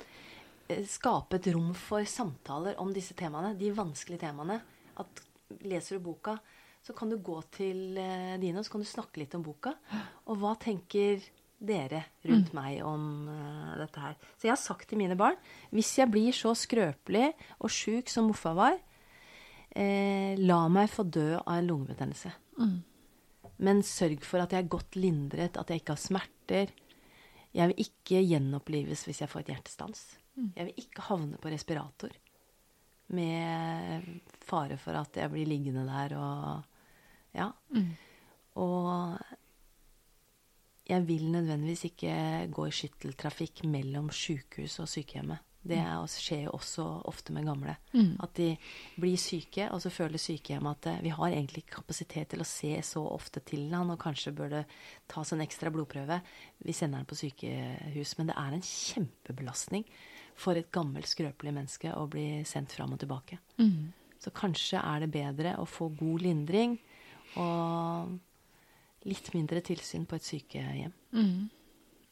skape 0.89 1.39
et 1.39 1.49
rom 1.55 1.73
for 1.77 2.05
samtaler 2.09 2.79
om 2.81 2.93
disse 2.95 3.17
temaene, 3.19 3.55
de 3.59 3.71
vanskelige 3.75 4.25
temaene. 4.25 4.59
At 5.01 5.23
leser 5.65 5.99
du 5.99 6.07
boka, 6.07 6.37
så 6.85 6.93
kan 6.97 7.11
du 7.11 7.17
gå 7.25 7.39
til 7.55 7.97
eh, 8.01 8.37
dine, 8.41 8.61
og 8.61 8.67
så 8.67 8.75
kan 8.75 8.85
du 8.85 8.89
snakke 8.89 9.23
litt 9.23 9.35
om 9.37 9.45
boka. 9.45 9.75
Og 10.29 10.41
hva 10.41 10.55
tenker 10.61 11.23
dere 11.65 12.03
rundt 12.29 12.51
meg 12.57 12.83
om 12.85 13.29
uh, 13.31 13.77
dette 13.81 14.01
her? 14.03 14.17
Så 14.37 14.49
jeg 14.49 14.53
har 14.53 14.61
sagt 14.61 14.91
til 14.91 15.01
mine 15.01 15.17
barn 15.17 15.39
hvis 15.73 15.95
jeg 15.97 16.11
blir 16.13 16.35
så 16.37 16.53
skrøpelig 16.59 17.31
og 17.57 17.73
sjuk 17.73 18.11
som 18.13 18.29
Moffa 18.29 18.53
var, 18.57 18.77
eh, 19.73 20.35
la 20.41 20.65
meg 20.73 20.91
få 20.93 21.07
dø 21.09 21.31
av 21.39 21.57
en 21.57 21.71
lungebetennelse. 21.71 22.35
Men 23.65 23.85
sørg 23.87 24.25
for 24.27 24.45
at 24.45 24.53
jeg 24.53 24.65
er 24.65 24.73
godt 24.73 24.99
lindret, 24.99 25.57
at 25.57 25.71
jeg 25.71 25.81
ikke 25.81 25.97
har 25.97 26.03
smerter. 26.03 26.75
Jeg 27.55 27.71
vil 27.71 27.87
ikke 27.87 28.23
gjenopplives 28.27 29.07
hvis 29.07 29.23
jeg 29.23 29.31
får 29.31 29.45
et 29.45 29.55
hjertestans. 29.55 30.05
Jeg 30.35 30.67
vil 30.67 30.85
ikke 30.85 31.09
havne 31.09 31.39
på 31.39 31.51
respirator 31.53 32.15
med 33.15 34.07
fare 34.45 34.79
for 34.81 34.97
at 34.99 35.17
jeg 35.21 35.31
blir 35.31 35.47
liggende 35.49 35.85
der 35.89 36.17
og 36.19 36.71
Ja. 37.35 37.51
Og 38.55 39.19
jeg 40.87 41.07
vil 41.09 41.31
nødvendigvis 41.33 41.85
ikke 41.89 42.13
gå 42.53 42.67
i 42.69 42.77
skytteltrafikk 42.77 43.65
mellom 43.65 44.11
sykehus 44.15 44.79
og 44.85 44.89
sykehjemmet. 44.89 45.43
Det 45.65 45.79
er, 45.81 45.97
skjer 46.07 46.43
jo 46.45 46.51
også 46.59 46.85
ofte 47.09 47.33
med 47.33 47.47
gamle. 47.49 47.75
At 48.21 48.35
de 48.37 48.51
blir 49.01 49.17
syke, 49.17 49.71
og 49.73 49.81
så 49.81 49.91
føler 49.91 50.21
sykehjemmet 50.21 50.77
at 50.77 50.91
eh, 50.93 51.03
vi 51.07 51.09
har 51.17 51.33
egentlig 51.33 51.65
ikke 51.65 51.79
kapasitet 51.79 52.29
til 52.29 52.45
å 52.45 52.49
se 52.49 52.83
så 52.85 53.01
ofte 53.09 53.41
til 53.41 53.73
han, 53.73 53.91
og 53.91 53.99
kanskje 53.99 54.35
bør 54.37 54.53
det 54.53 54.65
tas 55.09 55.33
en 55.33 55.41
ekstra 55.41 55.73
blodprøve. 55.73 56.21
Vi 56.59 56.77
sender 56.77 57.01
han 57.01 57.09
på 57.09 57.17
sykehus. 57.17 58.13
Men 58.19 58.29
det 58.29 58.37
er 58.37 58.53
en 58.53 58.69
kjempebelastning 58.69 59.89
for 60.37 60.59
et 60.59 60.71
gammelt, 60.75 61.07
skrøpelig 61.09 61.53
menneske 61.55 61.93
å 61.95 62.07
bli 62.11 62.43
sendt 62.49 62.75
fram 62.75 62.95
og 62.97 63.01
tilbake. 63.03 63.39
Så 64.25 64.33
kanskje 64.35 64.81
er 64.81 65.05
det 65.05 65.13
bedre 65.15 65.57
å 65.61 65.67
få 65.69 65.91
god 65.95 66.25
lindring 66.25 66.79
og 67.41 68.15
litt 69.05 69.31
mindre 69.35 69.61
tilsyn 69.65 70.07
på 70.09 70.17
et 70.17 70.27
sykehjem. 70.27 70.93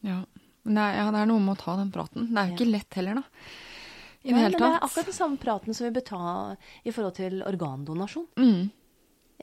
Ja. 0.05 0.21
Men 0.63 0.77
det 0.77 0.83
er, 0.83 0.97
ja, 0.99 1.07
det 1.11 1.21
er 1.23 1.29
noe 1.31 1.43
med 1.43 1.55
å 1.57 1.59
ta 1.59 1.75
den 1.79 1.91
praten. 1.91 2.29
Det 2.29 2.39
er 2.39 2.51
jo 2.51 2.57
ikke 2.57 2.69
lett 2.69 2.99
heller, 2.99 3.19
da. 3.19 3.23
I 4.23 4.29
det 4.29 4.35
Nei, 4.37 4.43
hele 4.45 4.55
men 4.55 4.61
det 4.61 4.69
er 4.69 4.85
akkurat 4.85 5.09
den 5.09 5.17
samme 5.17 5.39
praten 5.41 5.75
som 5.75 5.87
vi 5.87 5.95
bør 5.97 6.05
ta 6.07 6.27
i 6.87 6.93
forhold 6.95 7.15
til 7.17 7.41
organdonasjon. 7.43 8.27
Mm. 8.39 8.69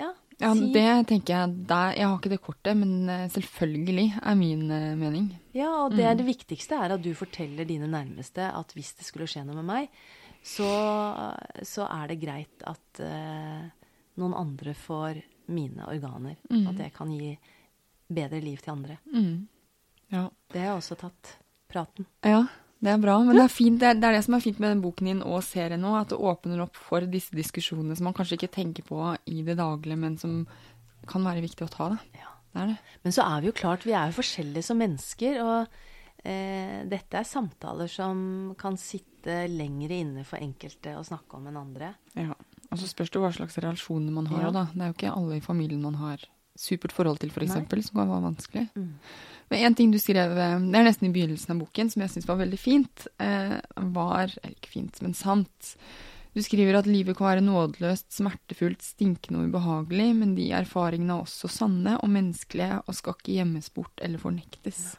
Ja, 0.01 0.15
Ja, 0.41 0.55
si- 0.55 0.73
det 0.73 1.07
tenker 1.11 1.35
jeg 1.35 1.67
der 1.69 1.93
Jeg 1.97 2.07
har 2.09 2.17
ikke 2.19 2.31
det 2.33 2.41
kortet, 2.43 2.77
men 2.77 3.09
eh, 3.09 3.29
selvfølgelig 3.29 4.07
er 4.23 4.35
min 4.41 4.71
eh, 4.71 4.95
mening. 4.97 5.27
Ja, 5.55 5.69
og 5.85 5.91
det, 5.97 6.07
Mm. 6.07 6.17
det 6.19 6.27
viktigste 6.27 6.75
er 6.81 6.95
at 6.95 7.03
du 7.03 7.13
forteller 7.15 7.65
dine 7.69 7.87
nærmeste 7.91 8.47
at 8.55 8.73
hvis 8.75 8.95
det 8.97 9.05
skulle 9.07 9.27
skje 9.29 9.45
noe 9.45 9.57
med 9.61 9.65
meg, 9.69 9.89
så, 10.43 10.65
så 11.63 11.85
er 11.91 12.09
det 12.09 12.21
greit 12.23 12.63
at 12.65 13.01
uh, 13.05 13.67
noen 14.17 14.35
andre 14.35 14.73
får 14.75 15.21
mine 15.53 15.85
organer. 15.87 16.37
Mm. 16.51 16.67
At 16.71 16.79
jeg 16.79 16.93
kan 16.97 17.11
gi 17.13 17.35
bedre 18.09 18.41
liv 18.41 18.57
til 18.63 18.73
andre. 18.73 18.97
Ja. 20.11 20.29
Det 20.51 20.61
har 20.63 20.71
jeg 20.73 20.79
også 20.81 20.97
tatt 20.97 21.35
praten. 21.71 22.07
ja, 22.25 22.45
det 22.81 22.93
er 22.95 23.01
bra. 23.03 23.19
Men 23.25 23.37
det 23.37 23.45
er, 23.45 23.53
fint, 23.53 23.79
det, 23.81 23.89
er, 23.91 23.99
det 24.01 24.09
er 24.09 24.17
det 24.17 24.25
som 24.25 24.35
er 24.39 24.43
fint 24.45 24.61
med 24.63 24.73
den 24.73 24.83
boken 24.85 25.11
din 25.11 25.23
og 25.27 25.43
serien 25.45 25.83
nå, 25.85 25.93
at 25.99 26.13
det 26.13 26.19
åpner 26.19 26.63
opp 26.65 26.79
for 26.81 27.05
disse 27.13 27.37
diskusjonene 27.37 27.97
som 27.99 28.09
man 28.09 28.17
kanskje 28.17 28.39
ikke 28.39 28.55
tenker 28.57 28.87
på 28.89 28.99
i 29.29 29.43
det 29.47 29.59
daglige, 29.61 30.01
men 30.01 30.17
som 30.21 30.43
kan 31.11 31.25
være 31.25 31.45
viktig 31.45 31.67
å 31.67 31.73
ta. 31.73 31.91
Da. 31.93 32.01
Ja. 32.17 32.35
Det 32.51 32.63
er 32.65 32.73
det. 32.73 32.79
Men 33.05 33.15
så 33.15 33.25
er 33.29 33.41
vi 33.45 33.51
jo 33.51 33.57
klart, 33.61 33.85
vi 33.87 33.93
er 33.95 34.11
jo 34.11 34.17
forskjellige 34.17 34.67
som 34.67 34.81
mennesker, 34.81 35.37
og 35.45 35.81
eh, 36.25 36.81
dette 36.91 37.21
er 37.21 37.29
samtaler 37.29 37.91
som 37.93 38.25
kan 38.59 38.81
sitte 38.81 39.45
lengre 39.53 40.01
inne 40.03 40.25
for 40.27 40.41
enkelte 40.43 40.97
å 40.99 41.05
snakke 41.07 41.37
om 41.39 41.47
enn 41.47 41.61
andre. 41.61 41.93
Ja. 42.19 42.35
Og 42.71 42.79
så 42.81 42.89
spørs 42.91 43.11
det 43.13 43.21
hva 43.23 43.31
slags 43.35 43.59
relasjoner 43.61 44.15
man 44.15 44.27
har 44.33 44.49
Ja. 44.49 44.51
da. 44.57 44.65
Det 44.73 44.83
er 44.83 44.91
jo 44.93 44.97
ikke 44.97 45.15
alle 45.15 45.37
i 45.39 45.45
familien 45.45 45.83
man 45.85 46.01
har 46.01 46.25
supert 46.59 46.93
forhold 46.93 47.19
til, 47.23 47.31
f.eks., 47.31 47.53
som 47.53 47.97
kan 48.01 48.09
være 48.11 48.25
vanskelig. 48.27 48.65
Men 49.51 49.65
en 49.67 49.75
ting 49.75 49.91
du 49.91 49.99
skrev, 49.99 50.31
eh, 50.39 50.59
det 50.61 50.79
er 50.79 50.87
nesten 50.87 51.09
i 51.09 51.13
begynnelsen 51.15 51.51
av 51.57 51.59
boken, 51.65 51.91
som 51.91 52.03
jeg 52.05 52.11
syns 52.15 52.29
var 52.29 52.39
veldig 52.39 52.59
fint, 52.59 53.07
eh, 53.19 53.59
var 53.95 54.29
Eller 54.31 54.55
ikke 54.57 54.69
fint, 54.77 55.03
men 55.03 55.15
sant. 55.15 55.77
Du 56.33 56.39
skriver 56.43 56.77
at 56.79 56.87
livet 56.87 57.17
kan 57.19 57.27
være 57.27 57.43
nådeløst, 57.43 58.13
smertefullt, 58.15 58.83
stinkende 58.83 59.41
og 59.41 59.49
ubehagelig, 59.51 60.15
men 60.15 60.37
de 60.37 60.51
erfaringene 60.55 61.17
er 61.17 61.25
også 61.25 61.51
sanne 61.51 61.97
og 61.99 62.09
menneskelige 62.09 62.83
og 62.87 62.95
skal 62.95 63.15
ikke 63.19 63.35
gjemmes 63.41 63.71
bort 63.75 63.99
eller 64.01 64.19
fornektes. 64.23 64.97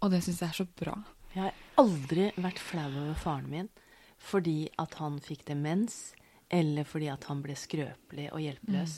Og 0.00 0.10
det 0.10 0.22
syns 0.24 0.40
jeg 0.40 0.48
er 0.48 0.56
så 0.56 0.66
bra. 0.80 0.94
Jeg 1.34 1.42
har 1.42 1.52
aldri 1.76 2.30
vært 2.40 2.58
flau 2.58 2.88
over 2.88 3.14
faren 3.20 3.50
min 3.50 3.68
fordi 4.16 4.70
at 4.80 4.94
han 4.94 5.18
fikk 5.20 5.44
demens, 5.44 6.14
eller 6.50 6.84
fordi 6.88 7.10
at 7.12 7.24
han 7.28 7.42
ble 7.44 7.52
skrøpelig 7.54 8.30
og 8.32 8.40
hjelpeløs. 8.40 8.94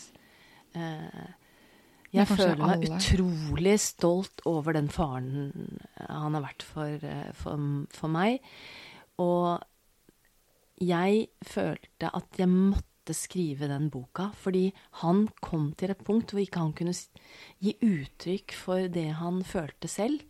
Eh, 0.79 0.79
Det 0.79 0.85
er 0.85 1.35
jeg 2.15 2.29
føler 2.31 2.61
meg 2.61 2.75
alle. 2.77 2.99
utrolig 2.99 3.75
stolt 3.85 4.45
over 4.49 4.77
den 4.77 4.89
faren 4.93 5.51
han 6.09 6.37
har 6.37 6.45
vært 6.45 6.65
for, 6.65 7.05
eh, 7.05 7.33
for, 7.37 7.65
for 7.93 8.13
meg. 8.13 8.39
Og 9.21 9.59
jeg 10.81 11.27
følte 11.45 12.13
at 12.15 12.39
jeg 12.39 12.49
måtte 12.49 13.17
skrive 13.17 13.69
den 13.71 13.89
boka, 13.93 14.29
fordi 14.37 14.69
han 15.03 15.27
kom 15.45 15.71
til 15.81 15.93
et 15.95 16.03
punkt 16.05 16.33
hvor 16.33 16.43
ikke 16.43 16.61
han 16.61 16.75
kunne 16.77 16.97
gi 17.65 17.75
uttrykk 17.85 18.57
for 18.57 18.89
det 18.93 19.09
han 19.19 19.41
følte 19.49 19.89
selv. 19.91 20.25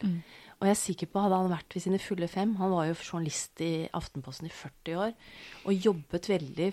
Og 0.58 0.66
jeg 0.66 0.74
er 0.74 0.80
sikker 0.80 1.10
på, 1.10 1.22
hadde 1.22 1.38
han 1.38 1.52
vært 1.52 1.74
ved 1.74 1.84
sine 1.84 2.00
fulle 2.02 2.26
fem 2.26 2.56
Han 2.58 2.72
var 2.74 2.88
jo 2.88 2.96
journalist 2.98 3.60
i 3.62 3.86
Aftenposten 3.94 4.48
i 4.48 4.54
40 4.54 4.96
år 5.04 5.12
og 5.70 5.86
jobbet 5.86 6.30
veldig 6.32 6.72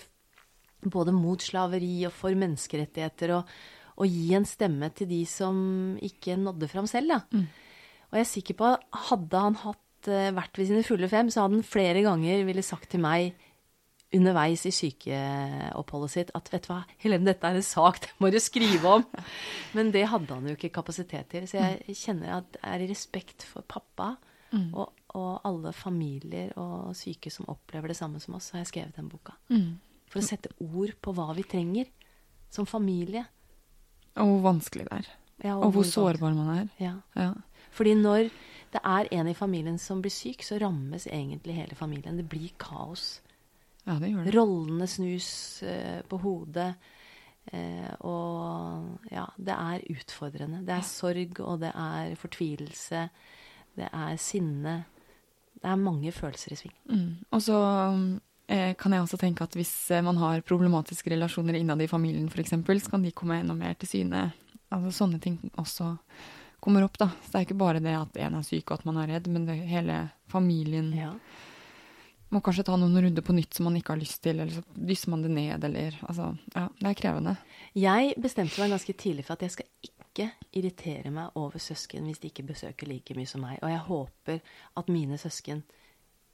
både 0.90 1.14
mot 1.14 1.42
slaveri 1.42 2.06
og 2.06 2.14
for 2.14 2.38
menneskerettigheter, 2.38 3.36
og, 3.38 3.50
og 3.96 4.12
gi 4.12 4.36
en 4.36 4.48
stemme 4.48 4.90
til 4.96 5.10
de 5.10 5.22
som 5.30 5.58
ikke 6.04 6.38
nådde 6.42 6.70
fram 6.72 6.88
selv. 6.90 7.16
Da. 7.16 7.42
Og 8.12 8.20
jeg 8.20 8.26
er 8.26 8.32
sikker 8.32 8.60
på 8.60 8.70
at 8.74 8.86
hadde 9.10 9.44
han 9.48 9.58
hatt, 9.64 10.10
eh, 10.12 10.32
vært 10.36 10.58
ved 10.60 10.70
sine 10.70 10.84
fulle 10.84 11.10
fem, 11.12 11.30
så 11.32 11.46
hadde 11.46 11.60
han 11.60 11.68
flere 11.68 12.04
ganger 12.06 12.46
ville 12.48 12.64
sagt 12.66 12.90
til 12.92 13.04
meg 13.04 13.34
underveis 14.16 14.62
i 14.70 14.72
sykeoppholdet 14.72 16.12
sitt 16.14 16.30
at 16.38 16.48
vet 16.54 16.68
du 16.68 16.70
hva, 16.72 16.84
Helene, 17.04 17.26
dette 17.28 17.50
er 17.50 17.58
en 17.58 17.66
sak, 17.66 18.00
det 18.04 18.14
må 18.22 18.30
du 18.32 18.38
skrive 18.40 19.00
om. 19.00 19.04
Men 19.76 19.92
det 19.92 20.06
hadde 20.12 20.38
han 20.38 20.48
jo 20.48 20.56
ikke 20.56 20.72
kapasitet 20.78 21.32
til. 21.34 21.48
Så 21.50 21.60
jeg 21.60 21.98
kjenner 22.00 22.38
at 22.38 22.52
det 22.56 22.62
er 22.64 22.86
i 22.86 22.90
respekt 22.92 23.44
for 23.48 23.66
pappa 23.68 24.14
og, 24.56 24.94
og 25.20 25.32
alle 25.48 25.74
familier 25.76 26.54
og 26.62 26.94
syke 26.96 27.32
som 27.34 27.50
opplever 27.52 27.92
det 27.92 27.98
samme 27.98 28.22
som 28.24 28.38
oss, 28.38 28.50
så 28.50 28.56
har 28.56 28.64
jeg 28.64 28.72
skrevet 28.72 28.96
den 28.96 29.10
boka. 29.12 29.36
For 30.12 30.22
å 30.22 30.24
sette 30.26 30.54
ord 30.64 30.94
på 31.02 31.12
hva 31.18 31.34
vi 31.36 31.44
trenger 31.44 31.90
som 32.54 32.68
familie. 32.70 33.26
Og 34.16 34.32
hvor 34.32 34.42
vanskelig 34.52 34.88
det 34.90 34.98
er. 35.02 35.08
Ja, 35.44 35.56
Og 35.60 35.72
hvor 35.76 35.84
sårbar 35.84 36.34
man 36.34 36.52
er. 36.58 36.68
Ja. 36.80 36.94
Ja. 37.16 37.32
Fordi 37.76 37.94
når 38.00 38.30
det 38.72 38.82
er 38.84 39.08
en 39.12 39.28
i 39.28 39.34
familien 39.34 39.78
som 39.80 40.02
blir 40.04 40.12
syk, 40.12 40.44
så 40.44 40.58
rammes 40.62 41.08
egentlig 41.08 41.56
hele 41.56 41.76
familien. 41.76 42.18
Det 42.18 42.28
blir 42.30 42.52
kaos. 42.60 43.22
ja, 43.86 44.00
det 44.00 44.10
gjør 44.12 44.24
det. 44.24 44.36
Rollene 44.36 44.88
snus 44.88 45.64
eh, 45.64 46.02
på 46.10 46.18
hodet. 46.18 46.74
Eh, 47.54 47.92
og 48.00 49.12
ja, 49.12 49.26
det 49.38 49.54
er 49.54 49.86
utfordrende. 49.94 50.64
Det 50.66 50.74
er 50.74 50.82
sorg, 50.82 51.40
og 51.40 51.60
det 51.62 51.72
er 51.76 52.16
fortvilelse. 52.16 53.10
Det 53.76 53.90
er 53.92 54.16
sinne. 54.16 54.86
Det 55.56 55.70
er 55.72 55.76
mange 55.76 56.12
følelser 56.12 56.52
i 56.52 56.56
sving. 56.56 56.74
Mm. 56.90 57.16
Og 57.32 57.42
så 57.42 57.60
eh, 57.92 58.20
kan 58.78 58.94
jeg 58.94 59.02
også 59.02 59.18
tenke 59.18 59.44
at 59.44 59.56
hvis 59.58 59.74
eh, 59.92 60.04
man 60.06 60.18
har 60.22 60.44
problematiske 60.46 61.10
relasjoner 61.10 61.58
innad 61.58 61.82
i 61.82 61.88
familien 61.90 62.28
f.eks., 62.30 62.54
så 62.86 62.92
kan 62.92 63.02
de 63.04 63.12
komme 63.12 63.40
enda 63.42 63.56
mer 63.58 63.74
til 63.80 63.90
syne. 63.90 64.28
Altså 64.74 64.92
sånne 65.04 65.20
ting 65.22 65.40
også 65.58 65.96
kommer 66.60 66.84
opp, 66.86 66.98
da. 66.98 67.08
Så 67.24 67.32
det 67.32 67.40
er 67.40 67.46
ikke 67.48 67.58
bare 67.62 67.82
det 67.84 67.94
at 67.98 68.18
en 68.18 68.38
er 68.40 68.46
syk 68.46 68.72
og 68.72 68.80
at 68.80 68.86
man 68.86 68.98
er 69.02 69.12
redd, 69.16 69.28
men 69.30 69.46
det, 69.46 69.58
hele 69.70 70.00
familien 70.32 70.92
Ja. 70.98 71.12
må 72.34 72.42
kanskje 72.42 72.66
ta 72.66 72.76
noen 72.76 72.98
runder 72.98 73.22
på 73.22 73.34
nytt 73.38 73.54
som 73.54 73.68
man 73.70 73.76
ikke 73.78 73.94
har 73.94 74.02
lyst 74.02 74.22
til, 74.26 74.40
eller 74.40 74.52
så 74.58 74.64
dysser 74.76 75.10
man 75.14 75.22
det 75.22 75.32
ned, 75.32 75.64
eller 75.64 75.94
Altså, 76.10 76.32
ja, 76.56 76.68
det 76.82 76.90
er 76.90 76.98
krevende. 77.02 77.38
Jeg 77.76 78.16
bestemte 78.22 78.60
meg 78.62 78.74
ganske 78.74 78.94
tidlig 78.94 79.26
for 79.26 79.34
at 79.38 79.46
jeg 79.46 79.52
skal 79.52 79.68
ikke 79.86 80.32
irritere 80.56 81.12
meg 81.12 81.36
over 81.36 81.60
søsken 81.60 82.06
hvis 82.08 82.20
de 82.24 82.30
ikke 82.32 82.48
besøker 82.48 82.88
like 82.88 83.16
mye 83.16 83.30
som 83.30 83.42
meg. 83.46 83.60
Og 83.62 83.70
jeg 83.70 83.80
håper 83.90 84.40
at 84.78 84.90
mine 84.90 85.18
søsken 85.22 85.64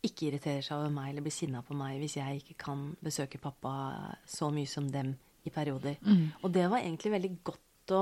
ikke 0.02 0.28
irriterer 0.30 0.64
seg 0.66 0.80
over 0.80 0.93
meg 0.93 1.12
eller 1.12 1.26
blir 1.26 1.34
sinna 1.36 1.62
på 1.62 1.76
meg 1.78 1.99
hvis 2.02 2.18
jeg 2.18 2.41
ikke 2.41 2.56
kan 2.64 2.88
besøke 3.06 3.38
pappa 3.41 3.74
så 4.26 4.49
mye 4.54 4.70
som 4.70 4.88
dem 4.91 5.14
i 5.45 5.49
perioder. 5.54 5.97
Og 6.43 6.52
det 6.54 6.68
var 6.70 6.82
egentlig 6.82 7.12
veldig 7.12 7.32
godt 7.43 7.93
å 7.97 8.02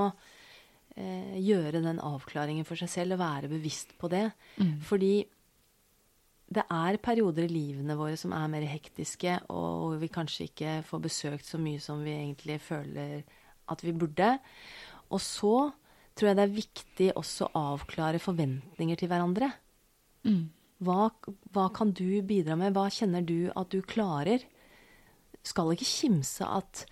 eh, 0.96 1.36
gjøre 1.40 1.82
den 1.84 2.00
avklaringen 2.04 2.68
for 2.68 2.80
seg 2.80 2.90
selv 2.92 3.18
og 3.18 3.22
være 3.24 3.52
bevisst 3.52 3.96
på 4.00 4.10
det. 4.12 4.30
Fordi 4.88 5.14
det 6.50 6.64
er 6.74 6.98
perioder 6.98 7.46
i 7.46 7.52
livene 7.52 7.96
våre 7.96 8.18
som 8.18 8.32
er 8.34 8.48
mer 8.50 8.64
hektiske, 8.66 9.36
og 9.54 9.68
hvor 9.84 9.98
vi 10.02 10.08
kanskje 10.10 10.48
ikke 10.50 10.72
får 10.88 11.04
besøkt 11.04 11.46
så 11.46 11.60
mye 11.62 11.80
som 11.80 12.02
vi 12.04 12.16
egentlig 12.16 12.60
føler 12.66 13.22
at 13.70 13.84
vi 13.86 13.94
burde. 13.94 14.32
Og 15.14 15.22
så 15.22 15.70
tror 16.16 16.28
jeg 16.32 16.38
det 16.40 16.46
er 16.48 16.56
viktig 16.56 17.10
også 17.16 17.52
å 17.52 17.66
avklare 17.76 18.20
forventninger 18.20 18.98
til 18.98 19.12
hverandre. 19.12 19.52
Hva, 20.80 21.10
hva 21.52 21.68
kan 21.76 21.92
du 21.92 22.22
bidra 22.24 22.56
med? 22.60 22.74
Hva 22.76 22.88
kjenner 22.94 23.26
du 23.26 23.50
at 23.52 23.72
du 23.74 23.82
klarer? 23.84 24.46
Skal 25.44 25.74
ikke 25.76 25.88
kimse 25.88 26.48
at 26.48 26.86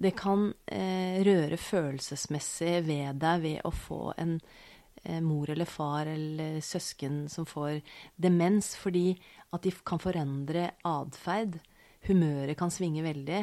det 0.00 0.14
kan 0.16 0.48
eh, 0.64 1.20
røre 1.26 1.58
følelsesmessig 1.60 2.78
ved 2.86 3.20
deg 3.20 3.42
ved 3.42 3.64
å 3.68 3.72
få 3.74 4.14
en 4.20 4.38
eh, 5.04 5.20
mor 5.24 5.50
eller 5.52 5.68
far 5.68 6.08
eller 6.08 6.60
søsken 6.64 7.26
som 7.28 7.48
får 7.48 7.82
demens, 8.16 8.72
fordi 8.80 9.12
at 9.52 9.66
de 9.66 9.74
kan 9.84 10.00
forandre 10.00 10.70
atferd. 10.88 11.58
Humøret 12.08 12.56
kan 12.56 12.72
svinge 12.72 13.02
veldig. 13.04 13.40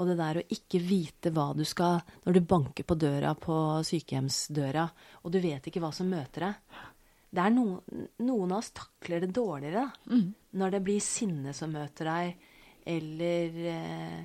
Og 0.00 0.08
det 0.08 0.16
der 0.16 0.38
å 0.40 0.46
ikke 0.54 0.80
vite 0.80 1.32
hva 1.36 1.50
du 1.52 1.60
skal 1.68 1.98
Når 2.24 2.38
du 2.38 2.40
banker 2.40 2.86
på 2.88 2.96
døra 2.96 3.34
på 3.36 3.56
sykehjemsdøra, 3.84 4.86
og 5.24 5.34
du 5.34 5.36
vet 5.44 5.68
ikke 5.68 5.82
hva 5.84 5.92
som 5.92 6.08
møter 6.08 6.46
deg. 6.46 6.78
Det 7.30 7.42
er 7.44 7.52
noen, 7.52 8.06
noen 8.24 8.52
av 8.54 8.62
oss 8.62 8.70
takler 8.76 9.20
det 9.20 9.34
dårligere 9.36 9.82
da. 9.84 10.14
når 10.58 10.70
det 10.76 10.80
blir 10.86 11.00
sinne 11.04 11.52
som 11.52 11.72
møter 11.74 12.08
deg, 12.08 12.46
eller 12.88 13.58
eh, 13.74 14.20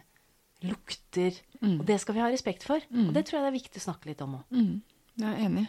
lukter. 0.64 1.36
Og 1.82 1.84
det 1.88 2.00
skal 2.00 2.16
vi 2.16 2.24
ha 2.24 2.30
respekt 2.32 2.64
for. 2.64 2.80
Og 3.10 3.14
det 3.16 3.26
tror 3.28 3.40
jeg 3.40 3.44
det 3.44 3.52
er 3.52 3.60
viktig 3.60 3.82
å 3.82 3.88
snakke 3.90 4.08
litt 4.12 4.24
om 4.24 4.38
òg. 4.40 4.56
Mm, 4.56 4.74
jeg 5.20 5.30
er 5.34 5.44
enig. 5.50 5.66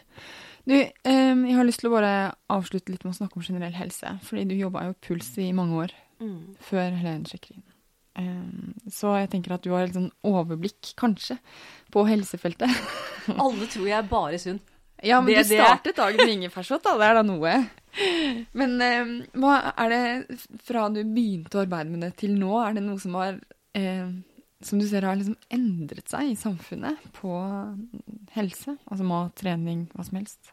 Du, 0.64 0.76
eh, 0.78 1.34
jeg 1.34 1.58
har 1.58 1.66
lyst 1.66 1.82
til 1.82 1.90
å 1.90 1.96
bare 1.96 2.14
avslutte 2.54 2.94
litt 2.94 3.04
med 3.04 3.16
å 3.16 3.18
snakke 3.18 3.36
om 3.40 3.44
generell 3.44 3.74
helse. 3.76 4.14
Fordi 4.24 4.46
du 4.48 4.54
jobba 4.54 4.86
jo 4.86 4.98
Puls 5.02 5.34
i 5.42 5.50
mange 5.52 5.74
år 5.84 5.96
før 6.64 6.94
Helen 6.96 7.26
sjekker 7.28 7.56
inn. 7.58 7.66
Eh, 8.14 8.90
så 8.94 9.16
jeg 9.18 9.32
tenker 9.32 9.56
at 9.56 9.64
du 9.66 9.72
har 9.74 9.88
et 9.88 9.96
sånn 9.96 10.12
overblikk, 10.22 10.94
kanskje, 11.00 11.36
på 11.90 12.06
helsefeltet. 12.06 12.70
Alle 13.34 13.66
tror 13.66 13.88
jeg 13.90 13.98
er 13.98 14.08
bare 14.08 14.38
sunn. 14.38 14.62
Ja, 15.04 15.20
men 15.20 15.34
Det- 15.34 15.48
du 15.48 15.54
startet 15.54 15.96
dagen 15.96 16.16
med 16.16 16.34
ingefærshot, 16.36 16.82
da. 16.82 16.96
Det 16.98 17.08
er 17.08 17.14
da 17.14 17.22
noe. 17.22 17.56
Men 18.52 18.80
eh, 18.82 19.10
hva 19.38 19.56
er 19.78 19.92
det 19.92 20.38
fra 20.66 20.88
du 20.90 21.02
begynte 21.04 21.60
å 21.60 21.64
arbeide 21.66 21.90
med 21.90 22.00
det 22.00 22.16
til 22.24 22.34
nå, 22.38 22.54
er 22.66 22.74
det 22.74 22.82
noe 22.82 22.98
som 22.98 23.14
har 23.20 23.36
eh, 23.74 24.08
som 24.64 24.80
du 24.80 24.86
ser 24.88 25.04
har 25.06 25.18
liksom 25.20 25.36
endret 25.52 26.08
seg 26.08 26.32
i 26.32 26.38
samfunnet 26.38 26.98
på 27.20 27.36
helse? 28.34 28.78
Altså 28.90 29.06
mat, 29.06 29.34
trening, 29.38 29.86
hva 29.94 30.06
som 30.06 30.18
helst? 30.18 30.50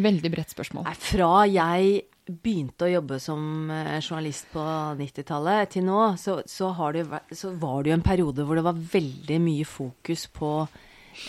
Veldig 0.00 0.30
bredt 0.32 0.54
spørsmål. 0.54 0.86
Nei, 0.88 0.94
fra 0.96 1.30
jeg 1.50 2.02
begynte 2.22 2.86
å 2.86 2.92
jobbe 2.92 3.18
som 3.20 3.70
eh, 3.74 3.98
journalist 4.00 4.46
på 4.54 4.62
90-tallet 4.96 5.74
til 5.74 5.84
nå, 5.84 6.00
så, 6.20 6.38
så, 6.48 6.70
har 6.78 6.94
det, 6.96 7.04
så 7.36 7.50
var 7.58 7.82
det 7.82 7.92
jo 7.92 7.96
en 7.98 8.06
periode 8.06 8.46
hvor 8.46 8.56
det 8.56 8.64
var 8.64 8.78
veldig 8.78 9.40
mye 9.42 9.66
fokus 9.68 10.28
på 10.32 10.52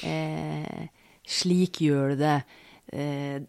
eh, 0.08 0.86
slik 1.28 1.80
gjør 1.84 2.14
du 2.14 2.16
det, 2.24 2.38
eh, 2.94 3.42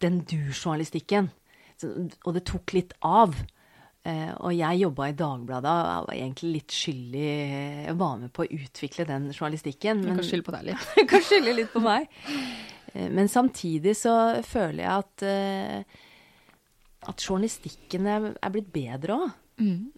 den 0.00 0.20
du-journalistikken. 0.30 1.30
Og 2.26 2.34
det 2.36 2.44
tok 2.48 2.74
litt 2.76 2.92
av. 3.06 3.34
Eh, 4.04 4.30
og 4.40 4.54
jeg 4.56 4.80
jobba 4.80 5.10
i 5.10 5.16
Dagbladet 5.16 5.72
og 5.72 6.06
var 6.08 6.14
egentlig 6.16 6.50
litt 6.54 6.72
skyldig 6.72 7.24
Jeg 7.84 7.96
var 8.00 8.14
med 8.16 8.30
på 8.32 8.46
å 8.46 8.52
utvikle 8.56 9.04
den 9.08 9.26
journalistikken. 9.34 10.00
Du 10.00 10.08
kan 10.14 10.24
skylde 10.24 10.46
på 10.46 10.54
deg 10.56 10.70
litt. 10.70 10.86
Du 10.96 11.04
kan 11.10 11.20
skylde 11.26 11.56
litt 11.58 11.72
på 11.74 11.82
meg. 11.84 12.08
Eh, 12.94 13.08
Men 13.12 13.28
samtidig 13.28 13.92
så 14.00 14.14
føler 14.46 14.84
jeg 14.86 15.04
at, 15.04 15.26
eh, 15.28 16.00
at 17.12 17.26
journalistikken 17.26 18.08
er 18.08 18.50
blitt 18.54 18.72
bedre 18.72 19.20
òg 19.20 19.30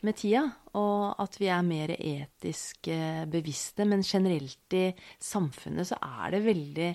med 0.02 0.16
tida. 0.18 0.44
Og 0.78 1.20
at 1.22 1.38
vi 1.40 1.50
er 1.52 1.66
mer 1.66 1.94
etisk 1.96 2.88
eh, 2.92 3.24
bevisste. 3.30 3.86
Men 3.88 4.04
generelt 4.06 4.78
i 4.78 4.86
samfunnet 5.22 5.90
så 5.90 5.98
er 6.02 6.36
det 6.36 6.44
veldig 6.46 6.90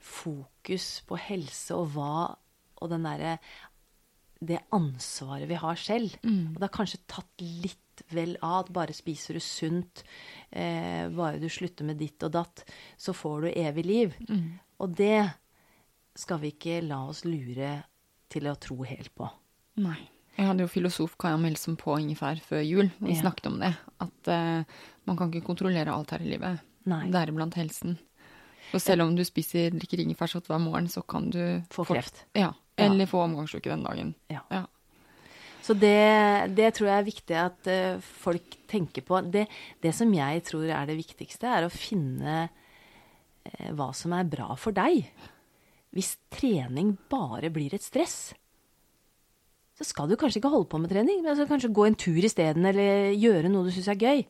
fokus 0.00 1.02
på 1.08 1.18
helse 1.20 1.76
og 1.76 1.90
hva 1.94 2.14
Og 2.80 2.88
den 2.88 3.04
derre 3.04 3.34
det 4.40 4.56
ansvaret 4.72 5.48
vi 5.50 5.58
har 5.60 5.76
selv. 5.76 6.14
Og 6.24 6.56
det 6.56 6.64
har 6.64 6.72
kanskje 6.72 7.02
tatt 7.06 7.42
litt 7.44 8.04
vel 8.08 8.38
av. 8.40 8.64
at 8.64 8.72
Bare 8.72 8.94
spiser 8.96 9.36
du 9.36 9.40
sunt, 9.44 10.02
eh, 10.50 11.08
bare 11.12 11.38
du 11.38 11.48
slutter 11.48 11.84
med 11.84 12.00
ditt 12.00 12.22
og 12.24 12.32
datt, 12.32 12.64
så 12.96 13.12
får 13.12 13.40
du 13.40 13.48
evig 13.52 13.84
liv. 13.84 14.16
Og 14.80 14.96
det 14.96 15.28
skal 16.16 16.40
vi 16.40 16.54
ikke 16.54 16.80
la 16.80 17.02
oss 17.08 17.24
lure 17.24 17.84
til 18.30 18.48
å 18.48 18.56
tro 18.56 18.82
helt 18.82 19.12
på. 19.14 19.28
Nei. 19.76 20.08
Jeg 20.40 20.48
hadde 20.48 20.64
jo 20.64 20.70
filosof 20.72 21.18
Kaja 21.20 21.36
Melsom 21.36 21.74
på 21.76 21.98
Ingefær 22.00 22.38
før 22.40 22.62
jul, 22.64 22.88
vi 22.98 23.12
Ja. 23.12 23.20
snakket 23.20 23.46
om 23.50 23.58
det. 23.60 23.74
At 24.00 24.30
uh, 24.32 24.64
man 25.04 25.18
kan 25.18 25.28
ikke 25.28 25.44
kontrollere 25.44 25.92
alt 25.92 26.14
her 26.14 26.22
i 26.24 26.30
livet. 26.32 26.62
Deriblant 26.88 27.54
helsen. 27.60 27.98
Og 28.72 28.80
selv 28.80 29.04
om 29.04 29.12
du 29.18 29.20
spiser 29.26 29.68
drikker 29.74 30.00
ingefærshot 30.00 30.46
hver 30.48 30.62
morgen, 30.62 30.88
så 30.88 31.02
kan 31.04 31.28
du 31.28 31.60
Få 31.70 31.84
kreft. 31.84 32.24
Ja. 32.34 32.54
Ja. 32.78 32.86
Eller 32.86 33.04
få 33.10 33.20
omgangsuke 33.20 33.68
den 33.68 33.84
dagen. 33.84 34.14
Ja. 34.32 34.40
Ja. 34.50 34.64
Så 35.60 35.74
det, 35.76 36.54
det 36.56 36.70
tror 36.78 36.88
jeg 36.88 36.98
er 37.02 37.10
viktig 37.10 37.36
at 37.36 37.68
uh, 37.68 38.00
folk 38.00 38.56
tenker 38.70 39.04
på. 39.04 39.20
Det, 39.30 39.44
det 39.84 39.92
som 39.94 40.08
jeg 40.14 40.40
tror 40.48 40.70
er 40.72 40.88
det 40.88 40.96
viktigste, 40.96 41.44
er 41.52 41.68
å 41.68 41.74
finne 41.74 42.46
uh, 42.48 43.70
hva 43.76 43.90
som 43.92 44.16
er 44.16 44.24
bra 44.24 44.54
for 44.56 44.72
deg. 44.72 45.04
Hvis 45.92 46.14
trening 46.32 46.94
bare 47.12 47.50
blir 47.52 47.74
et 47.76 47.84
stress, 47.84 48.32
så 49.80 49.86
skal 49.88 50.10
du 50.10 50.16
kanskje 50.20 50.42
ikke 50.42 50.52
holde 50.52 50.68
på 50.68 50.78
med 50.82 50.92
trening. 50.92 51.22
Men 51.22 51.32
altså 51.32 51.46
kanskje 51.48 51.72
gå 51.72 51.86
en 51.88 51.96
tur 51.96 52.20
isteden, 52.20 52.66
eller 52.68 53.14
gjøre 53.16 53.48
noe 53.48 53.64
du 53.64 53.72
syns 53.72 53.88
er 53.88 53.96
gøy. 53.96 54.20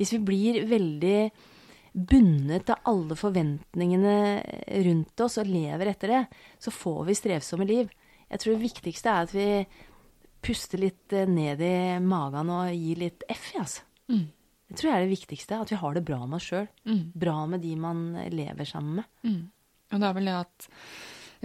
Hvis 0.00 0.14
vi 0.16 0.20
blir 0.24 0.62
veldig 0.70 1.18
bundet 1.92 2.70
av 2.72 2.86
alle 2.88 3.16
forventningene 3.18 4.14
rundt 4.86 5.20
oss 5.26 5.36
og 5.42 5.50
lever 5.50 5.90
etter 5.92 6.14
det, 6.14 6.22
så 6.62 6.72
får 6.72 7.02
vi 7.10 7.18
strevsomme 7.18 7.68
liv. 7.68 7.92
Jeg 8.30 8.40
tror 8.40 8.54
det 8.56 8.64
viktigste 8.64 9.12
er 9.12 9.28
at 9.28 9.34
vi 9.34 9.48
puster 10.40 10.80
litt 10.80 11.12
eh, 11.12 11.28
ned 11.28 11.60
i 11.60 11.74
magen 12.00 12.48
og 12.54 12.72
gir 12.72 13.02
litt 13.02 13.26
F, 13.28 13.50
i, 13.52 13.58
altså. 13.60 13.84
Det 14.70 14.78
tror 14.78 14.88
jeg 14.88 14.96
er 14.96 15.04
det 15.04 15.12
viktigste. 15.18 15.60
At 15.60 15.70
vi 15.74 15.80
har 15.82 15.94
det 15.98 16.04
bra 16.06 16.20
med 16.24 16.38
oss 16.38 16.46
sjøl. 16.46 16.68
Bra 17.20 17.40
med 17.50 17.60
de 17.60 17.74
man 17.76 18.04
lever 18.30 18.64
sammen 18.64 19.02
med. 19.02 19.08
Og 19.90 19.98
det 20.00 20.06
er 20.08 20.14
vel 20.16 20.30
det 20.30 20.36
at 20.46 20.68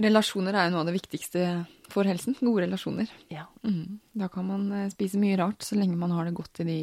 relasjoner 0.01 0.55
er 0.55 0.67
jo 0.67 0.75
noe 0.75 0.83
av 0.83 0.89
det 0.89 0.95
viktigste 0.97 1.45
for 1.91 2.07
helsen. 2.07 2.35
Gode 2.41 2.65
relasjoner. 2.65 3.11
Ja. 3.31 3.45
Mm. 3.63 3.99
Da 4.17 4.29
kan 4.31 4.47
man 4.49 4.65
eh, 4.75 4.89
spise 4.93 5.19
mye 5.21 5.37
rart 5.39 5.63
så 5.65 5.77
lenge 5.79 5.97
man 5.99 6.13
har 6.15 6.27
det 6.27 6.35
godt 6.37 6.63
i 6.63 6.67
de, 6.67 6.79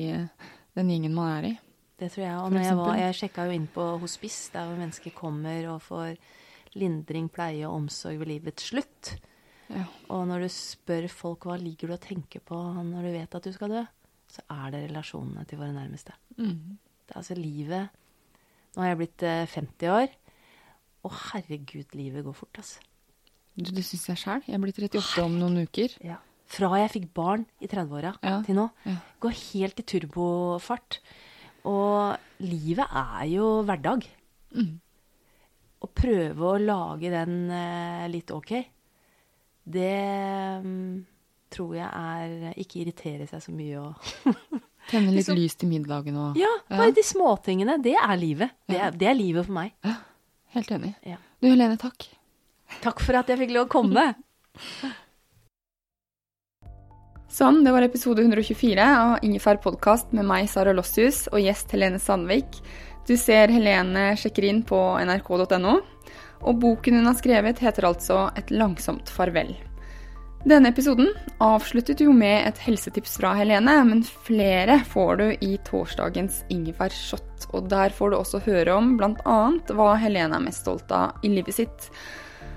den 0.79 0.93
gjengen 0.93 1.17
man 1.17 1.35
er 1.37 1.49
i. 1.51 1.53
Det 2.01 2.09
tror 2.15 2.25
jeg. 2.25 2.37
Og 2.39 2.55
når 2.55 2.65
jeg, 2.67 2.79
var, 2.79 2.95
jeg 2.99 3.19
sjekka 3.19 3.47
jo 3.47 3.57
inn 3.57 3.69
på 3.71 3.89
hospice, 4.03 4.49
der 4.55 4.69
hvor 4.69 4.81
mennesker 4.81 5.15
kommer 5.15 5.69
og 5.75 5.83
får 5.85 6.17
lindring, 6.81 7.29
pleie 7.33 7.67
og 7.69 7.83
omsorg 7.83 8.23
ved 8.23 8.33
livets 8.33 8.71
slutt. 8.73 9.13
Ja. 9.73 9.85
Og 10.13 10.25
når 10.29 10.47
du 10.47 10.53
spør 10.53 11.07
folk 11.13 11.47
hva 11.49 11.57
ligger 11.61 11.93
du 11.93 11.97
og 11.97 12.05
tenker 12.05 12.43
på 12.45 12.57
når 12.59 13.07
du 13.07 13.11
vet 13.15 13.37
at 13.37 13.47
du 13.47 13.53
skal 13.55 13.73
dø, 13.73 13.83
så 14.33 14.45
er 14.51 14.73
det 14.73 14.87
relasjonene 14.89 15.45
til 15.49 15.61
våre 15.61 15.75
nærmeste. 15.77 16.17
Mm. 16.39 16.79
Det 17.05 17.15
er 17.15 17.21
altså 17.21 17.37
livet 17.37 17.99
Nå 18.73 18.81
har 18.81 18.95
jeg 18.95 18.99
blitt 19.03 19.23
eh, 19.29 19.43
50 19.53 19.91
år, 19.93 20.13
Å, 21.05 21.09
herregud, 21.27 21.91
livet 21.99 22.25
går 22.25 22.37
fort, 22.39 22.61
altså. 22.63 22.81
Du, 23.57 23.69
det 23.71 23.85
syns 23.85 24.07
jeg 24.09 24.21
sjæl. 24.23 24.45
Jeg 24.49 24.61
blir 24.63 24.73
38 24.73 25.25
om 25.25 25.35
noen 25.41 25.63
uker. 25.67 25.97
Ja. 26.05 26.17
Fra 26.53 26.71
jeg 26.81 26.93
fikk 26.93 27.11
barn 27.17 27.45
i 27.65 27.69
30-åra 27.69 28.15
Ja. 28.25 28.39
til 28.45 28.57
nå. 28.57 28.69
Ja. 28.89 28.97
Går 29.21 29.37
helt 29.53 29.81
i 29.81 29.85
turbofart. 29.89 31.01
Og 31.69 32.17
livet 32.43 32.87
er 32.89 33.25
jo 33.31 33.63
hverdag. 33.69 34.07
Mm. 34.57 34.81
Å 35.83 35.89
prøve 35.89 36.49
å 36.53 36.59
lage 36.61 37.11
den 37.11 37.51
eh, 37.51 38.09
litt 38.13 38.31
ok, 38.31 38.53
det 39.73 39.95
mm, 40.63 41.05
tror 41.55 41.77
jeg 41.79 41.87
er 41.87 42.59
Ikke 42.59 42.81
irritere 42.83 43.29
seg 43.31 43.43
så 43.45 43.55
mye 43.55 43.79
og 43.79 44.39
Tenne 44.91 45.15
litt 45.15 45.31
lys 45.31 45.55
til 45.59 45.71
middagen 45.71 46.17
og 46.19 46.39
Ja, 46.39 46.51
bare 46.69 46.91
de 46.95 47.05
småtingene. 47.07 47.79
Det 47.83 47.95
er 47.95 48.17
livet. 48.19 48.51
Det 48.67 48.81
er, 48.83 48.91
det 48.99 49.09
er 49.09 49.15
livet 49.15 49.47
for 49.47 49.55
meg. 49.55 49.77
Helt 50.57 50.73
enig. 50.75 50.93
Ja. 51.07 51.21
Du 51.41 51.47
Helene, 51.49 51.79
takk. 51.81 52.09
Takk 52.81 53.03
for 53.05 53.21
at 53.21 53.29
jeg 53.29 53.39
fikk 53.45 53.53
lov 53.57 53.69
å 53.69 53.73
komme. 53.77 54.07
Sånn, 57.33 57.63
det 57.65 57.73
var 57.73 57.81
episode 57.87 58.21
124 58.21 58.85
av 58.85 59.23
Ingefær 59.25 59.57
podkast 59.65 60.11
med 60.13 60.27
meg, 60.29 60.51
Sara 60.53 60.75
Lossius, 60.77 61.25
og 61.33 61.41
gjest 61.41 61.71
Helene 61.73 61.97
Sandvik. 62.03 62.59
Du 63.09 63.15
ser 63.17 63.49
Helene 63.49 64.11
sjekker 64.21 64.45
inn 64.51 64.61
på 64.69 64.79
nrk.no. 65.01 65.79
Og 66.43 66.59
boken 66.61 66.99
hun 66.99 67.09
har 67.09 67.17
skrevet, 67.17 67.63
heter 67.65 67.89
altså 67.89 68.27
Et 68.37 68.53
langsomt 68.53 69.09
farvel. 69.09 69.55
Denne 70.43 70.73
episoden 70.73 71.09
avsluttet 71.41 72.01
jo 72.03 72.13
med 72.13 72.49
et 72.49 72.61
helsetips 72.65 73.15
fra 73.21 73.31
Helene, 73.39 73.77
men 73.87 74.01
flere 74.27 74.81
får 74.91 75.21
du 75.21 75.27
i 75.47 75.53
torsdagens 75.69 76.41
ingefærshot. 76.51 77.47
Og 77.55 77.69
der 77.71 77.95
får 77.95 78.11
du 78.11 78.17
også 78.19 78.43
høre 78.45 78.75
om 78.75 78.97
bl.a. 78.99 79.39
hva 79.71 79.93
Helene 80.03 80.37
er 80.37 80.45
mest 80.51 80.67
stolt 80.67 80.91
av 80.93 81.23
i 81.23 81.31
livet 81.31 81.63
sitt. 81.63 81.89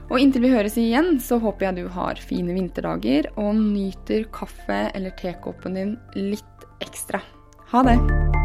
Og 0.05 0.21
inntil 0.21 0.45
vi 0.45 0.53
høres 0.53 0.77
igjen, 0.77 1.15
så 1.19 1.39
håper 1.41 1.69
jeg 1.69 1.81
du 1.81 1.91
har 1.95 2.21
fine 2.21 2.53
vinterdager 2.53 3.31
og 3.41 3.55
nyter 3.57 4.27
kaffe 4.35 4.85
eller 4.93 5.15
tekoppen 5.17 5.79
din 5.79 5.95
litt 6.13 6.67
ekstra. 6.85 7.23
Ha 7.73 7.85
det! 7.87 8.44